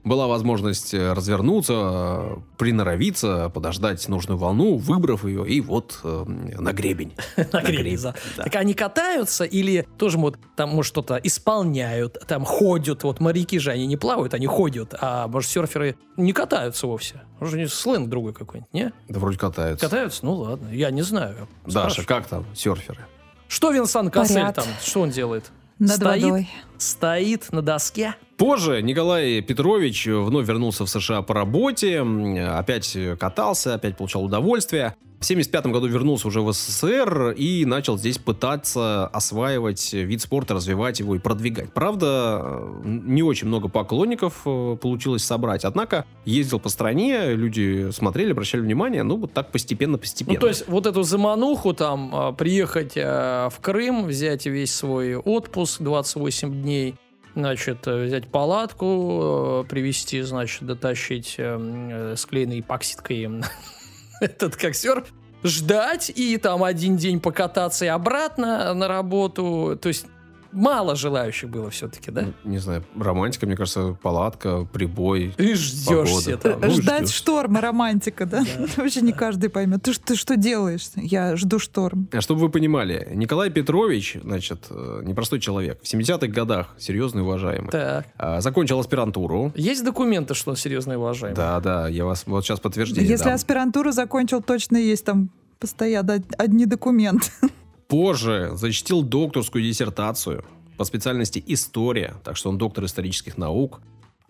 Была 0.04 0.26
возможность 0.26 0.92
э, 0.92 1.12
развернуться, 1.12 1.72
э, 1.74 2.36
приноровиться, 2.58 3.48
подождать 3.48 4.06
нужную 4.08 4.36
волну, 4.36 4.76
выбрав 4.76 5.24
ее, 5.24 5.48
и 5.48 5.60
вот 5.60 5.98
э, 6.04 6.24
на 6.26 6.72
гребень. 6.72 7.14
На 7.52 7.62
гребне, 7.62 7.98
да. 7.98 8.14
Так 8.36 8.54
они 8.56 8.74
катаются 8.74 9.44
или 9.44 9.86
тоже 9.96 10.18
вот 10.18 10.36
там, 10.56 10.70
может, 10.70 10.90
что-то 10.90 11.16
исполняют, 11.16 12.18
там 12.26 12.44
ходят. 12.44 13.02
Вот 13.02 13.20
моряки 13.20 13.58
же, 13.58 13.70
они 13.70 13.86
не 13.86 13.96
плавают, 13.96 14.34
они 14.34 14.46
ходят. 14.46 14.94
А, 15.00 15.26
может, 15.26 15.50
серферы 15.50 15.96
не 16.16 16.32
катаются 16.32 16.86
вовсе. 16.86 17.22
Может, 17.40 17.54
у 17.54 17.58
них 17.58 17.72
сленг 17.72 18.08
другой 18.08 18.34
какой-нибудь, 18.34 18.72
не? 18.72 18.92
Да 19.08 19.18
вроде 19.18 19.38
катаются. 19.38 19.86
Катаются? 19.86 20.24
Ну, 20.24 20.34
ладно. 20.34 20.68
Я 20.68 20.90
не 20.90 21.02
знаю. 21.02 21.48
Даша, 21.66 22.04
как 22.04 22.26
там 22.26 22.44
серферы? 22.54 23.06
Что 23.48 23.70
Винсан 23.70 24.10
Кассель 24.10 24.52
там? 24.52 24.64
Что 24.84 25.00
он 25.00 25.10
делает? 25.10 25.50
Над 25.78 25.96
Стоит? 25.96 26.22
водой. 26.22 26.50
Стоит 26.78 27.52
на 27.52 27.62
доске? 27.62 28.14
Позже 28.36 28.82
Николай 28.82 29.40
Петрович 29.40 30.06
вновь 30.06 30.46
вернулся 30.46 30.84
в 30.84 30.90
США 30.90 31.22
по 31.22 31.34
работе, 31.34 32.00
опять 32.00 32.96
катался, 33.18 33.74
опять 33.74 33.96
получал 33.96 34.24
удовольствие. 34.24 34.96
В 35.20 35.26
1975 35.26 35.72
году 35.72 35.86
вернулся 35.86 36.28
уже 36.28 36.42
в 36.42 36.52
СССР 36.52 37.30
и 37.30 37.64
начал 37.64 37.96
здесь 37.96 38.18
пытаться 38.18 39.06
осваивать 39.06 39.94
вид 39.94 40.20
спорта, 40.20 40.52
развивать 40.52 41.00
его 41.00 41.14
и 41.14 41.18
продвигать. 41.18 41.72
Правда, 41.72 42.42
э, 42.44 42.82
не 42.84 43.22
очень 43.22 43.48
много 43.48 43.68
поклонников 43.68 44.42
э, 44.44 44.76
получилось 44.78 45.24
собрать, 45.24 45.64
однако 45.64 46.04
ездил 46.26 46.60
по 46.60 46.68
стране, 46.68 47.34
люди 47.34 47.90
смотрели, 47.90 48.32
обращали 48.32 48.60
внимание, 48.60 49.02
ну 49.02 49.16
вот 49.16 49.32
так 49.32 49.50
постепенно-постепенно. 49.50 50.34
Ну, 50.34 50.40
то 50.40 50.48
есть, 50.48 50.68
вот 50.68 50.84
эту 50.84 51.02
замануху 51.04 51.72
там, 51.72 52.10
а, 52.12 52.32
приехать 52.32 52.94
в 52.94 53.54
Крым, 53.62 54.04
взять 54.04 54.44
весь 54.44 54.74
свой 54.74 55.16
отпуск, 55.16 55.80
28 55.80 56.52
дней, 56.60 56.96
значит, 57.34 57.86
взять 57.86 58.28
палатку, 58.28 59.64
э, 59.64 59.68
привезти, 59.68 60.22
значит, 60.22 60.64
дотащить 60.64 61.36
э, 61.38 61.58
э, 61.60 62.16
склеенной 62.16 62.60
эпоксидкой 62.60 63.42
этот 64.20 64.56
как 64.56 64.74
серф, 64.74 65.08
ждать 65.42 66.10
и 66.14 66.36
там 66.38 66.64
один 66.64 66.96
день 66.96 67.20
покататься 67.20 67.84
и 67.84 67.88
обратно 67.88 68.72
на 68.74 68.88
работу. 68.88 69.78
То 69.80 69.88
есть, 69.88 70.06
мало 70.54 70.96
желающих 70.96 71.50
было 71.50 71.68
все-таки, 71.70 72.10
да? 72.10 72.22
Ну, 72.44 72.50
Не 72.50 72.58
знаю, 72.58 72.84
романтика, 72.98 73.46
мне 73.46 73.56
кажется, 73.56 73.96
палатка, 74.02 74.64
прибой. 74.72 75.34
И 75.36 75.54
ждешься 75.54 76.32
Погода. 76.32 76.36
там. 76.38 76.60
Ну, 76.60 76.70
Ждать 76.70 77.02
ждешь. 77.08 77.14
шторма, 77.16 77.60
романтика, 77.60 78.24
да? 78.26 78.40
Да. 78.40 78.66
Вообще 78.76 79.00
не 79.02 79.12
каждый 79.12 79.50
поймет. 79.50 79.82
Ты, 79.82 79.92
ты 79.94 80.16
что 80.16 80.36
делаешь? 80.36 80.88
Я 80.96 81.36
жду 81.36 81.58
шторм. 81.58 82.08
А 82.12 82.20
Чтобы 82.20 82.40
вы 82.42 82.48
понимали, 82.50 83.08
Николай 83.14 83.50
Петрович, 83.50 84.16
значит, 84.22 84.66
э, 84.70 85.02
непростой 85.04 85.40
человек, 85.40 85.80
в 85.82 85.92
70-х 85.92 86.26
годах 86.28 86.74
серьезный 86.78 87.20
и 87.20 87.24
уважаемый. 87.24 87.70
Так. 87.70 88.06
А, 88.16 88.40
Закончил 88.40 88.78
аспирантуру. 88.78 89.52
Есть 89.54 89.84
документы, 89.84 90.34
что 90.34 90.50
он 90.52 90.56
серьезно 90.56 90.92
и 90.92 90.96
уважаемый? 90.96 91.36
Да, 91.36 91.60
да, 91.60 91.88
я 91.88 92.04
вас 92.04 92.24
вот 92.26 92.44
сейчас 92.44 92.60
подтверждение 92.60 93.10
Если 93.10 93.24
дам. 93.24 93.34
аспирантуру 93.34 93.92
закончил, 93.92 94.42
точно 94.42 94.76
есть 94.76 95.04
там 95.04 95.30
постоянно 95.58 96.14
од- 96.14 96.34
одни 96.38 96.66
документы. 96.66 97.26
Позже 97.88 98.50
защитил 98.54 99.02
докторскую 99.02 99.62
диссертацию 99.62 100.44
по 100.76 100.84
специальности 100.84 101.42
история, 101.46 102.14
так 102.24 102.36
что 102.36 102.50
он 102.50 102.58
доктор 102.58 102.84
исторических 102.84 103.36
наук. 103.38 103.80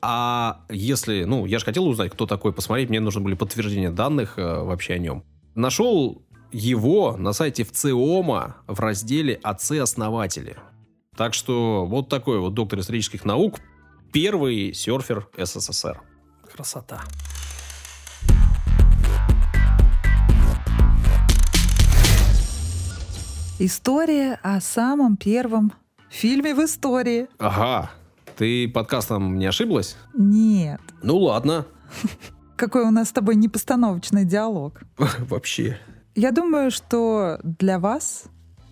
А 0.02 0.60
если, 0.68 1.24
ну, 1.24 1.46
я 1.46 1.58
же 1.58 1.64
хотел 1.64 1.86
узнать, 1.86 2.12
кто 2.12 2.26
такой, 2.26 2.52
посмотреть, 2.52 2.90
мне 2.90 3.00
нужны 3.00 3.22
были 3.22 3.34
подтверждения 3.34 3.90
данных 3.90 4.38
э, 4.38 4.42
вообще 4.42 4.94
о 4.94 4.98
нем. 4.98 5.24
Нашел 5.54 6.22
его 6.52 7.16
на 7.16 7.32
сайте 7.32 7.64
ВЦИОМа 7.64 8.56
в 8.66 8.80
разделе 8.80 9.40
«Отцы-основатели». 9.42 10.56
Так 11.16 11.32
что 11.32 11.86
вот 11.86 12.08
такой 12.08 12.38
вот 12.38 12.54
доктор 12.54 12.80
исторических 12.80 13.24
наук, 13.24 13.60
первый 14.12 14.74
серфер 14.74 15.28
СССР. 15.38 16.02
Красота. 16.54 17.02
История 23.60 24.40
о 24.42 24.60
самом 24.60 25.16
первом 25.16 25.72
фильме 26.10 26.56
в 26.56 26.64
истории. 26.64 27.28
Ага, 27.38 27.92
ты 28.36 28.68
подкастом 28.68 29.38
не 29.38 29.46
ошиблась? 29.46 29.96
Нет. 30.12 30.80
Ну 31.04 31.18
ладно. 31.18 31.64
Какой 32.56 32.82
у 32.82 32.90
нас 32.90 33.10
с 33.10 33.12
тобой 33.12 33.36
непостановочный 33.36 34.24
диалог. 34.24 34.80
Вообще. 34.98 35.78
Я 36.16 36.32
думаю, 36.32 36.72
что 36.72 37.38
для 37.44 37.78
вас, 37.78 38.24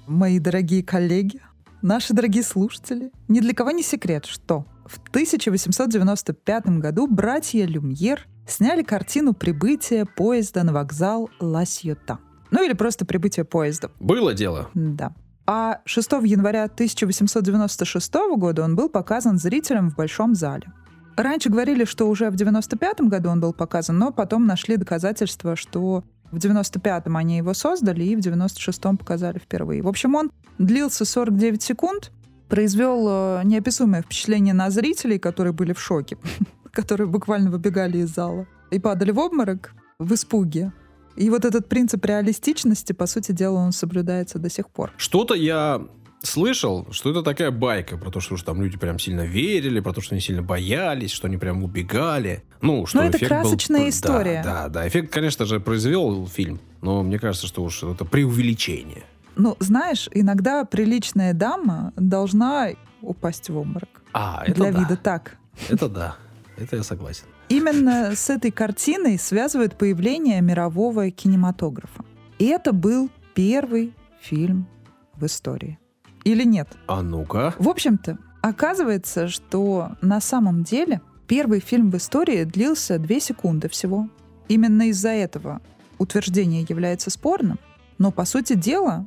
мои 0.08 0.40
дорогие 0.40 0.82
коллеги, 0.82 1.40
наши 1.80 2.12
дорогие 2.12 2.42
слушатели, 2.42 3.12
ни 3.28 3.38
для 3.38 3.54
кого 3.54 3.70
не 3.70 3.84
секрет, 3.84 4.26
что 4.26 4.66
в 4.84 4.98
1895 5.10 6.66
году 6.80 7.06
братья 7.06 7.64
Люмьер 7.66 8.26
сняли 8.48 8.82
картину 8.82 9.32
«Прибытие 9.32 10.06
поезда 10.06 10.64
на 10.64 10.72
вокзал 10.72 11.30
Ла-Сьота». 11.38 12.18
Ну 12.52 12.64
или 12.64 12.74
просто 12.74 13.04
«Прибытие 13.04 13.44
поезда». 13.44 13.90
Было 13.98 14.34
дело. 14.34 14.68
Да. 14.74 15.12
А 15.46 15.80
6 15.86 16.12
января 16.22 16.64
1896 16.64 18.14
года 18.36 18.62
он 18.62 18.76
был 18.76 18.88
показан 18.88 19.38
зрителям 19.38 19.90
в 19.90 19.96
Большом 19.96 20.34
зале. 20.34 20.70
Раньше 21.16 21.50
говорили, 21.50 21.84
что 21.84 22.08
уже 22.08 22.30
в 22.30 22.36
95 22.36 23.00
году 23.02 23.30
он 23.30 23.40
был 23.40 23.52
показан, 23.52 23.98
но 23.98 24.12
потом 24.12 24.46
нашли 24.46 24.76
доказательства, 24.76 25.56
что 25.56 26.04
в 26.30 26.36
95-м 26.36 27.16
они 27.16 27.38
его 27.38 27.54
создали 27.54 28.04
и 28.04 28.16
в 28.16 28.20
96-м 28.20 28.98
показали 28.98 29.38
впервые. 29.38 29.82
В 29.82 29.88
общем, 29.88 30.14
он 30.14 30.30
длился 30.58 31.04
49 31.04 31.62
секунд, 31.62 32.12
произвел 32.48 33.06
э, 33.08 33.42
неописуемое 33.44 34.02
впечатление 34.02 34.54
на 34.54 34.70
зрителей, 34.70 35.18
которые 35.18 35.52
были 35.52 35.72
в 35.72 35.80
шоке, 35.80 36.18
которые 36.70 37.08
буквально 37.08 37.50
выбегали 37.50 37.98
из 37.98 38.14
зала 38.14 38.46
и 38.70 38.78
падали 38.78 39.10
в 39.10 39.18
обморок 39.18 39.72
в 39.98 40.14
испуге. 40.14 40.72
И 41.16 41.30
вот 41.30 41.44
этот 41.44 41.68
принцип 41.68 42.04
реалистичности, 42.04 42.92
по 42.92 43.06
сути 43.06 43.32
дела, 43.32 43.58
он 43.58 43.72
соблюдается 43.72 44.38
до 44.38 44.48
сих 44.48 44.68
пор. 44.68 44.92
Что-то 44.96 45.34
я 45.34 45.82
слышал, 46.22 46.86
что 46.90 47.10
это 47.10 47.22
такая 47.22 47.50
байка 47.50 47.96
про 47.96 48.10
то, 48.10 48.20
что 48.20 48.34
уж 48.34 48.42
там 48.42 48.62
люди 48.62 48.78
прям 48.78 48.98
сильно 48.98 49.22
верили, 49.22 49.80
про 49.80 49.92
то, 49.92 50.00
что 50.00 50.14
они 50.14 50.20
сильно 50.20 50.42
боялись, 50.42 51.10
что 51.10 51.26
они 51.26 51.36
прям 51.36 51.62
убегали. 51.62 52.42
Ну, 52.60 52.86
что 52.86 52.98
Но 52.98 53.04
это 53.04 53.18
красочная 53.18 53.82
был... 53.82 53.88
история. 53.88 54.42
Да, 54.44 54.64
да, 54.64 54.68
да. 54.68 54.88
Эффект, 54.88 55.12
конечно 55.12 55.44
же, 55.44 55.60
произвел 55.60 56.26
фильм, 56.26 56.60
но 56.80 57.02
мне 57.02 57.18
кажется, 57.18 57.46
что 57.46 57.62
уж 57.62 57.82
это 57.82 58.04
преувеличение. 58.04 59.04
Ну, 59.36 59.56
знаешь, 59.60 60.08
иногда 60.12 60.64
приличная 60.64 61.32
дама 61.32 61.92
должна 61.96 62.68
упасть 63.00 63.48
в 63.48 63.56
обморок. 63.56 63.88
А, 64.12 64.42
это 64.46 64.54
Для 64.54 64.72
да. 64.72 64.78
вида 64.78 64.96
так. 64.96 65.36
Это 65.68 65.88
да. 65.88 66.16
Это 66.56 66.76
я 66.76 66.82
согласен. 66.82 67.24
Именно 67.48 68.14
с 68.14 68.30
этой 68.30 68.50
картиной 68.50 69.18
связывают 69.18 69.76
появление 69.76 70.40
мирового 70.40 71.10
кинематографа. 71.10 72.04
И 72.38 72.46
это 72.46 72.72
был 72.72 73.10
первый 73.34 73.94
фильм 74.20 74.66
в 75.14 75.26
истории. 75.26 75.78
Или 76.24 76.44
нет? 76.44 76.68
А 76.86 77.02
ну-ка. 77.02 77.54
В 77.58 77.68
общем-то, 77.68 78.18
оказывается, 78.40 79.28
что 79.28 79.92
на 80.00 80.20
самом 80.20 80.62
деле 80.62 81.00
первый 81.26 81.60
фильм 81.60 81.90
в 81.90 81.96
истории 81.96 82.44
длился 82.44 82.98
две 82.98 83.20
секунды 83.20 83.68
всего. 83.68 84.08
Именно 84.48 84.88
из-за 84.88 85.10
этого 85.10 85.60
утверждение 85.98 86.66
является 86.68 87.10
спорным, 87.10 87.58
но 87.98 88.10
по 88.10 88.24
сути 88.24 88.54
дела 88.54 89.06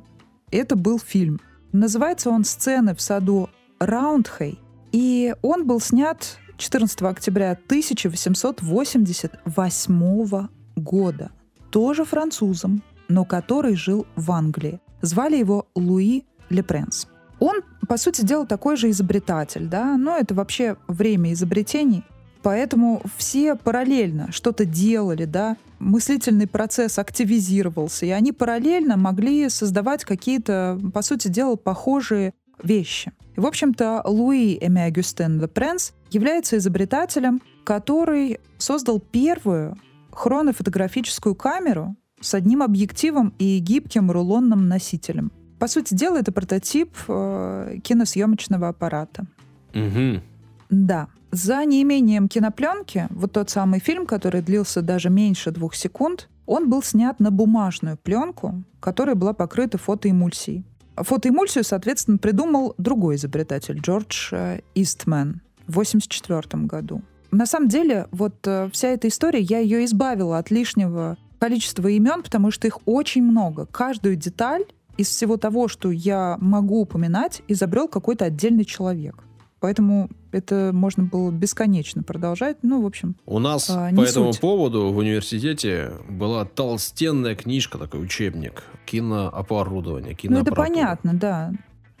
это 0.50 0.76
был 0.76 0.98
фильм. 0.98 1.40
Называется 1.72 2.30
он 2.30 2.44
«Сцены 2.44 2.94
в 2.94 3.00
саду 3.00 3.50
Раундхей», 3.78 4.58
и 4.92 5.34
он 5.42 5.66
был 5.66 5.80
снят 5.80 6.38
14 6.58 7.02
октября 7.02 7.52
1888 7.52 10.48
года. 10.76 11.30
Тоже 11.70 12.04
французом, 12.04 12.82
но 13.08 13.24
который 13.26 13.76
жил 13.76 14.06
в 14.16 14.32
Англии. 14.32 14.80
Звали 15.02 15.36
его 15.36 15.68
Луи 15.74 16.24
Лепренс. 16.48 17.06
Он, 17.40 17.60
по 17.86 17.98
сути 17.98 18.22
дела, 18.22 18.46
такой 18.46 18.78
же 18.78 18.88
изобретатель, 18.90 19.66
да, 19.66 19.98
но 19.98 20.16
это 20.16 20.34
вообще 20.34 20.78
время 20.88 21.34
изобретений, 21.34 22.02
поэтому 22.42 23.02
все 23.18 23.54
параллельно 23.56 24.32
что-то 24.32 24.64
делали, 24.64 25.26
да, 25.26 25.58
мыслительный 25.78 26.46
процесс 26.46 26.98
активизировался, 26.98 28.06
и 28.06 28.10
они 28.10 28.32
параллельно 28.32 28.96
могли 28.96 29.50
создавать 29.50 30.06
какие-то, 30.06 30.80
по 30.94 31.02
сути 31.02 31.28
дела, 31.28 31.56
похожие 31.56 32.32
вещи. 32.62 33.12
И, 33.36 33.40
в 33.40 33.46
общем-то, 33.46 34.02
Луи 34.04 34.58
Эми 34.60 34.80
Агюстен 34.80 35.40
Лепренс 35.40 35.92
является 36.10 36.56
изобретателем, 36.56 37.42
который 37.64 38.40
создал 38.58 39.00
первую 39.00 39.76
хронофотографическую 40.12 41.34
камеру 41.34 41.96
с 42.20 42.34
одним 42.34 42.62
объективом 42.62 43.34
и 43.38 43.58
гибким 43.58 44.10
рулонным 44.10 44.68
носителем. 44.68 45.30
По 45.58 45.68
сути 45.68 45.94
дела, 45.94 46.18
это 46.18 46.32
прототип 46.32 46.94
э, 47.08 47.78
киносъемочного 47.82 48.68
аппарата. 48.68 49.26
Угу. 49.74 50.22
Да. 50.70 51.08
За 51.32 51.64
неимением 51.64 52.28
кинопленки, 52.28 53.06
вот 53.10 53.32
тот 53.32 53.50
самый 53.50 53.80
фильм, 53.80 54.06
который 54.06 54.42
длился 54.42 54.80
даже 54.80 55.10
меньше 55.10 55.50
двух 55.50 55.74
секунд, 55.74 56.28
он 56.46 56.70
был 56.70 56.82
снят 56.82 57.18
на 57.20 57.30
бумажную 57.30 57.96
пленку, 57.96 58.62
которая 58.80 59.16
была 59.16 59.32
покрыта 59.32 59.76
фотоэмульсией. 59.78 60.64
Фотоэмульсию, 60.96 61.64
соответственно, 61.64 62.18
придумал 62.18 62.74
другой 62.78 63.16
изобретатель, 63.16 63.78
Джордж 63.80 64.28
э, 64.32 64.60
Истмен, 64.74 65.40
в 65.66 65.78
1984 65.78 66.64
году. 66.64 67.02
На 67.30 67.46
самом 67.46 67.68
деле, 67.68 68.06
вот 68.12 68.34
э, 68.46 68.70
вся 68.72 68.88
эта 68.88 69.08
история, 69.08 69.40
я 69.40 69.58
ее 69.58 69.84
избавила 69.84 70.38
от 70.38 70.50
лишнего 70.50 71.18
количества 71.38 71.88
имен, 71.88 72.22
потому 72.22 72.50
что 72.50 72.66
их 72.66 72.78
очень 72.86 73.22
много. 73.22 73.66
Каждую 73.66 74.16
деталь 74.16 74.64
из 74.96 75.08
всего 75.08 75.36
того, 75.36 75.68
что 75.68 75.90
я 75.90 76.38
могу 76.40 76.80
упоминать, 76.80 77.42
изобрел 77.48 77.88
какой-то 77.88 78.24
отдельный 78.24 78.64
человек. 78.64 79.22
Поэтому 79.60 80.08
это 80.36 80.70
можно 80.72 81.04
было 81.04 81.30
бесконечно 81.30 82.02
продолжать. 82.02 82.58
Ну, 82.62 82.82
в 82.82 82.86
общем, 82.86 83.16
У 83.26 83.38
нас 83.38 83.70
А, 83.70 83.90
по 83.94 84.02
этому 84.02 84.32
суть. 84.32 84.40
поводу 84.40 84.92
в 84.92 84.98
университете 84.98 85.92
была 86.08 86.44
толстенная 86.44 87.34
книжка, 87.34 87.78
такой 87.78 88.02
учебник 88.02 88.62
кинооборудования, 88.84 90.16
ну 90.24 90.40
это 90.40 90.52
понятно, 90.52 91.14
да. 91.14 91.52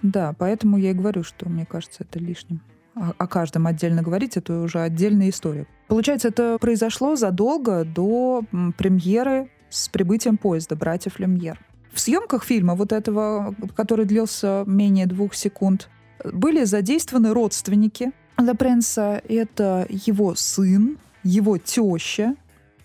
Да, 0.02 0.34
поэтому 0.38 0.76
я 0.76 0.90
и 0.90 0.94
говорю, 0.94 1.24
что 1.24 1.48
мне 1.48 1.64
кажется, 1.64 2.04
это 2.04 2.18
лишним. 2.18 2.60
О, 2.94 3.26
каждом 3.26 3.66
отдельно 3.66 4.02
говорить, 4.02 4.36
это 4.36 4.60
уже 4.60 4.80
отдельная 4.80 5.30
история. 5.30 5.66
Получается, 5.88 6.28
это 6.28 6.58
произошло 6.60 7.16
задолго 7.16 7.84
до 7.84 8.42
премьеры 8.76 9.50
с 9.68 9.88
прибытием 9.88 10.36
поезда 10.36 10.76
братьев 10.76 11.18
Люмьер. 11.18 11.60
В 11.92 12.00
съемках 12.00 12.44
фильма 12.44 12.74
вот 12.74 12.92
этого, 12.92 13.54
который 13.74 14.04
длился 14.04 14.64
менее 14.66 15.06
двух 15.06 15.34
секунд, 15.34 15.88
были 16.24 16.64
задействованы 16.64 17.32
родственники 17.32 18.12
Лепренса. 18.38 19.22
Это 19.28 19.86
его 19.88 20.34
сын, 20.34 20.98
его 21.22 21.58
теща 21.58 22.34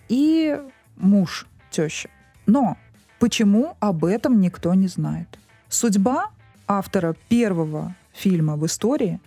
и 0.09 0.59
муж 0.97 1.47
тещи. 1.69 2.09
Но 2.45 2.77
почему 3.19 3.75
об 3.79 4.05
этом 4.05 4.39
никто 4.39 4.73
не 4.73 4.87
знает? 4.87 5.27
Судьба 5.69 6.31
автора 6.67 7.15
первого 7.29 7.95
фильма 8.13 8.55
в 8.57 8.65
истории 8.65 9.19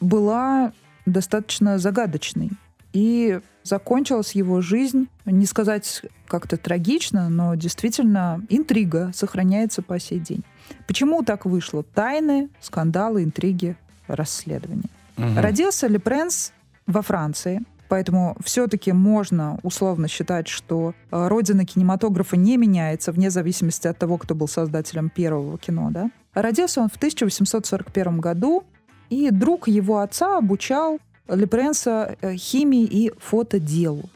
была 0.00 0.72
достаточно 1.04 1.78
загадочной. 1.78 2.50
И 2.92 3.40
закончилась 3.62 4.32
его 4.32 4.60
жизнь, 4.60 5.08
не 5.26 5.44
сказать 5.44 6.02
как-то 6.26 6.56
трагично, 6.56 7.28
но 7.28 7.54
действительно 7.54 8.42
интрига 8.48 9.10
сохраняется 9.14 9.82
по 9.82 9.98
сей 9.98 10.18
день. 10.18 10.44
Почему 10.86 11.22
так 11.22 11.44
вышло? 11.44 11.82
Тайны, 11.82 12.48
скандалы, 12.60 13.22
интриги, 13.22 13.76
расследования. 14.08 14.88
Мгм. 15.16 15.38
Родился 15.38 15.86
Лепренс 15.86 16.52
во 16.86 17.02
Франции, 17.02 17.62
поэтому 17.88 18.36
все-таки 18.44 18.92
можно 18.92 19.58
условно 19.62 20.08
считать, 20.08 20.48
что 20.48 20.94
э, 21.10 21.28
родина 21.28 21.64
кинематографа 21.64 22.36
не 22.36 22.56
меняется 22.56 23.12
вне 23.12 23.30
зависимости 23.30 23.86
от 23.86 23.98
того, 23.98 24.18
кто 24.18 24.34
был 24.34 24.48
создателем 24.48 25.10
первого 25.10 25.58
кино. 25.58 25.90
Да? 25.90 26.10
Родился 26.34 26.80
он 26.80 26.88
в 26.88 26.96
1841 26.96 28.20
году, 28.20 28.64
и 29.08 29.30
друг 29.30 29.68
его 29.68 30.00
отца 30.00 30.36
обучал 30.38 30.98
Лепренса 31.28 32.16
э, 32.20 32.34
химии 32.36 32.84
и 32.84 33.12
фотоделу. 33.18 34.08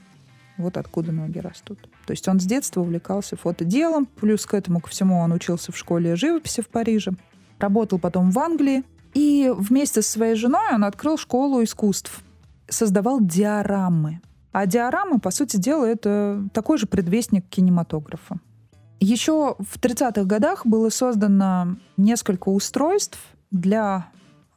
Вот 0.57 0.77
откуда 0.77 1.13
ноги 1.13 1.39
растут. 1.39 1.79
То 2.07 2.13
есть 2.13 2.29
он 2.29 2.39
с 2.39 2.45
детства 2.45 2.81
увлекался 2.81 3.37
фотоделом, 3.37 4.07
плюс 4.07 4.45
к 4.47 4.55
этому 4.55 4.81
ко 4.81 4.91
всему 4.91 5.19
он 5.19 5.33
учился 5.33 5.73
в 5.73 5.77
школе 5.77 6.17
живописи 6.17 6.61
в 6.61 6.69
Париже, 6.69 7.13
работал 7.59 7.99
потом 7.99 8.31
в 8.31 8.39
Англии, 8.39 8.85
И 9.15 9.53
вместе 9.55 10.03
со 10.03 10.11
своей 10.11 10.35
женой 10.35 10.75
он 10.75 10.85
открыл 10.85 11.19
школу 11.19 11.63
искусств. 11.63 12.23
Создавал 12.69 13.21
диорамы. 13.21 14.21
А 14.53 14.67
диорамы, 14.67 15.19
по 15.19 15.31
сути 15.31 15.57
дела, 15.57 15.85
это 15.85 16.43
такой 16.53 16.79
же 16.79 16.87
предвестник 16.87 17.49
кинематографа. 17.49 18.39
Еще 18.99 19.57
в 19.59 19.79
30-х 19.79 20.25
годах 20.25 20.67
было 20.67 20.91
создано 20.91 21.77
несколько 21.97 22.49
устройств 22.51 23.19
для 23.51 24.09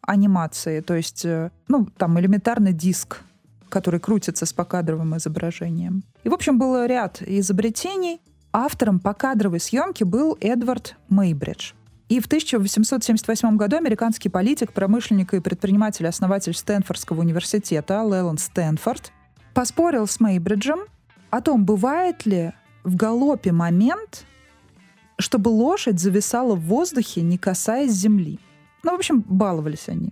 анимации, 0.02 0.82
то 0.82 0.96
есть, 0.96 1.24
э, 1.24 1.50
ну, 1.70 1.88
там 1.98 2.20
элементарный 2.20 2.74
диск, 2.74 3.22
который 3.70 4.00
крутится 4.00 4.46
с 4.46 4.52
покадровым 4.52 5.16
изображением. 5.16 6.04
И, 6.24 6.30
в 6.30 6.34
общем, 6.34 6.60
был 6.60 6.86
ряд 6.86 7.22
изобретений. 7.22 8.20
Автором 8.52 9.00
покадровой 9.00 9.60
съемки 9.60 10.04
был 10.04 10.38
Эдвард 10.42 10.96
Мейбридж. 11.10 11.72
И 12.14 12.20
в 12.20 12.28
1878 12.28 13.58
году 13.58 13.78
американский 13.78 14.30
политик, 14.30 14.72
промышленник 14.72 15.34
и 15.34 15.40
предприниматель, 15.40 16.06
основатель 16.06 16.54
Стэнфордского 16.54 17.22
университета 17.22 18.04
Леланд 18.04 18.40
Стэнфорд 18.40 19.12
поспорил 19.56 20.06
с 20.06 20.20
Мейбриджем 20.20 20.82
о 21.32 21.42
том, 21.42 21.66
бывает 21.66 22.28
ли 22.28 22.52
в 22.84 22.96
галопе 22.96 23.52
момент, 23.52 24.28
чтобы 25.18 25.50
лошадь 25.50 26.00
зависала 26.00 26.54
в 26.54 26.62
воздухе, 26.62 27.24
не 27.24 27.40
касаясь 27.40 27.94
земли. 27.94 28.38
Ну, 28.84 28.92
в 28.92 29.00
общем, 29.00 29.22
баловались 29.22 29.90
они. 29.90 30.12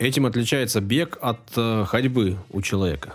Этим 0.00 0.26
отличается 0.26 0.80
бег 0.80 1.18
от 1.22 1.52
э, 1.56 1.84
ходьбы 1.86 2.36
у 2.50 2.60
человека. 2.62 3.14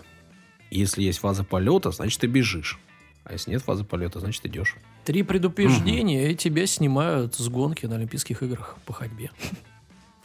Если 0.72 1.03
есть 1.03 1.20
фаза 1.20 1.43
полета, 1.43 1.91
значит 1.91 2.22
ты 2.22 2.28
бежишь. 2.28 2.80
А 3.28 3.34
если 3.34 3.51
нет 3.51 3.61
фазы 3.61 3.84
полета, 3.84 4.19
значит 4.21 4.45
идешь. 4.45 4.78
Три 5.03 5.21
предупреждения, 5.21 6.32
и 6.32 6.36
тебя 6.36 6.65
снимают 6.65 7.36
с 7.36 7.49
гонки 7.49 7.86
на 7.86 7.95
Олимпийских 7.95 8.41
играх 8.41 8.78
по 8.86 8.93
ходьбе. 8.93 9.32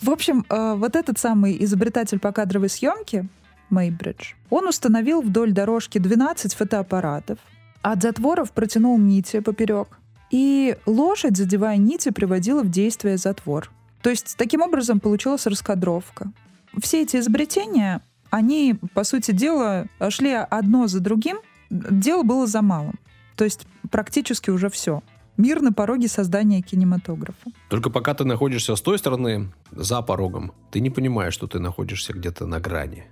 В 0.01 0.11
общем, 0.11 0.45
э, 0.49 0.75
вот 0.77 0.95
этот 0.95 1.19
самый 1.19 1.63
изобретатель 1.65 2.21
по 2.21 2.33
кадровой 2.33 2.69
съемке, 2.69 3.27
Мейбридж, 3.71 4.35
он 4.51 4.69
установил 4.69 5.21
вдоль 5.21 5.53
дорожки 5.53 5.99
12 5.99 6.55
фотоаппаратов, 6.55 7.39
от 7.83 8.03
затворов 8.03 8.53
протянул 8.53 8.99
нити 8.99 9.41
поперек, 9.41 9.99
и 10.31 10.77
лошадь, 10.87 11.37
задевая 11.37 11.77
нити, 11.77 12.11
приводила 12.11 12.63
в 12.63 12.71
действие 12.71 13.17
затвор. 13.17 13.71
То 14.01 14.11
есть 14.11 14.37
таким 14.37 14.63
образом 14.63 15.01
получилась 15.01 15.47
раскадровка. 15.47 16.33
Все 16.81 17.03
эти 17.03 17.17
изобретения, 17.17 18.01
они, 18.31 18.77
по 18.95 19.05
сути 19.05 19.33
дела, 19.33 19.87
шли 20.09 20.33
одно 20.33 20.87
за 20.87 21.01
другим. 21.01 21.39
Дело 21.73 22.23
было 22.23 22.47
за 22.47 22.63
малым. 22.63 22.99
То 23.37 23.45
есть 23.45 23.67
практически 23.91 24.51
уже 24.51 24.69
все. 24.69 25.03
Мир 25.39 25.63
на 25.63 25.73
пороге 25.73 26.09
создания 26.09 26.61
кинематографа. 26.61 27.51
Только 27.71 27.89
пока 27.89 28.13
ты 28.13 28.25
находишься 28.25 28.77
с 28.77 28.83
той 28.83 28.99
стороны, 28.99 29.51
за 29.71 30.03
порогом, 30.03 30.53
ты 30.71 30.81
не 30.81 30.91
понимаешь, 30.91 31.33
что 31.33 31.47
ты 31.47 31.59
находишься 31.59 32.13
где-то 32.13 32.47
на 32.47 32.61
грани. 32.61 33.07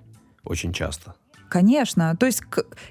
Очень 0.44 0.72
часто. 0.74 1.14
Конечно. 1.48 2.14
То 2.16 2.26
есть 2.26 2.42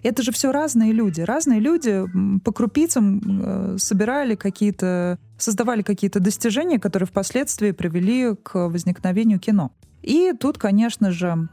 это 0.03 0.23
же 0.23 0.31
все 0.31 0.51
разные 0.51 0.91
люди. 0.91 1.21
Разные 1.21 1.59
люди 1.59 2.05
по 2.43 2.51
крупицам 2.51 3.21
э, 3.23 3.77
собирали 3.77 4.35
какие-то, 4.35 5.17
создавали 5.37 5.83
какие-то 5.83 6.19
достижения, 6.19 6.79
которые 6.79 7.07
впоследствии 7.07 7.71
привели 7.71 8.35
к 8.35 8.67
возникновению 8.67 9.39
кино. 9.39 9.71
И 10.01 10.33
тут, 10.37 10.57
конечно 10.57 11.11
же, 11.11 11.47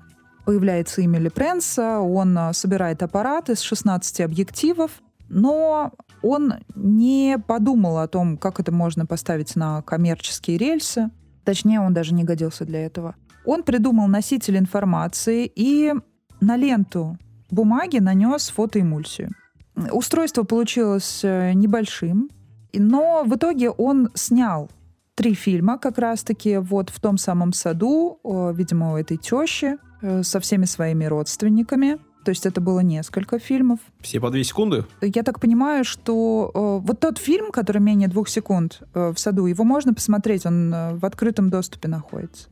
появляется 0.47 1.05
Эмили 1.05 1.29
Пренса, 1.29 1.99
он 1.99 2.39
э, 2.39 2.53
собирает 2.55 3.03
аппараты 3.03 3.57
с 3.57 3.61
16 3.61 4.21
объективов, 4.21 5.03
но 5.29 5.93
он 6.23 6.55
не 6.77 7.37
подумал 7.47 7.99
о 7.99 8.07
том, 8.07 8.39
как 8.39 8.61
это 8.61 8.73
можно 8.73 9.05
поставить 9.07 9.57
на 9.57 9.83
коммерческие 9.83 10.57
рельсы. 10.57 11.11
Точнее, 11.45 11.81
он 11.81 11.93
даже 11.93 12.15
не 12.15 12.23
годился 12.23 12.65
для 12.65 12.87
этого. 12.87 13.17
Он 13.45 13.65
придумал 13.65 14.07
носитель 14.07 14.57
информации 14.57 15.51
и 15.53 15.93
на 16.41 16.57
ленту 16.57 17.19
бумаги 17.51 17.99
нанес 17.99 18.49
фотоэмульсию. 18.49 19.31
Устройство 19.91 20.45
получилось 20.45 21.23
э, 21.25 21.55
небольшим, 21.55 22.31
но 22.73 23.25
в 23.25 23.35
итоге 23.35 23.71
он 23.71 24.11
снял 24.15 24.71
три 25.17 25.35
фильма 25.35 25.79
как 25.79 25.99
раз-таки 25.99 26.59
вот 26.59 26.91
в 26.91 27.01
том 27.01 27.19
самом 27.19 27.53
саду, 27.53 28.21
видимо, 28.55 28.93
у 28.93 28.97
этой 28.97 29.17
тещи, 29.17 29.79
со 30.23 30.41
всеми 30.41 30.65
своими 30.65 31.05
родственниками. 31.05 31.99
То 32.25 32.31
есть 32.31 32.45
это 32.45 32.61
было 32.61 32.81
несколько 32.81 33.39
фильмов. 33.39 33.79
Все 34.01 34.19
по 34.19 34.31
две 34.31 34.43
секунды? 34.43 34.85
Я 35.01 35.23
так 35.23 35.39
понимаю, 35.39 35.85
что 35.85 36.51
э, 36.53 36.85
вот 36.85 36.99
тот 36.99 37.19
фильм, 37.19 37.53
который 37.53 37.81
менее 37.81 38.09
двух 38.09 38.29
секунд 38.29 38.83
э, 38.95 39.13
в 39.15 39.19
саду, 39.21 39.47
его 39.47 39.63
можно 39.63 39.95
посмотреть, 39.95 40.45
он 40.45 40.75
э, 40.75 40.95
в 40.97 41.07
открытом 41.07 41.51
доступе 41.51 41.87
находится. 41.87 42.49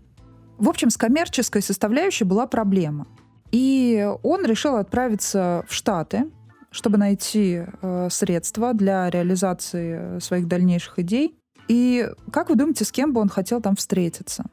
В 0.58 0.68
общем, 0.68 0.90
с 0.90 0.96
коммерческой 0.96 1.60
составляющей 1.60 2.22
была 2.22 2.46
проблема. 2.46 3.08
И 3.50 4.08
он 4.22 4.44
решил 4.44 4.76
отправиться 4.76 5.64
в 5.68 5.74
Штаты, 5.74 6.30
чтобы 6.70 6.98
найти 6.98 7.64
э, 7.82 8.08
средства 8.10 8.74
для 8.74 9.10
реализации 9.10 10.20
своих 10.20 10.46
дальнейших 10.46 11.00
идей. 11.00 11.36
И 11.66 12.08
как 12.32 12.48
вы 12.48 12.56
думаете, 12.56 12.84
с 12.84 12.92
кем 12.92 13.12
бы 13.12 13.20
он 13.20 13.28
хотел 13.28 13.60
там 13.60 13.74
встретиться? 13.74 14.44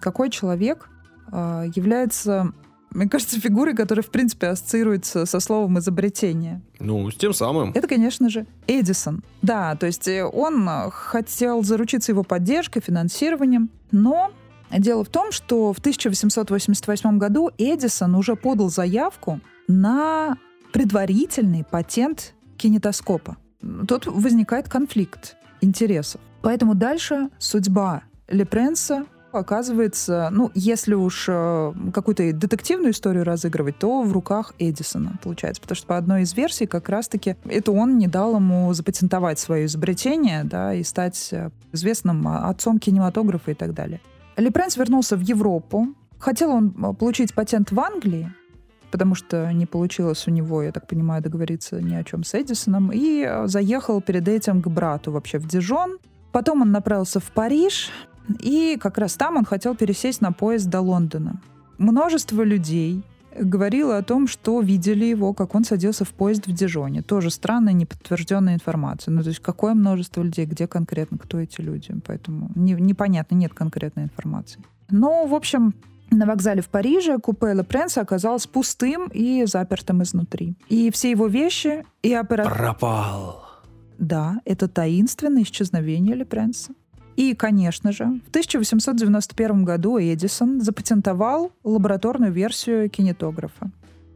Какой 0.00 0.30
человек 0.30 0.88
э, 0.88 0.99
является, 1.32 2.52
мне 2.90 3.08
кажется, 3.08 3.40
фигурой, 3.40 3.74
которая, 3.74 4.02
в 4.02 4.10
принципе, 4.10 4.48
ассоциируется 4.48 5.26
со 5.26 5.40
словом 5.40 5.78
изобретение? 5.78 6.62
Ну, 6.78 7.10
с 7.10 7.14
тем 7.16 7.32
самым. 7.32 7.72
Это, 7.74 7.86
конечно 7.88 8.28
же, 8.28 8.46
Эдисон. 8.66 9.22
Да, 9.42 9.76
то 9.76 9.86
есть 9.86 10.08
э, 10.08 10.24
он 10.24 10.68
хотел 10.90 11.62
заручиться 11.62 12.12
его 12.12 12.22
поддержкой, 12.22 12.80
финансированием, 12.80 13.70
но 13.90 14.30
Дело 14.78 15.04
в 15.04 15.08
том, 15.08 15.32
что 15.32 15.72
в 15.72 15.78
1888 15.78 17.18
году 17.18 17.50
Эдисон 17.58 18.14
уже 18.14 18.36
подал 18.36 18.70
заявку 18.70 19.40
на 19.66 20.36
предварительный 20.72 21.64
патент 21.64 22.34
кинетоскопа. 22.56 23.36
Тут 23.88 24.06
возникает 24.06 24.68
конфликт 24.68 25.36
интересов. 25.60 26.20
Поэтому 26.42 26.74
дальше 26.74 27.28
судьба 27.38 28.02
Лепренса 28.28 29.06
оказывается, 29.32 30.28
ну, 30.32 30.50
если 30.54 30.94
уж 30.94 31.26
э, 31.28 31.72
какую-то 31.92 32.32
детективную 32.32 32.92
историю 32.92 33.24
разыгрывать, 33.24 33.78
то 33.78 34.02
в 34.02 34.12
руках 34.12 34.54
Эдисона, 34.58 35.18
получается. 35.22 35.62
Потому 35.62 35.76
что 35.76 35.86
по 35.86 35.96
одной 35.96 36.22
из 36.22 36.34
версий 36.34 36.66
как 36.66 36.88
раз-таки 36.88 37.36
это 37.44 37.72
он 37.72 37.98
не 37.98 38.06
дал 38.06 38.36
ему 38.36 38.72
запатентовать 38.72 39.38
свое 39.38 39.66
изобретение, 39.66 40.44
да, 40.44 40.74
и 40.74 40.82
стать 40.82 41.28
э, 41.32 41.50
известным 41.72 42.26
отцом 42.28 42.78
кинематографа 42.78 43.50
и 43.50 43.54
так 43.54 43.74
далее. 43.74 44.00
Лепренс 44.36 44.76
вернулся 44.76 45.16
в 45.16 45.20
Европу. 45.20 45.88
Хотел 46.18 46.50
он 46.50 46.74
э, 46.76 46.94
получить 46.94 47.34
патент 47.34 47.72
в 47.72 47.80
Англии, 47.80 48.32
потому 48.90 49.14
что 49.14 49.52
не 49.52 49.66
получилось 49.66 50.26
у 50.26 50.30
него, 50.30 50.62
я 50.62 50.72
так 50.72 50.86
понимаю, 50.86 51.22
договориться 51.22 51.80
ни 51.80 51.94
о 51.94 52.04
чем 52.04 52.24
с 52.24 52.34
Эдисоном, 52.34 52.90
и 52.92 53.24
э, 53.26 53.46
заехал 53.46 54.00
перед 54.00 54.28
этим 54.28 54.62
к 54.62 54.68
брату 54.68 55.12
вообще 55.12 55.38
в 55.38 55.46
Дижон. 55.46 55.98
Потом 56.32 56.62
он 56.62 56.70
направился 56.70 57.18
в 57.18 57.30
Париж, 57.32 57.90
и 58.40 58.76
как 58.80 58.98
раз 58.98 59.14
там 59.14 59.36
он 59.36 59.44
хотел 59.44 59.74
пересесть 59.74 60.20
на 60.20 60.32
поезд 60.32 60.68
до 60.68 60.80
Лондона. 60.80 61.40
Множество 61.78 62.42
людей 62.42 63.02
говорило 63.38 63.96
о 63.96 64.02
том, 64.02 64.26
что 64.26 64.60
видели 64.60 65.04
его, 65.04 65.32
как 65.32 65.54
он 65.54 65.64
садился 65.64 66.04
в 66.04 66.10
поезд 66.10 66.46
в 66.46 66.52
Дижоне. 66.52 67.02
Тоже 67.02 67.30
странная, 67.30 67.72
неподтвержденная 67.72 68.54
информация. 68.54 69.12
Ну, 69.12 69.22
то 69.22 69.28
есть 69.28 69.40
какое 69.40 69.74
множество 69.74 70.22
людей, 70.22 70.46
где 70.46 70.66
конкретно, 70.66 71.18
кто 71.18 71.38
эти 71.38 71.60
люди. 71.60 71.94
Поэтому 72.06 72.50
не, 72.54 72.72
непонятно, 72.72 73.34
нет 73.34 73.54
конкретной 73.54 74.04
информации. 74.04 74.60
Но, 74.90 75.26
в 75.26 75.34
общем, 75.34 75.74
на 76.10 76.26
вокзале 76.26 76.60
в 76.60 76.68
Париже 76.68 77.18
купе 77.18 77.54
Ле 77.54 77.62
Пренса 77.62 78.00
оказалось 78.00 78.46
пустым 78.46 79.08
и 79.08 79.44
запертым 79.46 80.02
изнутри. 80.02 80.56
И 80.68 80.90
все 80.90 81.10
его 81.10 81.26
вещи 81.28 81.84
и 82.02 82.12
аппарат... 82.12 82.48
Пропал. 82.48 83.44
Да, 83.98 84.40
это 84.44 84.66
таинственное 84.66 85.42
исчезновение 85.42 86.16
Ле 86.16 86.24
Пренса. 86.24 86.72
И, 87.16 87.34
конечно 87.34 87.92
же, 87.92 88.04
в 88.04 88.28
1891 88.30 89.64
году 89.64 89.98
Эдисон 89.98 90.60
запатентовал 90.60 91.52
лабораторную 91.64 92.32
версию 92.32 92.88
кинетографа. 92.88 93.70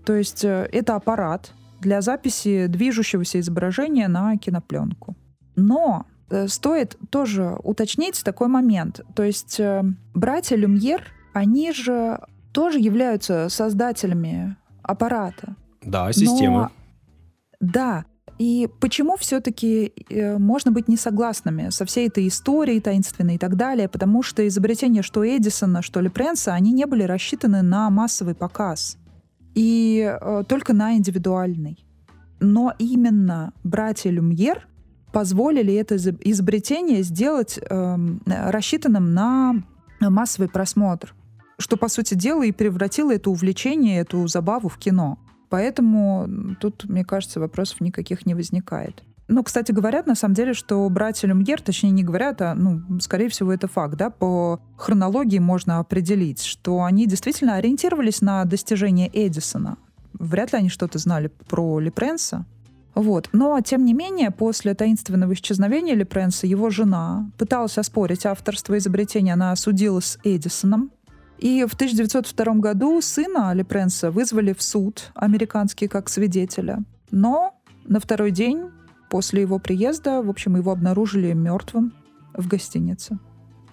То 0.05 0.15
есть 0.15 0.45
э, 0.45 0.69
это 0.73 0.97
аппарат 0.97 1.53
для 1.81 2.01
записи 2.01 2.67
движущегося 2.67 3.41
изображения 3.41 4.09
на 4.09 4.37
кинопленку. 4.37 5.17
Но 5.57 6.07
э, 6.31 6.49
стоит 6.49 6.97
тоже 7.11 7.57
уточнить 7.63 8.23
такой 8.25 8.49
момент. 8.49 9.01
То 9.15 9.23
есть 9.23 9.59
э, 9.61 9.83
братья 10.15 10.57
Люмьер, 10.57 11.03
они 11.33 11.73
же 11.73 12.21
тоже 12.53 12.79
являются 12.79 13.49
создателями 13.49 14.57
аппарата. 14.83 15.57
Да, 15.83 16.13
системы. 16.13 16.61
Но, 16.61 16.71
да, 17.61 18.05
и 18.39 18.69
почему 18.81 19.17
все-таки 19.17 19.93
э, 20.09 20.39
можно 20.39 20.73
быть 20.73 20.89
не 20.89 20.97
согласными 20.97 21.71
со 21.71 21.85
всей 21.85 22.09
этой 22.09 22.27
историей 22.27 22.81
таинственной 22.81 23.37
и 23.37 23.39
так 23.39 23.57
далее? 23.57 23.89
Потому 23.89 24.23
что 24.23 24.47
изобретения 24.47 25.03
что 25.03 25.25
Эдисона, 25.25 25.83
что 25.83 26.01
Лепренса, 26.01 26.55
они 26.55 26.73
не 26.73 26.87
были 26.87 27.05
рассчитаны 27.05 27.63
на 27.63 27.89
массовый 27.91 28.35
показ. 28.35 28.99
И 29.55 30.01
э, 30.21 30.43
только 30.49 30.73
на 30.73 30.95
индивидуальный. 30.95 31.85
Но 32.41 32.75
именно 32.79 33.53
братья 33.63 34.11
Люмьер 34.11 34.67
позволили 35.13 35.73
это 35.75 35.97
изобретение 35.97 37.03
сделать 37.03 37.59
э, 37.59 37.97
рассчитанным 38.27 39.15
на 39.15 39.63
массовый 40.01 40.49
просмотр, 40.49 41.15
что, 41.59 41.77
по 41.77 41.89
сути 41.89 42.15
дела, 42.15 42.43
и 42.43 42.51
превратило 42.51 43.15
это 43.15 43.31
увлечение, 43.31 44.01
эту 44.01 44.27
забаву 44.27 44.69
в 44.69 44.77
кино. 44.77 45.19
Поэтому 45.55 46.57
тут, 46.59 46.85
мне 46.89 47.05
кажется, 47.05 47.39
вопросов 47.39 47.81
никаких 47.81 48.27
не 48.27 48.35
возникает. 48.35 49.05
Ну, 49.29 49.45
кстати, 49.45 49.71
говорят, 49.71 50.05
на 50.05 50.17
самом 50.17 50.35
деле, 50.35 50.53
что 50.53 50.89
братья 50.91 51.29
Люмьер, 51.29 51.63
точнее, 51.63 51.91
не 51.91 52.03
говорят, 52.03 52.43
а, 52.43 52.57
ну, 52.57 52.99
скорее 52.99 53.29
всего, 53.29 53.53
это 53.53 53.69
факт, 53.69 53.95
да, 53.95 54.11
по 54.11 54.59
хронологии 54.77 55.39
можно 55.39 55.79
определить, 55.79 56.43
что 56.43 56.83
они 56.83 57.07
действительно 57.07 57.55
ориентировались 57.55 58.21
на 58.21 58.45
достижения 58.47 59.09
Эдисона. 59.13 59.79
Вряд 60.15 60.53
ли 60.53 60.59
они 60.59 60.71
что-то 60.71 60.99
знали 60.99 61.31
про 61.49 61.79
Лепренса. 61.79 62.47
Вот. 62.97 63.29
Но, 63.31 63.61
тем 63.61 63.85
не 63.85 63.95
менее, 63.95 64.33
после 64.33 64.75
таинственного 64.75 65.35
исчезновения 65.35 65.95
Лепренса 65.95 66.49
его 66.49 66.69
жена 66.71 67.31
пыталась 67.39 67.79
оспорить 67.79 68.27
авторство 68.27 68.77
изобретения. 68.77 69.35
Она 69.35 69.53
осудила 69.53 70.01
с 70.01 70.19
Эдисоном. 70.25 70.91
И 71.39 71.65
в 71.65 71.75
1902 71.75 72.55
году 72.55 73.01
сына 73.01 73.53
Лепренса 73.53 74.11
вызвали 74.11 74.53
в 74.53 74.63
суд 74.63 75.11
американский 75.15 75.89
как 75.89 76.09
свидетеля. 76.09 76.83
Но 77.11 77.55
на 77.85 78.01
второй 78.01 78.31
день 78.31 78.71
после 79.11 79.43
его 79.43 79.59
приезда, 79.59 80.23
в 80.23 80.31
общем, 80.31 80.57
его 80.57 80.73
обнаружили 80.73 81.33
мертвым 81.33 81.93
в 82.33 82.49
гостинице. 82.49 83.19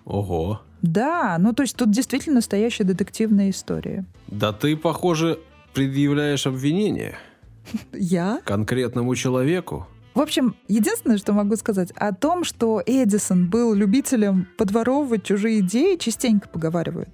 Ого. 0.05 0.61
Да, 0.81 1.37
ну 1.39 1.53
то 1.53 1.63
есть 1.63 1.75
тут 1.75 1.91
действительно 1.91 2.35
настоящая 2.35 2.83
детективная 2.83 3.49
история. 3.51 4.05
Да 4.27 4.51
ты, 4.51 4.75
похоже, 4.75 5.39
предъявляешь 5.73 6.47
обвинение. 6.47 7.17
Я? 7.93 8.41
Конкретному 8.45 9.15
человеку. 9.15 9.87
В 10.13 10.19
общем, 10.19 10.55
единственное, 10.67 11.17
что 11.17 11.31
могу 11.31 11.55
сказать, 11.55 11.91
о 11.91 12.13
том, 12.13 12.43
что 12.43 12.83
Эдисон 12.85 13.49
был 13.49 13.73
любителем 13.73 14.47
подворовывать 14.57 15.23
чужие 15.23 15.59
идеи, 15.59 15.95
частенько 15.95 16.49
поговаривают. 16.49 17.09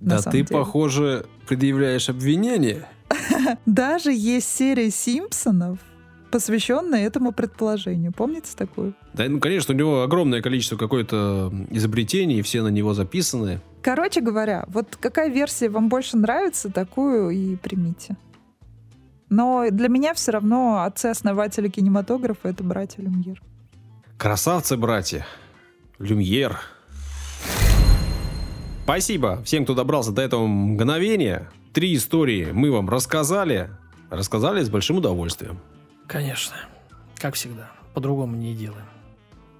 Да 0.00 0.22
ты, 0.22 0.30
деле. 0.30 0.46
похоже, 0.46 1.26
предъявляешь 1.46 2.08
обвинение. 2.08 2.88
Даже 3.66 4.12
есть 4.12 4.48
серия 4.48 4.90
Симпсонов, 4.90 5.78
посвященная 6.30 7.06
этому 7.06 7.32
предположению. 7.32 8.12
Помните 8.12 8.52
такую? 8.56 8.94
Да, 9.12 9.28
ну, 9.28 9.40
конечно, 9.40 9.74
у 9.74 9.76
него 9.76 10.02
огромное 10.02 10.40
количество 10.40 10.76
какое-то 10.76 11.52
изобретений, 11.70 12.40
все 12.42 12.62
на 12.62 12.68
него 12.68 12.94
записаны. 12.94 13.60
Короче 13.82 14.20
говоря, 14.20 14.64
вот 14.68 14.96
какая 14.98 15.28
версия 15.28 15.68
вам 15.68 15.88
больше 15.88 16.16
нравится, 16.16 16.70
такую 16.70 17.30
и 17.30 17.56
примите. 17.56 18.16
Но 19.28 19.66
для 19.70 19.88
меня 19.88 20.12
все 20.14 20.32
равно 20.32 20.82
отцы-основатели 20.82 21.68
кинематографа— 21.68 22.48
это 22.48 22.64
братья 22.64 23.02
Люмьер. 23.02 23.40
Красавцы, 24.18 24.76
братья. 24.76 25.24
Люмьер. 25.98 26.58
Спасибо 28.90 29.40
всем, 29.44 29.62
кто 29.62 29.74
добрался 29.74 30.10
до 30.10 30.20
этого 30.20 30.48
мгновения. 30.48 31.48
Три 31.72 31.94
истории 31.94 32.48
мы 32.50 32.72
вам 32.72 32.90
рассказали. 32.90 33.70
Рассказали 34.10 34.64
с 34.64 34.68
большим 34.68 34.96
удовольствием. 34.96 35.60
Конечно. 36.08 36.56
Как 37.16 37.36
всегда. 37.36 37.70
По-другому 37.94 38.34
не 38.34 38.52
делаем. 38.52 38.86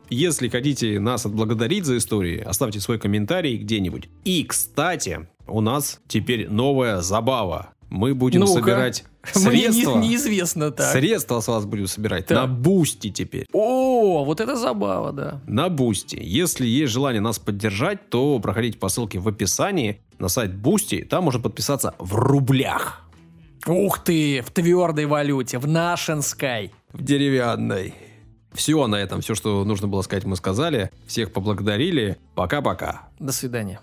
Если 0.08 0.48
хотите 0.48 0.98
нас 0.98 1.26
отблагодарить 1.26 1.84
за 1.84 1.98
истории, 1.98 2.40
оставьте 2.40 2.80
свой 2.80 2.98
комментарий 2.98 3.56
где-нибудь. 3.56 4.08
И, 4.24 4.42
кстати, 4.42 5.28
у 5.46 5.60
нас 5.60 6.00
теперь 6.08 6.48
новая 6.48 7.00
забава. 7.00 7.70
Мы 7.88 8.16
будем 8.16 8.40
ну 8.40 8.48
собирать 8.48 9.04
средства. 9.24 9.96
Мне 9.96 10.08
не, 10.08 10.08
неизвестно 10.08 10.70
так. 10.70 10.92
Средства 10.92 11.40
с 11.40 11.48
вас 11.48 11.64
будем 11.64 11.86
собирать 11.86 12.26
так. 12.26 12.36
на 12.36 12.46
Boosty 12.46 13.10
теперь. 13.10 13.46
О, 13.52 14.24
вот 14.24 14.40
это 14.40 14.56
забава, 14.56 15.12
да. 15.12 15.40
На 15.46 15.68
Boosty. 15.68 16.18
Если 16.20 16.66
есть 16.66 16.92
желание 16.92 17.20
нас 17.20 17.38
поддержать, 17.38 18.08
то 18.08 18.38
проходите 18.38 18.78
по 18.78 18.88
ссылке 18.88 19.18
в 19.18 19.28
описании 19.28 20.00
на 20.18 20.28
сайт 20.28 20.54
Boosty. 20.54 21.02
Там 21.02 21.24
можно 21.24 21.40
подписаться 21.40 21.94
в 21.98 22.14
рублях. 22.14 23.02
Ух 23.66 23.98
ты, 24.02 24.40
в 24.40 24.50
твердой 24.50 25.06
валюте, 25.06 25.58
в 25.58 25.66
нашинской. 25.66 26.72
В 26.92 27.02
деревянной. 27.02 27.94
Все 28.52 28.86
на 28.86 28.96
этом, 28.96 29.20
все, 29.20 29.34
что 29.34 29.64
нужно 29.64 29.86
было 29.86 30.02
сказать, 30.02 30.24
мы 30.24 30.36
сказали. 30.36 30.90
Всех 31.06 31.32
поблагодарили. 31.32 32.18
Пока-пока. 32.34 33.08
До 33.18 33.32
свидания. 33.32 33.80